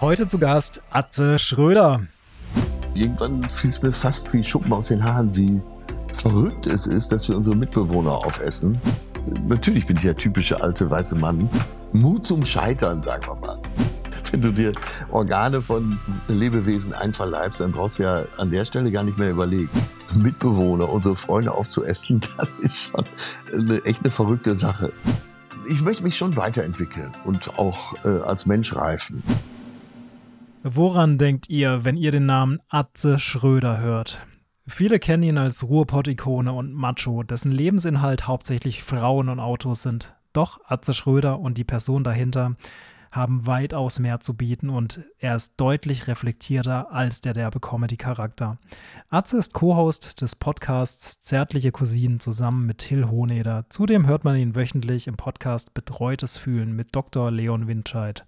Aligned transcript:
Heute 0.00 0.26
zu 0.26 0.38
Gast 0.38 0.80
Atze 0.88 1.38
Schröder. 1.38 2.00
Irgendwann 2.94 3.46
fiel 3.50 3.68
es 3.68 3.82
mir 3.82 3.92
fast 3.92 4.32
wie 4.32 4.42
Schuppen 4.42 4.72
aus 4.72 4.88
den 4.88 5.04
Haaren, 5.04 5.36
wie 5.36 5.60
verrückt 6.14 6.66
es 6.66 6.86
ist, 6.86 7.12
dass 7.12 7.28
wir 7.28 7.36
unsere 7.36 7.54
Mitbewohner 7.54 8.12
aufessen. 8.12 8.78
Natürlich 9.46 9.86
bin 9.86 9.98
ich 9.98 10.04
der 10.04 10.16
typische 10.16 10.58
alte 10.62 10.88
weiße 10.88 11.16
Mann. 11.16 11.50
Mut 11.92 12.24
zum 12.24 12.46
Scheitern, 12.46 13.02
sagen 13.02 13.26
wir 13.26 13.34
mal. 13.34 13.58
Wenn 14.30 14.40
du 14.40 14.50
dir 14.50 14.72
Organe 15.10 15.60
von 15.60 16.00
Lebewesen 16.28 16.94
einverleibst, 16.94 17.60
dann 17.60 17.72
brauchst 17.72 17.98
du 17.98 18.04
ja 18.04 18.24
an 18.38 18.50
der 18.50 18.64
Stelle 18.64 18.90
gar 18.90 19.02
nicht 19.02 19.18
mehr 19.18 19.30
überlegen. 19.30 19.68
Mitbewohner, 20.16 20.88
unsere 20.88 21.14
Freunde 21.14 21.52
aufzuessen, 21.52 22.22
das 22.38 22.48
ist 22.62 22.84
schon 22.84 23.04
eine, 23.52 23.84
echt 23.84 24.02
eine 24.02 24.10
verrückte 24.10 24.54
Sache. 24.54 24.94
Ich 25.68 25.82
möchte 25.82 26.04
mich 26.04 26.16
schon 26.16 26.38
weiterentwickeln 26.38 27.12
und 27.26 27.58
auch 27.58 27.94
äh, 28.06 28.20
als 28.20 28.46
Mensch 28.46 28.74
reifen. 28.74 29.22
Woran 30.62 31.16
denkt 31.16 31.48
ihr, 31.48 31.86
wenn 31.86 31.96
ihr 31.96 32.10
den 32.10 32.26
Namen 32.26 32.60
Atze 32.68 33.18
Schröder 33.18 33.78
hört? 33.78 34.26
Viele 34.66 34.98
kennen 34.98 35.22
ihn 35.22 35.38
als 35.38 35.66
Ruhrpott-Ikone 35.66 36.52
und 36.52 36.74
Macho, 36.74 37.22
dessen 37.22 37.50
Lebensinhalt 37.50 38.26
hauptsächlich 38.26 38.82
Frauen 38.82 39.30
und 39.30 39.40
Autos 39.40 39.80
sind. 39.82 40.14
Doch 40.34 40.60
Atze 40.66 40.92
Schröder 40.92 41.40
und 41.40 41.56
die 41.56 41.64
Person 41.64 42.04
dahinter 42.04 42.56
haben 43.10 43.46
weitaus 43.46 44.00
mehr 44.00 44.20
zu 44.20 44.34
bieten 44.34 44.68
und 44.68 45.00
er 45.18 45.34
ist 45.34 45.54
deutlich 45.56 46.08
reflektierter 46.08 46.92
als 46.92 47.22
der 47.22 47.32
derbe 47.32 47.58
Comedy-Charakter. 47.58 48.58
Atze 49.08 49.38
ist 49.38 49.54
Co-Host 49.54 50.20
des 50.20 50.36
Podcasts 50.36 51.20
Zärtliche 51.20 51.72
Cousinen 51.72 52.20
zusammen 52.20 52.66
mit 52.66 52.78
Till 52.78 53.08
Hohneder. 53.08 53.64
Zudem 53.70 54.06
hört 54.06 54.24
man 54.24 54.36
ihn 54.36 54.54
wöchentlich 54.54 55.06
im 55.06 55.16
Podcast 55.16 55.72
Betreutes 55.72 56.36
Fühlen 56.36 56.76
mit 56.76 56.94
Dr. 56.94 57.30
Leon 57.30 57.66
Windscheid. 57.66 58.26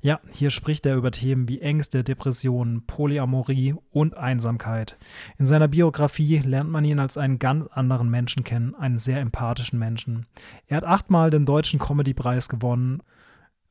Ja, 0.00 0.20
hier 0.32 0.50
spricht 0.50 0.86
er 0.86 0.96
über 0.96 1.10
Themen 1.10 1.48
wie 1.48 1.60
Ängste, 1.60 2.04
Depressionen, 2.04 2.86
Polyamorie 2.86 3.74
und 3.90 4.16
Einsamkeit. 4.16 4.98
In 5.38 5.46
seiner 5.46 5.68
Biografie 5.68 6.38
lernt 6.38 6.70
man 6.70 6.84
ihn 6.84 6.98
als 6.98 7.16
einen 7.16 7.38
ganz 7.38 7.66
anderen 7.68 8.10
Menschen 8.10 8.44
kennen, 8.44 8.74
einen 8.74 8.98
sehr 8.98 9.20
empathischen 9.20 9.78
Menschen. 9.78 10.26
Er 10.66 10.78
hat 10.78 10.84
achtmal 10.84 11.30
den 11.30 11.46
Deutschen 11.46 11.78
Comedy-Preis 11.78 12.48
gewonnen 12.48 13.02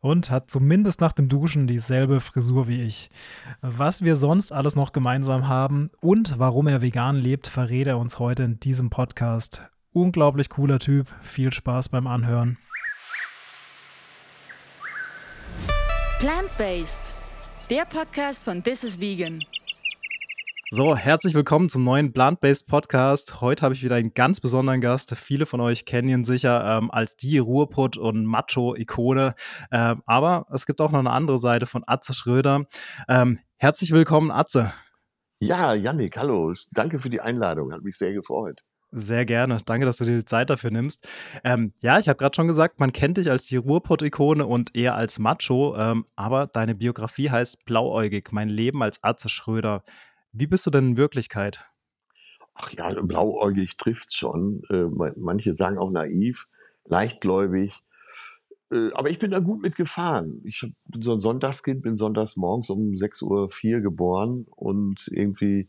und 0.06 0.30
hat 0.30 0.52
zumindest 0.52 1.02
nach 1.02 1.14
dem 1.14 1.30
Duschen 1.30 1.66
dieselbe 1.66 2.20
Frisur 2.20 2.68
wie 2.68 2.81
ich. 2.81 3.09
Was 3.62 4.03
wir 4.03 4.16
sonst 4.16 4.52
alles 4.52 4.76
noch 4.76 4.92
gemeinsam 4.92 5.48
haben 5.48 5.90
und 6.00 6.38
warum 6.38 6.68
er 6.68 6.81
vegan 6.81 7.16
lebt, 7.16 7.48
verrät 7.48 7.88
er 7.88 7.98
uns 7.98 8.20
heute 8.20 8.44
in 8.44 8.59
diesem 8.59 8.90
Podcast. 8.90 9.64
Unglaublich 9.94 10.50
cooler 10.50 10.78
Typ, 10.78 11.08
viel 11.22 11.52
Spaß 11.53 11.90
beim 11.90 12.06
Anhören. 12.06 12.58
Plant-Based, 16.20 17.14
der 17.70 17.84
Podcast 17.84 18.46
von 18.46 18.64
This 18.64 18.86
is 18.86 19.02
Vegan. 19.02 19.44
So, 20.72 20.96
herzlich 20.96 21.34
willkommen 21.34 21.68
zum 21.68 21.84
neuen 21.84 22.14
Plant-Based 22.14 22.68
Podcast. 22.68 23.42
Heute 23.42 23.64
habe 23.64 23.74
ich 23.74 23.84
wieder 23.84 23.96
einen 23.96 24.14
ganz 24.14 24.40
besonderen 24.40 24.80
Gast. 24.80 25.14
Viele 25.18 25.46
von 25.46 25.60
euch 25.60 25.86
kennen 25.86 26.08
ihn 26.08 26.24
sicher 26.24 26.78
ähm, 26.78 26.90
als 26.90 27.18
die 27.18 27.38
Ruhrpott- 27.38 27.98
und 27.98 28.26
Macho-Ikone. 28.26 29.36
Ähm, 29.72 30.04
aber 30.06 30.46
es 30.54 30.66
gibt 30.66 30.80
auch 30.80 30.92
noch 30.92 31.00
eine 31.00 31.12
andere 31.12 31.38
Seite 31.38 31.66
von 31.66 31.84
Atze 31.86 32.14
Schröder. 32.14 32.64
Ähm, 33.10 33.40
herzlich 33.58 33.92
willkommen, 33.92 34.32
Atze. 34.32 34.74
Ja, 35.42 35.74
Yannick, 35.74 36.18
hallo. 36.18 36.54
Danke 36.72 36.98
für 36.98 37.10
die 37.10 37.20
Einladung. 37.20 37.74
Hat 37.74 37.82
mich 37.82 37.98
sehr 37.98 38.14
gefreut. 38.14 38.62
Sehr 38.98 39.26
gerne. 39.26 39.58
Danke, 39.66 39.86
dass 39.86 39.98
du 39.98 40.06
dir 40.06 40.16
die 40.16 40.26
Zeit 40.26 40.50
dafür 40.50 40.72
nimmst. 40.72 41.06
Ähm, 41.44 41.74
ja, 41.80 42.00
ich 42.00 42.08
habe 42.08 42.18
gerade 42.18 42.34
schon 42.34 42.48
gesagt, 42.48 42.80
man 42.80 42.94
kennt 42.94 43.18
dich 43.18 43.30
als 43.30 43.46
die 43.46 43.58
Ruhrpott-Ikone 43.58 44.48
und 44.48 44.74
eher 44.74 44.96
als 44.96 45.20
Macho, 45.20 45.76
ähm, 45.78 46.06
aber 46.16 46.48
deine 46.48 46.76
Biografie 46.76 47.30
heißt 47.30 47.66
Blauäugig, 47.66 48.32
mein 48.32 48.48
Leben 48.48 48.82
als 48.82 49.04
Atze 49.04 49.28
Schröder. 49.28 49.84
Wie 50.32 50.48
bist 50.48 50.66
du 50.66 50.70
denn 50.70 50.92
in 50.92 50.98
Wirklichkeit? 50.98 51.66
Ach 52.54 52.72
ja, 52.72 52.90
blauäugig 53.02 53.75
trifft 53.75 54.16
schon. 54.16 54.62
Äh, 54.69 54.86
manche 55.18 55.53
sagen 55.53 55.78
auch 55.78 55.92
naiv, 55.92 56.48
leichtgläubig. 56.86 57.81
Äh, 58.72 58.94
aber 58.94 59.09
ich 59.09 59.19
bin 59.19 59.31
da 59.31 59.40
gut 59.40 59.62
mitgefahren. 59.62 60.42
Ich 60.46 60.66
bin 60.86 61.02
so 61.02 61.12
ein 61.12 61.19
Sonntagskind, 61.19 61.81
bin 61.81 61.98
sonntags 61.98 62.38
morgens 62.38 62.69
um 62.69 62.92
6.04 62.92 63.75
Uhr 63.75 63.81
geboren 63.81 64.46
und 64.56 65.09
irgendwie 65.12 65.68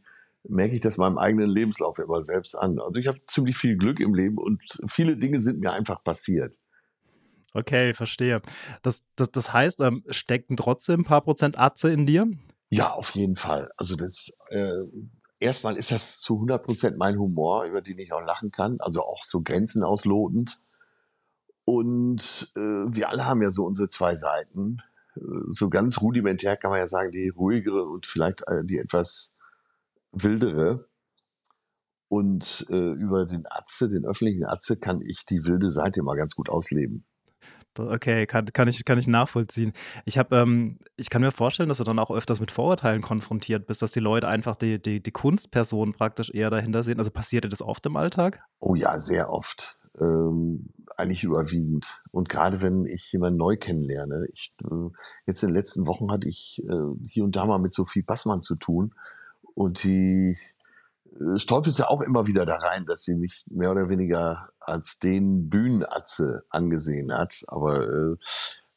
merke 0.49 0.75
ich 0.75 0.81
das 0.81 0.97
meinem 0.97 1.19
eigenen 1.19 1.49
Lebenslauf 1.49 1.99
immer 1.99 2.23
selbst 2.23 2.55
an. 2.55 2.79
Also 2.79 2.95
ich 2.97 3.07
habe 3.07 3.21
ziemlich 3.27 3.57
viel 3.57 3.77
Glück 3.77 4.01
im 4.01 4.15
Leben 4.15 4.39
und 4.39 4.61
viele 4.87 5.17
Dinge 5.17 5.41
sind 5.41 5.61
mir 5.61 5.73
einfach 5.73 6.03
passiert. 6.03 6.59
Okay, 7.55 7.95
verstehe. 7.95 8.43
Das, 8.83 9.03
das, 9.17 9.31
das 9.31 9.53
heißt, 9.53 9.81
ähm, 9.81 10.05
stecken 10.11 10.57
trotzdem 10.57 11.01
ein 11.01 11.05
paar 11.05 11.23
Prozent 11.23 11.59
Atze 11.59 11.91
in 11.91 12.07
dir? 12.07 12.29
Ja, 12.69 12.91
auf 12.93 13.11
jeden 13.11 13.37
Fall. 13.37 13.71
Also 13.77 13.97
das 13.97 14.33
äh, 14.51 14.83
erstmal 15.41 15.77
ist 15.77 15.91
das 15.91 16.19
zu 16.19 16.35
100 16.35 16.63
Prozent 16.63 16.99
mein 16.99 17.19
Humor, 17.19 17.65
über 17.65 17.81
den 17.81 17.99
ich 17.99 18.13
auch 18.13 18.25
lachen 18.25 18.51
kann, 18.51 18.77
also 18.81 19.03
auch 19.03 19.25
so 19.25 19.41
Grenzen 19.41 19.83
auslotend. 19.83 20.61
Und 21.65 22.53
äh, 22.57 22.61
wir 22.61 23.09
alle 23.09 23.27
haben 23.27 23.43
ja 23.43 23.51
so 23.51 23.65
unsere 23.65 23.89
zwei 23.89 24.15
Seiten. 24.15 24.83
Äh, 25.17 25.21
so 25.51 25.69
ganz 25.69 26.01
rudimentär 26.01 26.57
kann 26.57 26.71
man 26.71 26.81
ja 26.81 26.87
sagen, 26.87 27.11
die 27.11 27.29
ruhigere 27.29 27.85
und 27.85 28.07
vielleicht 28.07 28.43
äh, 28.49 28.65
die 28.65 28.79
etwas 28.79 29.33
wildere. 30.17 30.89
Und 32.09 32.67
äh, 32.71 32.93
über 32.93 33.27
den 33.27 33.45
Atze, 33.49 33.89
den 33.89 34.05
öffentlichen 34.05 34.45
Atze, 34.45 34.77
kann 34.77 35.01
ich 35.03 35.25
die 35.25 35.45
wilde 35.47 35.71
Seite 35.71 36.01
immer 36.01 36.15
ganz 36.15 36.35
gut 36.35 36.49
ausleben. 36.49 37.05
Okay, 37.79 38.27
kann, 38.27 38.47
kann, 38.53 38.69
ich, 38.69 38.85
kann 38.85 38.99
ich 38.99 39.07
nachvollziehen. 39.07 39.73
Ich, 40.05 40.17
hab, 40.17 40.33
ähm, 40.33 40.79
ich 40.97 41.11
kann 41.11 41.21
mir 41.21 41.33
vorstellen, 41.33 41.69
dass 41.69 41.79
du 41.79 41.85
dann 41.85 41.99
auch 41.99 42.11
öfters 42.11 42.41
mit 42.41 42.51
Vorurteilen 42.51 43.03
konfrontiert 43.03 43.67
bist, 43.67 43.83
dass 43.83 43.93
die 43.93 44.01
Leute 44.01 44.29
einfach 44.29 44.57
die, 44.57 44.81
die, 44.81 45.03
die 45.03 45.11
Kunstperson 45.11 45.93
praktisch 45.93 46.31
eher 46.31 46.49
dahinter 46.49 46.83
sehen. 46.85 46.99
Also 46.99 47.11
passiert 47.11 47.45
dir 47.45 47.49
das 47.49 47.61
oft 47.61 47.85
im 47.87 47.97
Alltag? 47.97 48.41
Oh 48.61 48.75
ja, 48.75 48.99
sehr 48.99 49.31
oft. 49.31 49.81
Ähm, 50.01 50.71
eigentlich 50.97 51.25
überwiegend. 51.25 52.03
Und 52.11 52.29
gerade 52.29 52.63
wenn 52.63 52.87
ich 52.87 53.13
jemanden 53.13 53.39
neu 53.39 53.57
kennenlerne. 53.57 54.27
Ich, 54.33 54.55
äh, 54.63 54.91
jetzt 55.27 55.43
in 55.43 55.51
den 55.51 55.57
letzten 55.57 55.87
Wochen 55.87 56.11
hatte 56.11 56.29
ich 56.29 56.63
äh, 56.67 57.05
hier 57.05 57.25
und 57.25 57.37
da 57.37 57.47
mal 57.47 57.59
mit 57.59 57.73
Sophie 57.75 58.03
Bassmann 58.03 58.43
zu 58.43 58.57
tun. 58.57 58.95
Und 59.57 59.85
die 59.85 60.37
äh, 61.05 61.39
ja 61.79 61.89
auch 61.89 62.03
immer 62.03 62.27
wieder 62.27 62.45
da 62.45 62.57
rein, 62.57 62.85
dass 62.85 63.05
sie 63.05 63.17
mich 63.17 63.45
mehr 63.51 63.71
oder 63.71 63.89
weniger 63.89 64.51
als 64.61 64.99
den 64.99 65.49
Bühnenatze 65.49 66.43
angesehen 66.51 67.13
hat. 67.13 67.43
Aber 67.49 67.89
äh, 67.89 68.17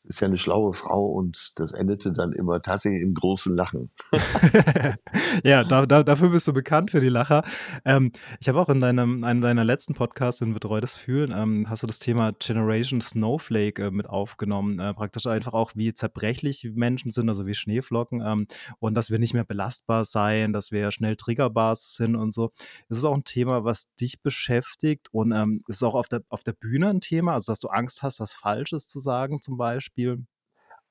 ist 0.10 0.22
ja 0.22 0.28
eine 0.28 0.40
schlaue 0.40 0.74
Frau 0.74 1.06
und 1.06 1.60
das 1.60 1.72
endete 1.72 2.12
dann 2.12 2.32
immer 2.34 2.64
tatsächlich 2.64 3.04
im 3.04 3.14
großen 3.14 3.56
Lachen. 3.56 3.92
ja, 5.44 5.64
da, 5.64 5.86
da, 5.86 6.02
dafür 6.02 6.30
bist 6.30 6.48
du 6.48 6.54
bekannt 6.54 6.90
für 6.90 7.00
die 7.00 7.10
Lacher. 7.10 7.44
Ähm, 7.86 8.12
ich 8.40 8.50
habe 8.50 8.60
auch 8.60 8.70
in 8.70 8.82
deinem 8.82 9.24
einem 9.24 9.42
deiner 9.42 9.64
letzten 9.64 9.94
Podcasts 9.94 10.42
in 10.42 10.56
Betreutes 10.56 10.96
Fühlen 10.96 11.32
ähm, 11.32 11.70
hast 11.70 11.84
du 11.84 11.88
das 11.88 12.00
Thema 12.00 12.32
Generation 12.40 13.02
Snowflake 13.02 13.84
äh, 13.84 13.92
mit 13.92 14.10
aufgenommen. 14.10 14.80
Äh, 14.80 14.96
praktisch 14.96 15.28
einfach 15.28 15.54
auch, 15.54 15.74
wie 15.76 15.94
zerbrechlich 15.94 16.68
Menschen 16.74 17.12
sind, 17.12 17.30
also 17.30 17.46
wie 17.46 17.54
Schneeflocken 17.54 18.24
ähm, 18.26 18.48
und 18.80 18.96
dass 18.96 19.12
wir 19.12 19.20
nicht 19.20 19.36
mehr 19.36 19.46
belastbar 19.46 20.06
seien, 20.06 20.54
dass 20.54 20.72
wir 20.72 20.90
schnell 20.90 21.18
triggerbar 21.18 21.76
sind 21.76 22.16
und 22.16 22.34
so. 22.34 22.52
Ist 22.90 22.98
es 22.98 23.06
auch 23.06 23.14
ein 23.14 23.26
Thema, 23.26 23.64
was 23.64 23.94
dich 24.02 24.24
beschäftigt 24.24 25.10
und 25.12 25.34
ähm, 25.34 25.64
ist 25.68 25.76
es 25.76 25.84
auch 25.84 25.94
auf 25.94 26.08
der, 26.08 26.22
auf 26.30 26.42
der 26.42 26.54
Bühne 26.54 26.90
ein 26.90 27.00
Thema, 27.00 27.34
also 27.34 27.52
dass 27.52 27.60
du 27.60 27.68
Angst 27.68 28.02
hast, 28.02 28.20
was 28.20 28.34
Falsches 28.34 28.88
zu 28.88 28.98
sagen 28.98 29.40
zum 29.40 29.56
Beispiel? 29.56 29.99
Spiel? 30.00 30.26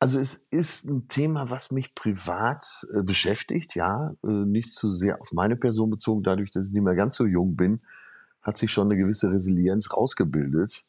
Also 0.00 0.20
es 0.20 0.46
ist 0.50 0.84
ein 0.84 1.08
Thema, 1.08 1.50
was 1.50 1.72
mich 1.72 1.94
privat 1.94 2.64
äh, 2.94 3.02
beschäftigt, 3.02 3.74
ja, 3.74 4.14
äh, 4.22 4.28
nicht 4.28 4.72
zu 4.72 4.90
sehr 4.90 5.20
auf 5.20 5.32
meine 5.32 5.56
Person 5.56 5.90
bezogen, 5.90 6.22
dadurch, 6.22 6.50
dass 6.50 6.68
ich 6.68 6.72
nicht 6.72 6.84
mehr 6.84 6.94
ganz 6.94 7.16
so 7.16 7.26
jung 7.26 7.56
bin, 7.56 7.80
hat 8.42 8.56
sich 8.56 8.70
schon 8.70 8.86
eine 8.88 8.96
gewisse 8.96 9.30
Resilienz 9.30 9.92
rausgebildet. 9.92 10.84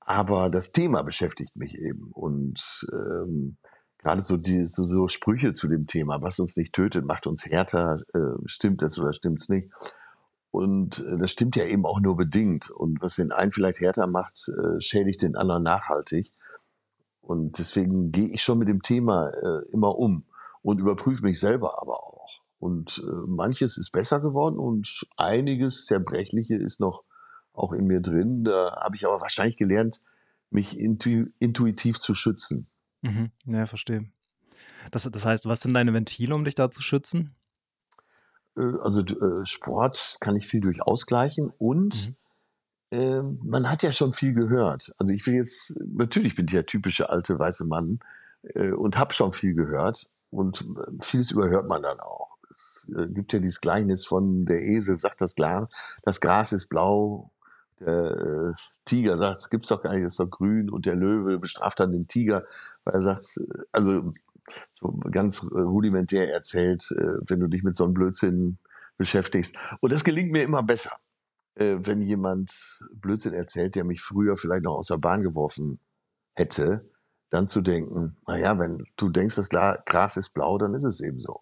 Aber 0.00 0.48
das 0.48 0.72
Thema 0.72 1.02
beschäftigt 1.02 1.56
mich 1.56 1.76
eben 1.76 2.10
und 2.12 2.86
ähm, 2.92 3.56
gerade 3.98 4.22
so 4.22 4.36
die 4.36 4.64
so, 4.64 4.84
so 4.84 5.08
Sprüche 5.08 5.52
zu 5.52 5.68
dem 5.68 5.86
Thema, 5.86 6.22
was 6.22 6.38
uns 6.38 6.56
nicht 6.56 6.72
tötet, 6.72 7.04
macht 7.04 7.26
uns 7.26 7.44
härter, 7.44 8.02
äh, 8.14 8.38
stimmt 8.46 8.80
das 8.80 8.98
oder 8.98 9.12
stimmt's 9.12 9.48
nicht? 9.50 9.68
Und 10.50 11.00
äh, 11.00 11.18
das 11.18 11.32
stimmt 11.32 11.56
ja 11.56 11.64
eben 11.64 11.84
auch 11.84 12.00
nur 12.00 12.16
bedingt. 12.16 12.70
Und 12.70 13.02
was 13.02 13.16
den 13.16 13.32
einen 13.32 13.52
vielleicht 13.52 13.80
härter 13.80 14.06
macht, 14.06 14.48
äh, 14.48 14.80
schädigt 14.80 15.20
den 15.20 15.36
anderen 15.36 15.62
nachhaltig. 15.62 16.30
Und 17.26 17.58
deswegen 17.58 18.12
gehe 18.12 18.28
ich 18.28 18.42
schon 18.44 18.58
mit 18.58 18.68
dem 18.68 18.82
Thema 18.82 19.30
äh, 19.30 19.68
immer 19.72 19.98
um 19.98 20.24
und 20.62 20.78
überprüfe 20.78 21.24
mich 21.24 21.40
selber 21.40 21.82
aber 21.82 21.98
auch. 22.04 22.40
Und 22.58 23.02
äh, 23.04 23.26
manches 23.26 23.78
ist 23.78 23.90
besser 23.90 24.20
geworden 24.20 24.58
und 24.58 25.08
einiges 25.16 25.86
Zerbrechliche 25.86 26.54
ist 26.54 26.78
noch 26.78 27.02
auch 27.52 27.72
in 27.72 27.86
mir 27.86 28.00
drin. 28.00 28.44
Da 28.44 28.76
habe 28.80 28.94
ich 28.94 29.04
aber 29.04 29.20
wahrscheinlich 29.20 29.56
gelernt, 29.56 30.00
mich 30.50 30.78
intu 30.78 31.26
intuitiv 31.40 31.98
zu 31.98 32.14
schützen. 32.14 32.68
Mhm. 33.02 33.32
Ja, 33.44 33.66
verstehe. 33.66 34.08
Das, 34.92 35.02
das 35.10 35.26
heißt, 35.26 35.46
was 35.46 35.60
sind 35.60 35.74
deine 35.74 35.92
Ventile, 35.92 36.32
um 36.32 36.44
dich 36.44 36.54
da 36.54 36.70
zu 36.70 36.80
schützen? 36.80 37.34
Äh, 38.56 38.72
also 38.82 39.02
äh, 39.02 39.44
Sport 39.44 40.18
kann 40.20 40.36
ich 40.36 40.46
viel 40.46 40.60
durch 40.60 40.80
ausgleichen 40.80 41.52
und 41.58 42.10
mhm 42.10 42.16
äh, 42.96 43.22
man 43.44 43.70
hat 43.70 43.82
ja 43.82 43.92
schon 43.92 44.12
viel 44.12 44.34
gehört. 44.34 44.92
Also 44.98 45.12
ich 45.12 45.26
will 45.26 45.34
jetzt, 45.34 45.74
natürlich 45.80 46.34
bin 46.34 46.46
ich 46.46 46.52
der 46.52 46.66
typische 46.66 47.10
alte 47.10 47.38
weiße 47.38 47.64
Mann 47.64 48.00
äh, 48.54 48.72
und 48.72 48.98
habe 48.98 49.12
schon 49.12 49.32
viel 49.32 49.54
gehört. 49.54 50.06
Und 50.30 50.62
äh, 50.62 50.92
vieles 51.00 51.30
überhört 51.30 51.68
man 51.68 51.82
dann 51.82 52.00
auch. 52.00 52.36
Es 52.50 52.86
äh, 52.96 53.06
gibt 53.08 53.32
ja 53.32 53.38
dieses 53.38 53.60
Gleichnis 53.60 54.06
von 54.06 54.44
der 54.44 54.60
Esel 54.60 54.98
sagt 54.98 55.20
das 55.20 55.34
Glas, 55.34 55.98
das 56.02 56.20
Gras 56.20 56.52
ist 56.52 56.68
blau, 56.68 57.30
der 57.80 58.10
äh, 58.10 58.54
Tiger 58.84 59.18
sagt, 59.18 59.36
es 59.36 59.50
gibt's 59.50 59.68
doch 59.68 59.82
gar 59.82 59.92
nicht, 59.92 60.04
es 60.04 60.14
ist 60.14 60.20
doch 60.20 60.30
grün 60.30 60.70
und 60.70 60.86
der 60.86 60.94
Löwe 60.94 61.38
bestraft 61.38 61.80
dann 61.80 61.92
den 61.92 62.06
Tiger, 62.06 62.44
weil 62.84 62.94
er 62.94 63.02
sagt, 63.02 63.40
also 63.72 64.12
so 64.72 64.92
ganz 65.10 65.50
rudimentär 65.52 66.32
erzählt, 66.32 66.90
äh, 66.96 67.18
wenn 67.28 67.40
du 67.40 67.48
dich 67.48 67.62
mit 67.62 67.76
so 67.76 67.84
einem 67.84 67.94
Blödsinn 67.94 68.58
beschäftigst. 68.96 69.56
Und 69.80 69.92
das 69.92 70.04
gelingt 70.04 70.32
mir 70.32 70.42
immer 70.42 70.62
besser, 70.62 70.92
äh, 71.56 71.76
wenn 71.80 72.02
jemand 72.02 72.80
Blödsinn 72.94 73.34
erzählt, 73.34 73.74
der 73.74 73.84
mich 73.84 74.00
früher 74.00 74.36
vielleicht 74.36 74.64
noch 74.64 74.76
aus 74.76 74.88
der 74.88 74.98
Bahn 74.98 75.22
geworfen 75.22 75.80
hätte, 76.34 76.88
dann 77.30 77.46
zu 77.46 77.60
denken, 77.60 78.16
naja, 78.26 78.58
wenn 78.58 78.84
du 78.96 79.08
denkst, 79.08 79.36
das 79.36 79.48
Gras 79.48 80.16
ist 80.16 80.30
blau, 80.30 80.58
dann 80.58 80.74
ist 80.74 80.84
es 80.84 81.00
eben 81.00 81.18
so. 81.18 81.40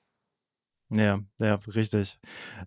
Ja, 0.91 1.21
ja, 1.39 1.55
richtig. 1.75 2.19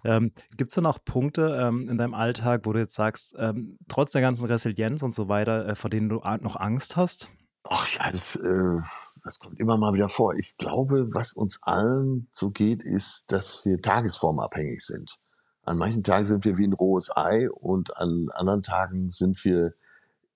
Ähm, 0.03 0.33
Gibt 0.55 0.71
es 0.71 0.75
denn 0.75 0.85
auch 0.85 0.99
Punkte 1.03 1.57
ähm, 1.61 1.87
in 1.87 1.97
deinem 1.97 2.13
Alltag, 2.13 2.61
wo 2.65 2.73
du 2.73 2.79
jetzt 2.79 2.95
sagst, 2.95 3.35
ähm, 3.37 3.77
trotz 3.87 4.11
der 4.11 4.21
ganzen 4.21 4.45
Resilienz 4.45 5.01
und 5.01 5.15
so 5.15 5.29
weiter, 5.29 5.67
äh, 5.67 5.75
vor 5.75 5.89
denen 5.89 6.09
du 6.09 6.15
noch 6.41 6.55
Angst 6.55 6.97
hast? 6.97 7.29
Ach 7.63 7.87
ja, 7.95 8.11
das, 8.11 8.35
äh, 8.35 8.77
das 9.23 9.39
kommt 9.39 9.59
immer 9.59 9.77
mal 9.77 9.93
wieder 9.93 10.09
vor. 10.09 10.33
Ich 10.35 10.57
glaube, 10.57 11.07
was 11.13 11.33
uns 11.33 11.59
allen 11.61 12.27
so 12.31 12.49
geht, 12.49 12.83
ist, 12.83 13.31
dass 13.31 13.65
wir 13.65 13.81
tagesformabhängig 13.81 14.83
sind. 14.83 15.19
An 15.67 15.77
manchen 15.77 16.01
Tagen 16.01 16.23
sind 16.23 16.45
wir 16.45 16.57
wie 16.57 16.65
ein 16.65 16.71
rohes 16.71 17.15
Ei 17.15 17.49
und 17.51 17.97
an 17.97 18.29
anderen 18.31 18.63
Tagen 18.63 19.09
sind 19.11 19.43
wir 19.43 19.73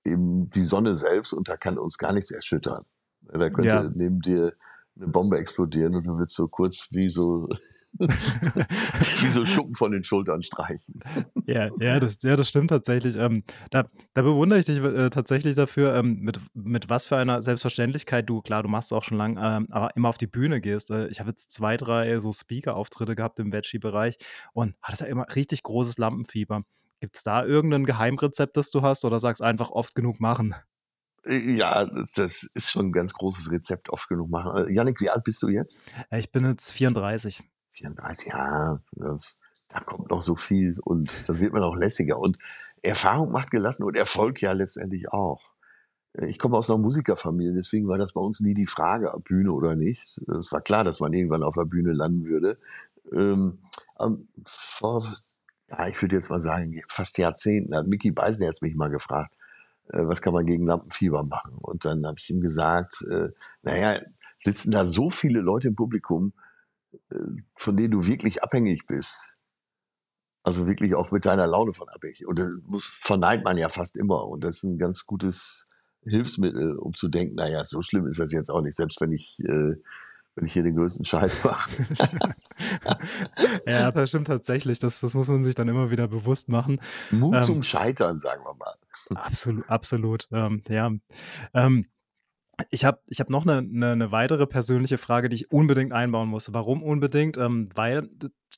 eben 0.06 0.50
die 0.50 0.62
Sonne 0.62 0.94
selbst 0.94 1.32
und 1.32 1.48
da 1.48 1.56
kann 1.56 1.78
uns 1.78 1.98
gar 1.98 2.12
nichts 2.12 2.32
erschüttern. 2.32 2.84
Da 3.22 3.50
könnte 3.50 3.76
ja. 3.76 3.90
neben 3.96 4.20
dir 4.20 4.54
eine 4.98 5.08
Bombe 5.08 5.38
explodieren 5.38 5.96
und 5.96 6.06
du 6.06 6.18
wirst 6.18 6.36
so 6.36 6.50
kurz 6.50 6.90
wie 6.92 7.08
so 7.08 7.48
wie 8.08 9.30
so 9.30 9.46
Schuppen 9.46 9.76
von 9.76 9.92
den 9.92 10.04
Schultern 10.04 10.42
streichen. 10.42 11.02
Ja, 11.46 11.70
ja, 11.80 12.00
das, 12.00 12.22
ja, 12.22 12.36
das 12.36 12.50
stimmt 12.50 12.70
tatsächlich. 12.70 13.16
Ähm, 13.16 13.44
da, 13.70 13.86
da 14.14 14.22
bewundere 14.22 14.60
ich 14.60 14.66
dich 14.66 14.84
äh, 14.84 15.10
tatsächlich 15.10 15.56
dafür, 15.56 15.96
ähm, 15.96 16.20
mit, 16.22 16.40
mit 16.54 16.90
was 16.90 17.06
für 17.06 17.18
einer 17.18 17.42
Selbstverständlichkeit 17.42 18.30
du, 18.30 18.42
klar, 18.42 18.64
du 18.64 18.70
machst 18.70 18.88
es 18.88 18.98
auch 18.98 19.04
schon 19.04 19.18
lang, 19.18 19.38
ähm, 19.42 19.68
aber 19.70 19.96
immer 19.96 20.10
auf 20.10 20.18
die 20.18 20.28
Bühne 20.28 20.62
gehst. 20.62 20.92
Äh, 20.92 21.08
ich 21.08 21.20
habe 21.20 21.30
jetzt 21.30 21.52
zwei, 21.52 21.78
drei 21.78 22.20
so 22.20 22.32
Speaker-Auftritte 22.32 23.16
gehabt 23.16 23.40
im 23.40 23.52
Veggie-Bereich 23.52 24.18
und 24.54 24.76
hatte 24.82 25.04
da 25.04 25.06
immer 25.06 25.26
richtig 25.36 25.64
großes 25.64 25.98
Lampenfieber. 25.98 26.64
Gibt 27.00 27.18
es 27.18 27.24
da 27.24 27.44
irgendein 27.44 27.86
Geheimrezept, 27.86 28.56
das 28.58 28.70
du 28.70 28.82
hast 28.82 29.06
oder 29.06 29.20
sagst 29.20 29.42
einfach 29.42 29.72
oft 29.72 29.96
genug 29.96 30.20
machen? 30.20 30.56
Äh, 31.26 31.56
ja, 31.56 31.86
das 31.86 32.50
ist 32.54 32.72
schon 32.72 32.88
ein 32.88 32.92
ganz 32.92 33.14
großes 33.14 33.52
Rezept, 33.52 33.90
oft 33.90 34.08
genug 34.08 34.30
machen. 34.30 34.66
Äh, 34.68 34.74
Janik, 34.74 35.02
wie 35.02 35.10
alt 35.10 35.24
bist 35.24 35.42
du 35.44 35.50
jetzt? 35.50 35.82
Ich 36.12 36.32
bin 36.32 36.46
jetzt 36.46 36.72
34. 36.72 37.44
34 37.72 38.28
Jahre, 38.28 38.82
da 39.70 39.80
kommt 39.80 40.10
noch 40.10 40.22
so 40.22 40.36
viel 40.36 40.80
und 40.80 41.30
dann 41.30 41.40
wird 41.40 41.54
man 41.54 41.64
auch 41.64 41.76
lässiger. 41.76 42.20
Und 42.20 42.38
Erfahrung 42.82 43.32
macht 43.32 43.52
gelassen 43.52 43.84
und 43.84 43.96
Erfolg 43.96 44.42
ja 44.42 44.52
letztendlich 44.52 45.10
auch. 45.10 45.52
Ich 46.14 46.40
komme 46.40 46.58
aus 46.58 46.70
einer 46.70 46.80
Musikerfamilie, 46.80 47.54
deswegen 47.54 47.88
war 47.88 47.98
das 47.98 48.14
bei 48.14 48.22
uns 48.22 48.42
nie 48.42 48.54
die 48.54 48.66
Frage, 48.66 49.14
Bühne 49.24 49.54
oder 49.54 49.76
nicht. 49.76 50.20
Es 50.28 50.52
war 50.52 50.60
klar, 50.60 50.84
dass 50.84 51.00
man 51.00 51.14
irgendwann 51.14 51.44
auf 51.44 51.56
der 51.56 51.66
Bühne 51.66 51.94
landen 51.94 52.26
würde. 52.26 52.58
Ähm, 53.14 53.60
vor, 54.46 55.06
ja, 55.70 55.88
ich 55.88 56.02
würde 56.02 56.18
jetzt 56.18 56.30
mal 56.30 56.42
sagen, 56.42 56.82
fast 56.90 57.18
Jahrzehnten 57.18 57.74
hat 57.76 57.88
Mickey 57.88 58.12
Beisenherz 58.12 58.62
mich 58.62 58.76
mal 58.76 58.90
gefragt, 58.90 59.34
äh, 59.90 60.06
was 60.06 60.22
kann 60.22 60.34
man 60.34 60.46
gegen 60.46 60.66
Lampenfieber 60.66 61.24
machen? 61.24 61.58
Und 61.62 61.86
dann 61.86 62.06
habe 62.06 62.18
ich 62.18 62.30
ihm 62.30 62.42
gesagt, 62.42 63.06
äh, 63.10 63.30
naja, 63.62 64.02
sitzen 64.40 64.72
da 64.72 64.86
so 64.86 65.10
viele 65.10 65.40
Leute 65.40 65.70
im 65.70 65.76
Publikum, 65.76 66.34
von 67.56 67.78
denen 67.78 67.92
du 67.92 68.06
wirklich 68.06 68.44
abhängig 68.44 68.86
bist. 68.88 69.34
Also 70.44 70.66
wirklich 70.66 70.96
auch 70.96 71.12
mit 71.12 71.26
deiner 71.26 71.46
Laune 71.46 71.74
von 71.74 71.88
abhängig. 71.90 72.26
Und 72.26 72.40
das 72.40 72.52
muss, 72.66 72.86
verneint 72.86 73.44
man 73.44 73.58
ja 73.58 73.70
fast 73.70 73.96
immer. 73.96 74.28
Und 74.28 74.44
das 74.44 74.58
ist 74.58 74.64
ein 74.64 74.80
ganz 74.80 75.06
gutes 75.06 75.70
Hilfsmittel, 76.04 76.78
um 76.78 76.94
zu 76.94 77.10
denken, 77.10 77.36
naja, 77.36 77.64
so 77.64 77.82
schlimm 77.82 78.08
ist 78.08 78.20
das 78.20 78.32
jetzt 78.32 78.50
auch 78.50 78.62
nicht, 78.62 78.76
selbst 78.76 79.00
wenn 79.02 79.12
ich, 79.12 79.40
äh, 79.44 79.76
wenn 80.36 80.46
ich 80.46 80.54
hier 80.54 80.64
den 80.64 80.76
größten 80.76 81.06
Scheiß 81.06 81.44
mache. 81.44 81.70
ja, 83.68 83.92
das 83.92 84.10
stimmt 84.10 84.28
tatsächlich. 84.28 84.80
Das, 84.80 85.00
das 85.00 85.14
muss 85.14 85.28
man 85.28 85.44
sich 85.44 85.54
dann 85.54 85.68
immer 85.68 85.92
wieder 85.92 86.08
bewusst 86.08 86.50
machen. 86.50 86.80
Mut 87.12 87.36
ähm, 87.36 87.44
zum 87.44 87.64
Scheitern, 87.64 88.20
sagen 88.20 88.44
wir 88.44 88.56
mal. 88.56 88.74
Absolut, 89.22 89.70
absolut. 89.70 90.28
Ähm, 90.32 90.64
ja. 90.68 90.92
Ähm, 91.54 91.86
ich 92.70 92.86
habe 92.86 93.00
ich 93.08 93.20
hab 93.20 93.30
noch 93.30 93.46
eine, 93.46 93.60
eine, 93.60 93.92
eine, 93.92 94.12
weitere 94.12 94.46
persönliche 94.46 94.98
Frage, 94.98 95.30
die 95.30 95.36
ich 95.36 95.52
unbedingt 95.52 95.94
einbauen 95.94 96.30
muss. 96.30 96.54
Warum 96.54 96.84
unbedingt? 96.84 97.38
Ähm, 97.38 97.70
weil 97.76 98.08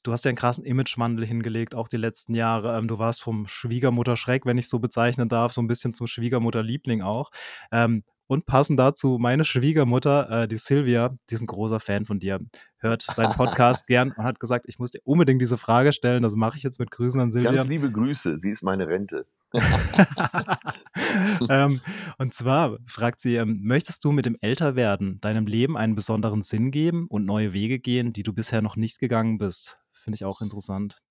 du 0.04 0.12
hast 0.12 0.26
ja 0.26 0.30
einen 0.30 0.38
krassen 0.38 0.66
Imagewandel 0.66 1.26
hingelegt, 1.26 1.76
auch 1.76 1.88
die 1.88 1.98
letzten 1.98 2.34
Jahre. 2.34 2.78
Ähm, 2.78 2.88
du 2.88 3.00
warst 3.00 3.22
vom 3.22 3.48
Schwiegermutter-Schreck, 3.48 4.46
wenn 4.46 4.58
ich 4.58 4.70
so 4.70 4.80
bezeichnen 4.80 5.30
darf, 5.30 5.54
so 5.54 5.62
ein 5.62 5.68
bisschen 5.68 5.94
zum 5.94 6.08
Schwiegermutter-Liebling 6.08 7.02
auch. 7.02 7.30
Ähm, 7.72 8.04
und 8.28 8.46
passend 8.46 8.80
dazu, 8.80 9.18
meine 9.20 9.46
Schwiegermutter, 9.46 10.44
äh, 10.44 10.48
die 10.48 10.58
Silvia, 10.58 11.16
die 11.30 11.36
ist 11.36 11.42
ein 11.42 11.48
großer 11.48 11.80
Fan 11.80 12.06
von 12.06 12.20
dir, 12.20 12.40
hört 12.78 13.06
deinen 13.18 13.34
Podcast 13.34 13.86
gern 13.88 14.12
und 14.12 14.24
hat 14.24 14.40
gesagt, 14.40 14.66
ich 14.68 14.80
muss 14.80 14.92
dir 14.92 15.02
unbedingt 15.04 15.42
diese 15.42 15.58
Frage 15.58 15.94
stellen. 15.94 16.24
Das 16.24 16.36
mache 16.36 16.58
ich 16.58 16.64
jetzt 16.64 16.80
mit 16.80 16.90
Grüßen 16.90 17.20
an 17.20 17.32
Silvia. 17.32 17.52
Ganz 17.52 17.68
liebe 17.68 17.92
Grüße, 17.92 18.38
sie 18.38 18.52
ist 18.52 18.64
meine 18.64 18.88
Rente. 18.88 19.26
ähm, 21.50 21.82
und 22.18 22.34
zwar 22.34 22.78
fragt 22.86 23.20
sie, 23.20 23.36
ähm, 23.36 23.60
möchtest 23.64 24.04
du 24.04 24.12
mit 24.12 24.26
dem 24.26 24.38
Älterwerden 24.42 25.20
deinem 25.22 25.46
Leben 25.46 25.78
einen 25.78 25.96
besonderen 25.96 26.42
Sinn 26.42 26.72
geben 26.72 27.08
und 27.08 27.26
neue 27.26 27.54
Wege 27.54 27.80
gehen, 27.80 28.14
die 28.14 28.24
du 28.24 28.34
bisher 28.34 28.62
noch 28.62 28.76
nicht 28.76 29.00
gegangen 29.00 29.38
bist? 29.38 29.80
Finde 29.92 30.16
ich 30.16 30.26
auch 30.26 30.42
interessant. 30.42 31.02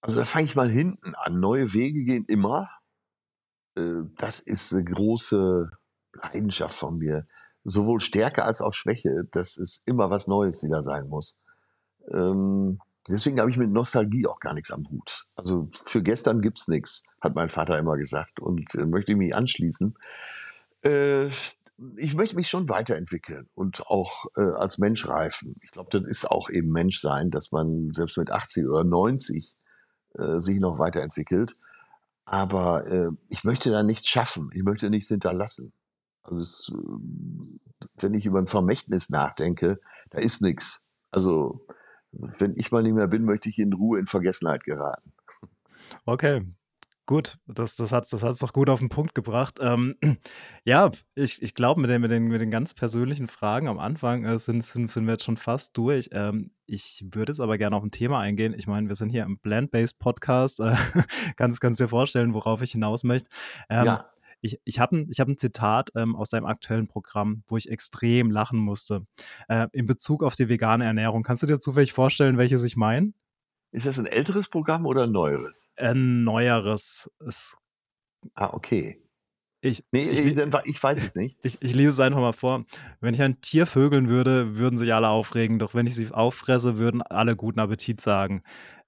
Also 0.00 0.18
da 0.18 0.24
fange 0.24 0.46
ich 0.46 0.56
mal 0.56 0.68
hinten 0.68 1.14
an. 1.14 1.38
Neue 1.38 1.72
Wege 1.74 2.02
gehen 2.04 2.24
immer. 2.26 2.68
Äh, 3.76 4.02
das 4.18 4.40
ist 4.40 4.72
eine 4.72 4.84
große 4.84 5.70
Leidenschaft 6.14 6.74
von 6.74 6.98
mir. 6.98 7.26
Sowohl 7.64 8.00
Stärke 8.00 8.44
als 8.44 8.60
auch 8.60 8.72
Schwäche, 8.72 9.24
dass 9.30 9.56
es 9.56 9.82
immer 9.86 10.10
was 10.10 10.26
Neues 10.26 10.64
wieder 10.64 10.82
sein 10.82 11.08
muss. 11.08 11.38
Ähm, 12.12 12.80
deswegen 13.08 13.40
habe 13.40 13.50
ich 13.50 13.56
mit 13.56 13.70
Nostalgie 13.70 14.26
auch 14.26 14.38
gar 14.38 14.54
nichts 14.54 14.70
am 14.70 14.88
Hut. 14.88 15.26
Also 15.34 15.68
für 15.72 16.02
gestern 16.02 16.40
gibt's 16.40 16.68
nichts, 16.68 17.02
hat 17.20 17.34
mein 17.34 17.48
Vater 17.48 17.78
immer 17.78 17.96
gesagt 17.96 18.40
und 18.40 18.74
äh, 18.74 18.84
möchte 18.84 19.12
ich 19.12 19.18
mich 19.18 19.34
anschließen. 19.34 19.94
Äh, 20.82 21.28
ich 21.96 22.14
möchte 22.14 22.36
mich 22.36 22.48
schon 22.48 22.68
weiterentwickeln 22.68 23.48
und 23.54 23.86
auch 23.86 24.26
äh, 24.36 24.42
als 24.42 24.78
Mensch 24.78 25.08
reifen. 25.08 25.56
Ich 25.62 25.72
glaube, 25.72 25.90
das 25.90 26.06
ist 26.06 26.30
auch 26.30 26.48
eben 26.48 26.70
Menschsein, 26.70 27.30
dass 27.30 27.50
man 27.50 27.90
selbst 27.92 28.18
mit 28.18 28.30
80 28.30 28.66
oder 28.66 28.84
90 28.84 29.56
äh, 30.14 30.38
sich 30.38 30.60
noch 30.60 30.78
weiterentwickelt. 30.78 31.54
Aber 32.24 32.86
äh, 32.86 33.10
ich 33.28 33.44
möchte 33.44 33.70
da 33.70 33.82
nichts 33.82 34.08
schaffen. 34.08 34.50
Ich 34.52 34.62
möchte 34.62 34.90
nichts 34.90 35.08
hinterlassen. 35.08 35.72
Also 36.22 36.38
es, 36.38 36.72
äh, 36.72 37.86
wenn 37.96 38.14
ich 38.14 38.26
über 38.26 38.38
ein 38.38 38.46
Vermächtnis 38.46 39.10
nachdenke, 39.10 39.80
da 40.10 40.18
ist 40.18 40.40
nichts. 40.40 40.80
Also 41.10 41.66
wenn 42.12 42.54
ich 42.56 42.70
mal 42.72 42.82
nicht 42.82 42.94
mehr 42.94 43.08
bin, 43.08 43.24
möchte 43.24 43.48
ich 43.48 43.58
in 43.58 43.72
Ruhe 43.72 43.98
in 43.98 44.06
Vergessenheit 44.06 44.64
geraten. 44.64 45.12
Okay, 46.04 46.42
Gut, 47.04 47.38
das, 47.48 47.76
das 47.76 47.90
hat 47.90 48.04
es 48.04 48.10
das 48.20 48.38
doch 48.38 48.52
gut 48.52 48.70
auf 48.70 48.78
den 48.78 48.88
Punkt 48.88 49.14
gebracht. 49.16 49.58
Ähm, 49.60 49.96
ja, 50.64 50.92
ich, 51.16 51.42
ich 51.42 51.54
glaube, 51.54 51.80
mit 51.80 51.90
den, 51.90 52.00
mit, 52.00 52.12
den, 52.12 52.28
mit 52.28 52.40
den 52.40 52.52
ganz 52.52 52.74
persönlichen 52.74 53.26
Fragen 53.26 53.66
am 53.66 53.80
Anfang 53.80 54.24
äh, 54.24 54.38
sind, 54.38 54.64
sind, 54.64 54.88
sind 54.88 55.06
wir 55.06 55.14
jetzt 55.14 55.24
schon 55.24 55.36
fast 55.36 55.76
durch. 55.76 56.10
Ähm, 56.12 56.52
ich 56.64 57.04
würde 57.10 57.32
jetzt 57.32 57.40
aber 57.40 57.58
gerne 57.58 57.74
auf 57.74 57.82
ein 57.82 57.90
Thema 57.90 58.20
eingehen. 58.20 58.54
Ich 58.56 58.68
meine, 58.68 58.86
wir 58.86 58.94
sind 58.94 59.08
hier 59.08 59.24
im 59.24 59.38
Plant-Based 59.38 59.98
Podcast. 59.98 60.60
Äh, 60.60 60.76
kannst, 61.36 61.60
kannst 61.60 61.80
dir 61.80 61.88
vorstellen, 61.88 62.34
worauf 62.34 62.62
ich 62.62 62.70
hinaus 62.70 63.02
möchte. 63.02 63.28
Ähm, 63.68 63.84
ja. 63.84 64.04
Ich, 64.42 64.60
ich 64.64 64.78
habe 64.78 64.96
ein, 64.96 65.10
hab 65.10 65.28
ein 65.28 65.38
Zitat 65.38 65.90
ähm, 65.94 66.16
aus 66.16 66.28
deinem 66.28 66.46
aktuellen 66.46 66.88
Programm, 66.88 67.44
wo 67.46 67.56
ich 67.56 67.70
extrem 67.70 68.30
lachen 68.30 68.58
musste. 68.58 69.06
Äh, 69.48 69.68
in 69.72 69.86
Bezug 69.86 70.22
auf 70.22 70.34
die 70.34 70.48
vegane 70.48 70.84
Ernährung. 70.84 71.22
Kannst 71.22 71.42
du 71.42 71.46
dir 71.46 71.60
zufällig 71.60 71.92
vorstellen, 71.92 72.36
welches 72.38 72.64
ich 72.64 72.76
meine? 72.76 73.14
Ist 73.70 73.86
das 73.86 73.98
ein 73.98 74.06
älteres 74.06 74.48
Programm 74.48 74.84
oder 74.84 75.04
ein 75.04 75.12
neueres? 75.12 75.68
Ein 75.76 76.24
neueres. 76.24 77.10
Es 77.26 77.56
ah, 78.34 78.50
okay. 78.52 79.02
Ich, 79.64 79.84
nee, 79.92 80.02
ich, 80.02 80.18
ich, 80.18 80.38
ich, 80.64 80.82
weiß 80.82 81.04
es 81.04 81.14
nicht. 81.14 81.38
Ich, 81.44 81.56
ich, 81.60 81.72
lese 81.72 81.90
es 81.90 82.00
einfach 82.00 82.18
mal 82.18 82.32
vor. 82.32 82.64
Wenn 83.00 83.14
ich 83.14 83.22
ein 83.22 83.40
Tier 83.42 83.64
vögeln 83.64 84.08
würde, 84.08 84.58
würden 84.58 84.76
sich 84.76 84.92
alle 84.92 85.08
aufregen. 85.08 85.60
Doch 85.60 85.72
wenn 85.72 85.86
ich 85.86 85.94
sie 85.94 86.10
auffresse, 86.10 86.78
würden 86.78 87.00
alle 87.00 87.36
guten 87.36 87.60
Appetit 87.60 88.00
sagen. 88.00 88.42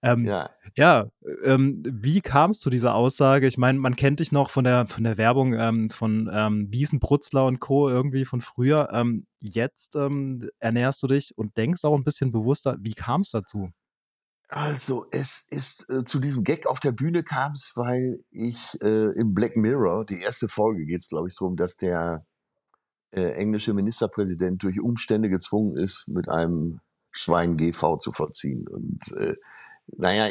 Ähm, 0.05 0.27
ja. 0.27 0.51
Ja, 0.77 1.09
ähm, 1.45 1.83
wie 1.87 2.21
kam 2.21 2.51
es 2.51 2.59
zu 2.59 2.69
dieser 2.69 2.95
Aussage? 2.95 3.47
Ich 3.47 3.57
meine, 3.57 3.79
man 3.79 3.97
kennt 3.97 4.21
dich 4.21 4.33
noch 4.33 4.51
von 4.51 4.65
der, 4.65 4.87
von 4.87 5.03
der 5.03 5.17
Werbung 5.17 5.55
ähm, 5.55 5.89
von 5.89 6.31
ähm, 6.31 6.71
Wiesen, 6.71 7.01
Brutzler 7.01 7.47
und 7.47 7.59
Co. 7.59 7.89
irgendwie 7.89 8.27
von 8.27 8.43
früher. 8.43 8.91
Ähm, 8.93 9.27
jetzt 9.41 9.97
ähm, 9.97 10.51
ernährst 10.59 11.03
du 11.03 11.07
dich 11.07 11.37
und 11.39 11.57
denkst 11.57 11.85
auch 11.85 11.95
ein 11.95 12.05
bisschen 12.05 12.33
bewusster. 12.33 12.77
Wie 12.81 12.93
kam 12.93 13.23
es 13.23 13.31
dazu? 13.31 13.71
Also 14.49 15.07
es 15.11 15.47
ist 15.49 15.89
äh, 15.89 16.05
zu 16.05 16.19
diesem 16.19 16.45
Gag 16.45 16.67
auf 16.67 16.81
der 16.81 16.93
Bühne 16.93 17.23
kam 17.23 17.53
es, 17.53 17.73
weil 17.77 18.21
ich 18.31 18.77
äh, 18.83 19.13
im 19.19 19.33
Black 19.33 19.57
Mirror, 19.57 20.05
die 20.05 20.21
erste 20.21 20.49
Folge 20.49 20.85
geht 20.85 21.01
es, 21.01 21.09
glaube 21.09 21.29
ich, 21.29 21.35
darum, 21.35 21.57
dass 21.57 21.77
der 21.77 22.27
äh, 23.11 23.31
englische 23.33 23.73
Ministerpräsident 23.73 24.63
durch 24.63 24.81
Umstände 24.81 25.31
gezwungen 25.31 25.79
ist, 25.79 26.09
mit 26.09 26.29
einem 26.29 26.81
Schwein 27.11 27.57
GV 27.57 27.97
zu 27.99 28.13
vollziehen. 28.13 28.69
Und 28.69 29.01
äh, 29.17 29.35
naja, 29.87 30.29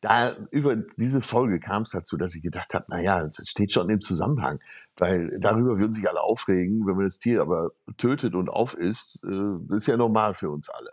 da 0.00 0.34
über 0.50 0.76
diese 0.76 1.20
Folge 1.20 1.60
kam 1.60 1.82
es 1.82 1.90
dazu, 1.90 2.16
dass 2.16 2.34
ich 2.34 2.42
gedacht 2.42 2.72
habe, 2.74 2.86
naja, 2.88 3.22
das 3.24 3.48
steht 3.48 3.72
schon 3.72 3.90
im 3.90 4.00
Zusammenhang, 4.00 4.60
weil 4.96 5.28
darüber 5.40 5.78
würden 5.78 5.92
sich 5.92 6.08
alle 6.08 6.22
aufregen, 6.22 6.86
wenn 6.86 6.96
man 6.96 7.04
das 7.04 7.18
Tier 7.18 7.42
aber 7.42 7.72
tötet 7.96 8.34
und 8.34 8.48
aufisst, 8.48 9.22
äh, 9.24 9.74
ist 9.76 9.86
ja 9.86 9.96
normal 9.96 10.34
für 10.34 10.50
uns 10.50 10.70
alle. 10.70 10.90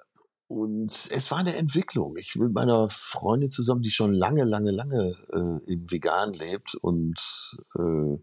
Und 0.50 1.10
es 1.12 1.29
war 1.31 1.39
eine 1.39 1.55
Entwicklung. 1.57 2.15
Ich 2.17 2.34
bin 2.34 2.43
mit 2.43 2.53
meiner 2.53 2.88
Freundin 2.89 3.50
zusammen, 3.50 3.81
die 3.81 3.89
schon 3.89 4.13
lange, 4.13 4.46
lange, 4.46 4.72
lange 4.72 5.15
äh, 5.34 5.72
im 5.72 5.91
Vegan 5.91 6.34
lebt 6.34 6.75
und 6.75 7.19
äh, 7.77 8.17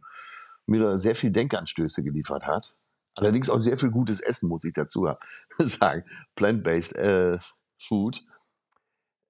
mir 0.66 0.80
da 0.80 0.96
sehr 0.96 1.14
viel 1.14 1.30
Denkanstöße 1.30 2.02
geliefert 2.02 2.46
hat. 2.46 2.76
Allerdings 3.16 3.50
auch 3.50 3.58
sehr 3.58 3.76
viel 3.76 3.90
gutes 3.90 4.20
Essen, 4.20 4.48
muss 4.48 4.64
ich 4.64 4.72
dazu 4.72 5.06
sagen. 5.58 6.04
Plant-based 6.34 6.96
äh, 6.96 7.38
Food 7.78 8.24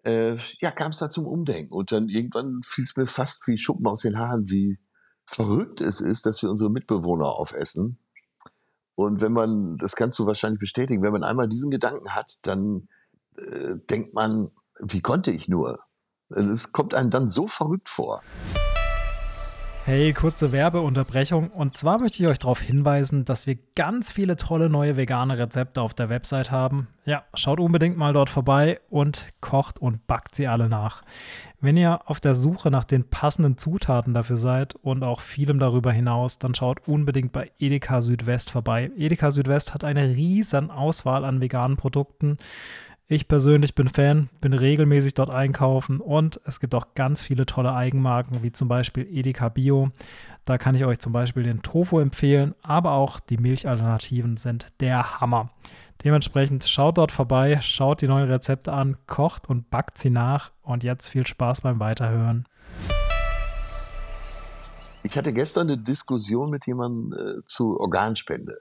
äh, 0.04 0.36
ja, 0.60 0.70
kam 0.70 0.90
es 0.90 0.98
da 0.98 1.08
zum 1.08 1.26
Umdenken. 1.26 1.72
Und 1.72 1.92
dann 1.92 2.08
irgendwann 2.08 2.60
fiel 2.64 2.84
es 2.84 2.96
mir 2.96 3.06
fast 3.06 3.46
wie 3.46 3.56
Schuppen 3.56 3.86
aus 3.86 4.02
den 4.02 4.18
Haaren, 4.18 4.50
wie 4.50 4.78
verrückt 5.26 5.80
es 5.80 6.00
ist, 6.00 6.26
dass 6.26 6.42
wir 6.42 6.50
unsere 6.50 6.70
Mitbewohner 6.70 7.26
aufessen. 7.26 7.98
Und 8.94 9.20
wenn 9.20 9.32
man, 9.32 9.76
das 9.78 9.96
kannst 9.96 10.18
du 10.18 10.26
wahrscheinlich 10.26 10.60
bestätigen, 10.60 11.02
wenn 11.02 11.12
man 11.12 11.24
einmal 11.24 11.48
diesen 11.48 11.70
Gedanken 11.70 12.14
hat, 12.14 12.36
dann 12.42 12.88
äh, 13.36 13.76
denkt 13.90 14.14
man, 14.14 14.50
wie 14.80 15.00
konnte 15.00 15.30
ich 15.30 15.48
nur? 15.48 15.80
Also 16.30 16.52
es 16.52 16.72
kommt 16.72 16.94
einem 16.94 17.10
dann 17.10 17.28
so 17.28 17.46
verrückt 17.46 17.88
vor. 17.88 18.22
Hey, 19.86 20.14
kurze 20.14 20.50
Werbeunterbrechung. 20.50 21.50
Und 21.50 21.76
zwar 21.76 21.98
möchte 21.98 22.22
ich 22.22 22.26
euch 22.26 22.38
darauf 22.38 22.58
hinweisen, 22.58 23.26
dass 23.26 23.46
wir 23.46 23.58
ganz 23.76 24.10
viele 24.10 24.36
tolle 24.36 24.70
neue 24.70 24.96
vegane 24.96 25.36
Rezepte 25.36 25.82
auf 25.82 25.92
der 25.92 26.08
Website 26.08 26.50
haben. 26.50 26.88
Ja, 27.04 27.24
schaut 27.34 27.60
unbedingt 27.60 27.98
mal 27.98 28.14
dort 28.14 28.30
vorbei 28.30 28.80
und 28.88 29.26
kocht 29.42 29.78
und 29.78 30.06
backt 30.06 30.36
sie 30.36 30.48
alle 30.48 30.70
nach. 30.70 31.02
Wenn 31.60 31.76
ihr 31.76 32.00
auf 32.08 32.18
der 32.18 32.34
Suche 32.34 32.70
nach 32.70 32.84
den 32.84 33.04
passenden 33.10 33.58
Zutaten 33.58 34.14
dafür 34.14 34.38
seid 34.38 34.74
und 34.76 35.02
auch 35.02 35.20
vielem 35.20 35.58
darüber 35.58 35.92
hinaus, 35.92 36.38
dann 36.38 36.54
schaut 36.54 36.88
unbedingt 36.88 37.32
bei 37.32 37.50
Edeka 37.58 38.00
Südwest 38.00 38.52
vorbei. 38.52 38.90
Edeka 38.96 39.32
Südwest 39.32 39.74
hat 39.74 39.84
eine 39.84 40.08
riesen 40.08 40.70
Auswahl 40.70 41.26
an 41.26 41.42
veganen 41.42 41.76
Produkten. 41.76 42.38
Ich 43.06 43.28
persönlich 43.28 43.74
bin 43.74 43.90
Fan, 43.90 44.30
bin 44.40 44.54
regelmäßig 44.54 45.12
dort 45.12 45.28
einkaufen 45.28 46.00
und 46.00 46.40
es 46.46 46.58
gibt 46.58 46.74
auch 46.74 46.94
ganz 46.94 47.20
viele 47.20 47.44
tolle 47.44 47.74
Eigenmarken, 47.74 48.42
wie 48.42 48.50
zum 48.50 48.66
Beispiel 48.66 49.06
Edeka 49.06 49.50
Bio. 49.50 49.90
Da 50.46 50.56
kann 50.56 50.74
ich 50.74 50.86
euch 50.86 51.00
zum 51.00 51.12
Beispiel 51.12 51.42
den 51.42 51.60
Tofu 51.60 51.98
empfehlen, 51.98 52.54
aber 52.62 52.92
auch 52.92 53.20
die 53.20 53.36
Milchalternativen 53.36 54.38
sind 54.38 54.68
der 54.80 55.20
Hammer. 55.20 55.50
Dementsprechend 56.02 56.64
schaut 56.64 56.96
dort 56.96 57.12
vorbei, 57.12 57.60
schaut 57.60 58.00
die 58.00 58.08
neuen 58.08 58.26
Rezepte 58.26 58.72
an, 58.72 58.96
kocht 59.06 59.50
und 59.50 59.68
backt 59.68 59.98
sie 59.98 60.08
nach 60.08 60.52
und 60.62 60.82
jetzt 60.82 61.10
viel 61.10 61.26
Spaß 61.26 61.60
beim 61.60 61.80
Weiterhören. 61.80 62.48
Ich 65.02 65.18
hatte 65.18 65.34
gestern 65.34 65.68
eine 65.68 65.76
Diskussion 65.76 66.48
mit 66.48 66.66
jemandem 66.66 67.12
äh, 67.12 67.44
zu 67.44 67.78
Organspende. 67.78 68.56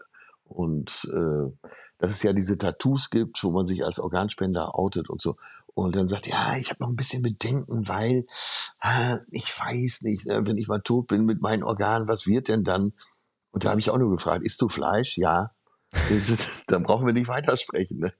Und 0.45 1.09
äh, 1.11 1.51
dass 1.97 2.11
es 2.11 2.23
ja 2.23 2.33
diese 2.33 2.57
Tattoos 2.57 3.09
gibt, 3.09 3.43
wo 3.43 3.51
man 3.51 3.65
sich 3.65 3.83
als 3.83 3.99
Organspender 3.99 4.77
outet 4.77 5.09
und 5.09 5.19
so. 5.21 5.35
Und 5.73 5.95
dann 5.95 6.07
sagt, 6.07 6.27
ja, 6.27 6.55
ich 6.57 6.69
habe 6.69 6.83
noch 6.83 6.89
ein 6.89 6.95
bisschen 6.95 7.23
Bedenken, 7.23 7.87
weil 7.87 8.25
äh, 8.83 9.17
ich 9.31 9.47
weiß 9.47 10.01
nicht, 10.03 10.27
äh, 10.29 10.45
wenn 10.45 10.57
ich 10.57 10.67
mal 10.67 10.81
tot 10.81 11.07
bin 11.07 11.25
mit 11.25 11.41
meinen 11.41 11.63
Organen, 11.63 12.07
was 12.07 12.27
wird 12.27 12.49
denn 12.49 12.63
dann? 12.63 12.93
Und 13.51 13.65
da 13.65 13.69
habe 13.69 13.79
ich 13.79 13.89
auch 13.89 13.97
nur 13.97 14.11
gefragt, 14.11 14.45
isst 14.45 14.61
du 14.61 14.69
Fleisch? 14.69 15.17
Ja. 15.17 15.51
dann 16.67 16.83
brauchen 16.83 17.05
wir 17.05 17.13
nicht 17.13 17.27
weitersprechen. 17.27 17.99
Ne? 17.99 18.13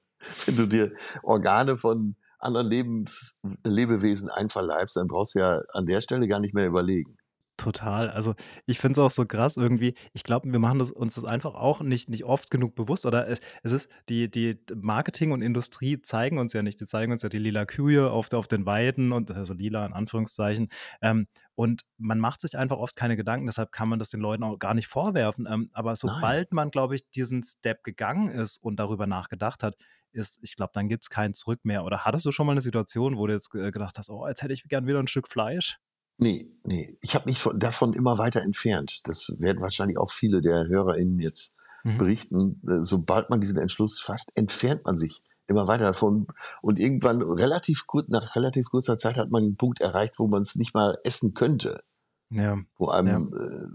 Wenn 0.45 0.55
du 0.55 0.67
dir 0.67 0.91
Organe 1.21 1.77
von 1.77 2.15
anderen 2.39 2.67
Lebens 2.67 3.35
Lebewesen 3.65 4.29
einverleibst, 4.29 4.95
dann 4.95 5.07
brauchst 5.07 5.35
du 5.35 5.39
ja 5.39 5.61
an 5.73 5.85
der 5.85 6.01
Stelle 6.01 6.27
gar 6.27 6.39
nicht 6.39 6.53
mehr 6.53 6.67
überlegen. 6.67 7.17
Total. 7.63 8.09
Also, 8.09 8.35
ich 8.65 8.77
finde 8.77 8.99
es 8.99 9.05
auch 9.05 9.09
so 9.11 9.25
krass 9.25 9.55
irgendwie. 9.55 9.93
Ich 10.11 10.23
glaube, 10.23 10.51
wir 10.51 10.59
machen 10.59 10.79
das 10.79 10.91
uns 10.91 11.15
das 11.15 11.23
einfach 11.23 11.53
auch 11.55 11.79
nicht 11.81 12.09
nicht 12.09 12.25
oft 12.25 12.51
genug 12.51 12.75
bewusst 12.75 13.05
oder 13.05 13.25
es 13.29 13.39
es 13.63 13.71
ist 13.71 13.89
die 14.09 14.29
die 14.29 14.59
Marketing 14.75 15.31
und 15.31 15.41
Industrie 15.41 16.01
zeigen 16.01 16.39
uns 16.39 16.51
ja 16.51 16.61
nicht. 16.61 16.81
Die 16.81 16.85
zeigen 16.85 17.13
uns 17.13 17.21
ja 17.21 17.29
die 17.29 17.37
lila 17.37 17.65
Kühe 17.65 18.11
auf 18.11 18.33
auf 18.33 18.49
den 18.49 18.65
Weiden 18.65 19.13
und 19.13 19.31
also 19.31 19.53
lila 19.53 19.85
in 19.85 19.93
Anführungszeichen. 19.93 20.67
Ähm, 21.01 21.27
und 21.55 21.83
man 21.97 22.19
macht 22.19 22.41
sich 22.41 22.57
einfach 22.57 22.77
oft 22.77 22.97
keine 22.97 23.15
Gedanken, 23.15 23.45
deshalb 23.45 23.71
kann 23.71 23.87
man 23.87 23.97
das 23.99 24.09
den 24.09 24.19
Leuten 24.19 24.43
auch 24.43 24.59
gar 24.59 24.73
nicht 24.73 24.87
vorwerfen. 24.87 25.47
Ähm, 25.49 25.69
aber 25.71 25.91
Nein. 25.91 25.95
sobald 25.95 26.51
man, 26.51 26.69
glaube 26.69 26.95
ich, 26.95 27.09
diesen 27.11 27.43
Step 27.43 27.83
gegangen 27.85 28.27
ist 28.27 28.57
und 28.57 28.75
darüber 28.77 29.07
nachgedacht 29.07 29.63
hat, 29.63 29.75
ist, 30.11 30.39
ich 30.43 30.57
glaube, 30.57 30.71
dann 30.73 30.89
gibt 30.89 31.03
es 31.05 31.09
kein 31.09 31.33
Zurück 31.33 31.61
mehr. 31.63 31.85
Oder 31.85 32.03
hattest 32.03 32.25
du 32.25 32.31
schon 32.31 32.45
mal 32.45 32.51
eine 32.53 32.61
Situation, 32.61 33.17
wo 33.17 33.25
du 33.27 33.33
jetzt 33.33 33.51
gedacht 33.51 33.97
hast: 33.97 34.09
„Oh, 34.09 34.27
jetzt 34.27 34.41
hätte 34.43 34.53
ich 34.53 34.63
gern 34.67 34.85
wieder 34.85 34.99
ein 34.99 35.07
Stück 35.07 35.29
Fleisch?“ 35.29 35.79
Nee, 36.17 36.51
nee. 36.63 36.97
Ich 37.01 37.15
habe 37.15 37.25
mich 37.25 37.39
von, 37.39 37.59
davon 37.59 37.93
immer 37.93 38.17
weiter 38.17 38.41
entfernt. 38.41 39.07
Das 39.07 39.35
werden 39.39 39.61
wahrscheinlich 39.61 39.97
auch 39.97 40.11
viele 40.11 40.41
der 40.41 40.67
HörerInnen 40.67 41.19
jetzt 41.19 41.53
mhm. 41.83 41.97
berichten. 41.97 42.61
Äh, 42.67 42.83
sobald 42.83 43.29
man 43.29 43.41
diesen 43.41 43.59
Entschluss 43.59 43.99
fasst, 43.99 44.31
entfernt 44.35 44.85
man 44.85 44.97
sich 44.97 45.23
immer 45.47 45.67
weiter 45.67 45.85
davon. 45.85 46.27
Und 46.61 46.79
irgendwann, 46.79 47.21
relativ 47.21 47.87
kurz, 47.87 48.07
nach 48.09 48.35
relativ 48.35 48.69
kurzer 48.69 48.97
Zeit 48.97 49.17
hat 49.17 49.31
man 49.31 49.43
einen 49.43 49.57
Punkt 49.57 49.81
erreicht, 49.81 50.19
wo 50.19 50.27
man 50.27 50.43
es 50.43 50.55
nicht 50.55 50.73
mal 50.73 50.97
essen 51.03 51.33
könnte. 51.33 51.83
Ja. 52.29 52.57
Wo 52.77 52.89
einem, 52.89 53.31
ja. 53.33 53.41
Äh, 53.41 53.67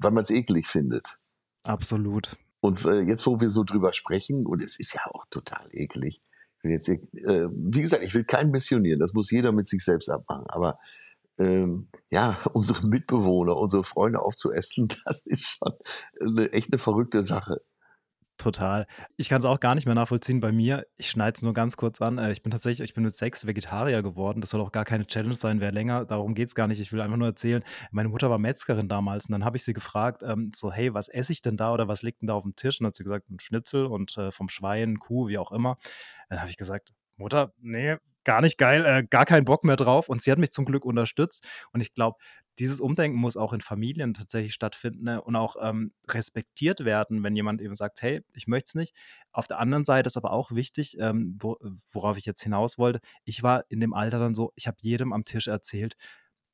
weil 0.00 0.10
man 0.10 0.24
es 0.24 0.30
eklig 0.30 0.66
findet. 0.66 1.18
Absolut. 1.62 2.36
Und 2.60 2.84
äh, 2.84 3.00
jetzt, 3.00 3.26
wo 3.26 3.40
wir 3.40 3.50
so 3.50 3.64
drüber 3.64 3.92
sprechen, 3.92 4.46
und 4.46 4.62
es 4.62 4.78
ist 4.78 4.94
ja 4.94 5.02
auch 5.12 5.26
total 5.30 5.68
eklig. 5.72 6.20
Jetzt, 6.62 6.88
äh, 6.88 6.98
wie 7.52 7.82
gesagt, 7.82 8.02
ich 8.02 8.14
will 8.14 8.24
keinen 8.24 8.50
missionieren, 8.50 8.98
das 8.98 9.12
muss 9.12 9.30
jeder 9.30 9.52
mit 9.52 9.68
sich 9.68 9.84
selbst 9.84 10.08
abmachen. 10.08 10.46
Aber 10.48 10.78
ähm, 11.38 11.88
ja, 12.10 12.38
unsere 12.52 12.86
Mitbewohner, 12.86 13.56
unsere 13.56 13.84
Freunde 13.84 14.20
aufzuessen, 14.20 14.88
das 15.04 15.20
ist 15.24 15.58
schon 15.58 15.72
eine, 16.20 16.52
echt 16.52 16.72
eine 16.72 16.78
verrückte 16.78 17.22
Sache. 17.22 17.60
Total. 18.36 18.88
Ich 19.16 19.28
kann 19.28 19.38
es 19.38 19.44
auch 19.44 19.60
gar 19.60 19.76
nicht 19.76 19.86
mehr 19.86 19.94
nachvollziehen 19.94 20.40
bei 20.40 20.50
mir. 20.50 20.84
Ich 20.96 21.08
schneide 21.08 21.36
es 21.36 21.42
nur 21.42 21.54
ganz 21.54 21.76
kurz 21.76 22.02
an. 22.02 22.18
Äh, 22.18 22.32
ich 22.32 22.42
bin 22.42 22.50
tatsächlich, 22.50 22.88
ich 22.88 22.92
bin 22.92 23.04
mit 23.04 23.14
sechs 23.14 23.46
Vegetarier 23.46 24.02
geworden. 24.02 24.40
Das 24.40 24.50
soll 24.50 24.60
auch 24.60 24.72
gar 24.72 24.84
keine 24.84 25.06
Challenge 25.06 25.36
sein, 25.36 25.60
wer 25.60 25.70
länger. 25.70 26.04
Darum 26.04 26.34
geht 26.34 26.48
es 26.48 26.56
gar 26.56 26.66
nicht. 26.66 26.80
Ich 26.80 26.92
will 26.92 27.00
einfach 27.00 27.16
nur 27.16 27.28
erzählen, 27.28 27.62
meine 27.92 28.08
Mutter 28.08 28.30
war 28.30 28.38
Metzgerin 28.38 28.88
damals 28.88 29.26
und 29.26 29.32
dann 29.32 29.44
habe 29.44 29.56
ich 29.56 29.62
sie 29.64 29.72
gefragt, 29.72 30.24
ähm, 30.24 30.50
so, 30.54 30.72
hey, 30.72 30.92
was 30.92 31.08
esse 31.08 31.32
ich 31.32 31.42
denn 31.42 31.56
da 31.56 31.72
oder 31.72 31.86
was 31.86 32.02
liegt 32.02 32.22
denn 32.22 32.26
da 32.26 32.34
auf 32.34 32.42
dem 32.42 32.56
Tisch? 32.56 32.80
Und 32.80 32.84
dann 32.84 32.88
hat 32.88 32.96
sie 32.96 33.04
gesagt, 33.04 33.30
ein 33.30 33.38
Schnitzel 33.38 33.86
und 33.86 34.16
äh, 34.18 34.32
vom 34.32 34.48
Schwein, 34.48 34.98
Kuh, 34.98 35.28
wie 35.28 35.38
auch 35.38 35.52
immer. 35.52 35.78
Dann 36.28 36.40
habe 36.40 36.50
ich 36.50 36.56
gesagt, 36.56 36.92
Mutter, 37.16 37.52
nee, 37.58 37.96
gar 38.24 38.40
nicht 38.40 38.58
geil, 38.58 38.84
äh, 38.84 39.04
gar 39.08 39.26
keinen 39.26 39.44
Bock 39.44 39.64
mehr 39.64 39.76
drauf. 39.76 40.08
Und 40.08 40.22
sie 40.22 40.32
hat 40.32 40.38
mich 40.38 40.50
zum 40.50 40.64
Glück 40.64 40.84
unterstützt. 40.84 41.46
Und 41.72 41.80
ich 41.80 41.94
glaube, 41.94 42.16
dieses 42.58 42.80
Umdenken 42.80 43.18
muss 43.18 43.36
auch 43.36 43.52
in 43.52 43.60
Familien 43.60 44.14
tatsächlich 44.14 44.54
stattfinden 44.54 45.04
ne? 45.04 45.20
und 45.20 45.36
auch 45.36 45.56
ähm, 45.60 45.92
respektiert 46.08 46.84
werden, 46.84 47.22
wenn 47.22 47.34
jemand 47.34 47.60
eben 47.60 47.74
sagt, 47.74 48.00
hey, 48.02 48.22
ich 48.32 48.46
möchte 48.46 48.68
es 48.68 48.74
nicht. 48.74 48.94
Auf 49.32 49.46
der 49.46 49.58
anderen 49.58 49.84
Seite 49.84 50.06
ist 50.06 50.16
aber 50.16 50.32
auch 50.32 50.52
wichtig, 50.52 50.96
ähm, 50.98 51.36
wo, 51.40 51.56
worauf 51.90 52.16
ich 52.16 52.26
jetzt 52.26 52.42
hinaus 52.42 52.78
wollte, 52.78 53.00
ich 53.24 53.42
war 53.42 53.64
in 53.68 53.80
dem 53.80 53.92
Alter 53.92 54.18
dann 54.18 54.34
so, 54.34 54.52
ich 54.54 54.66
habe 54.66 54.76
jedem 54.80 55.12
am 55.12 55.24
Tisch 55.24 55.48
erzählt, 55.48 55.96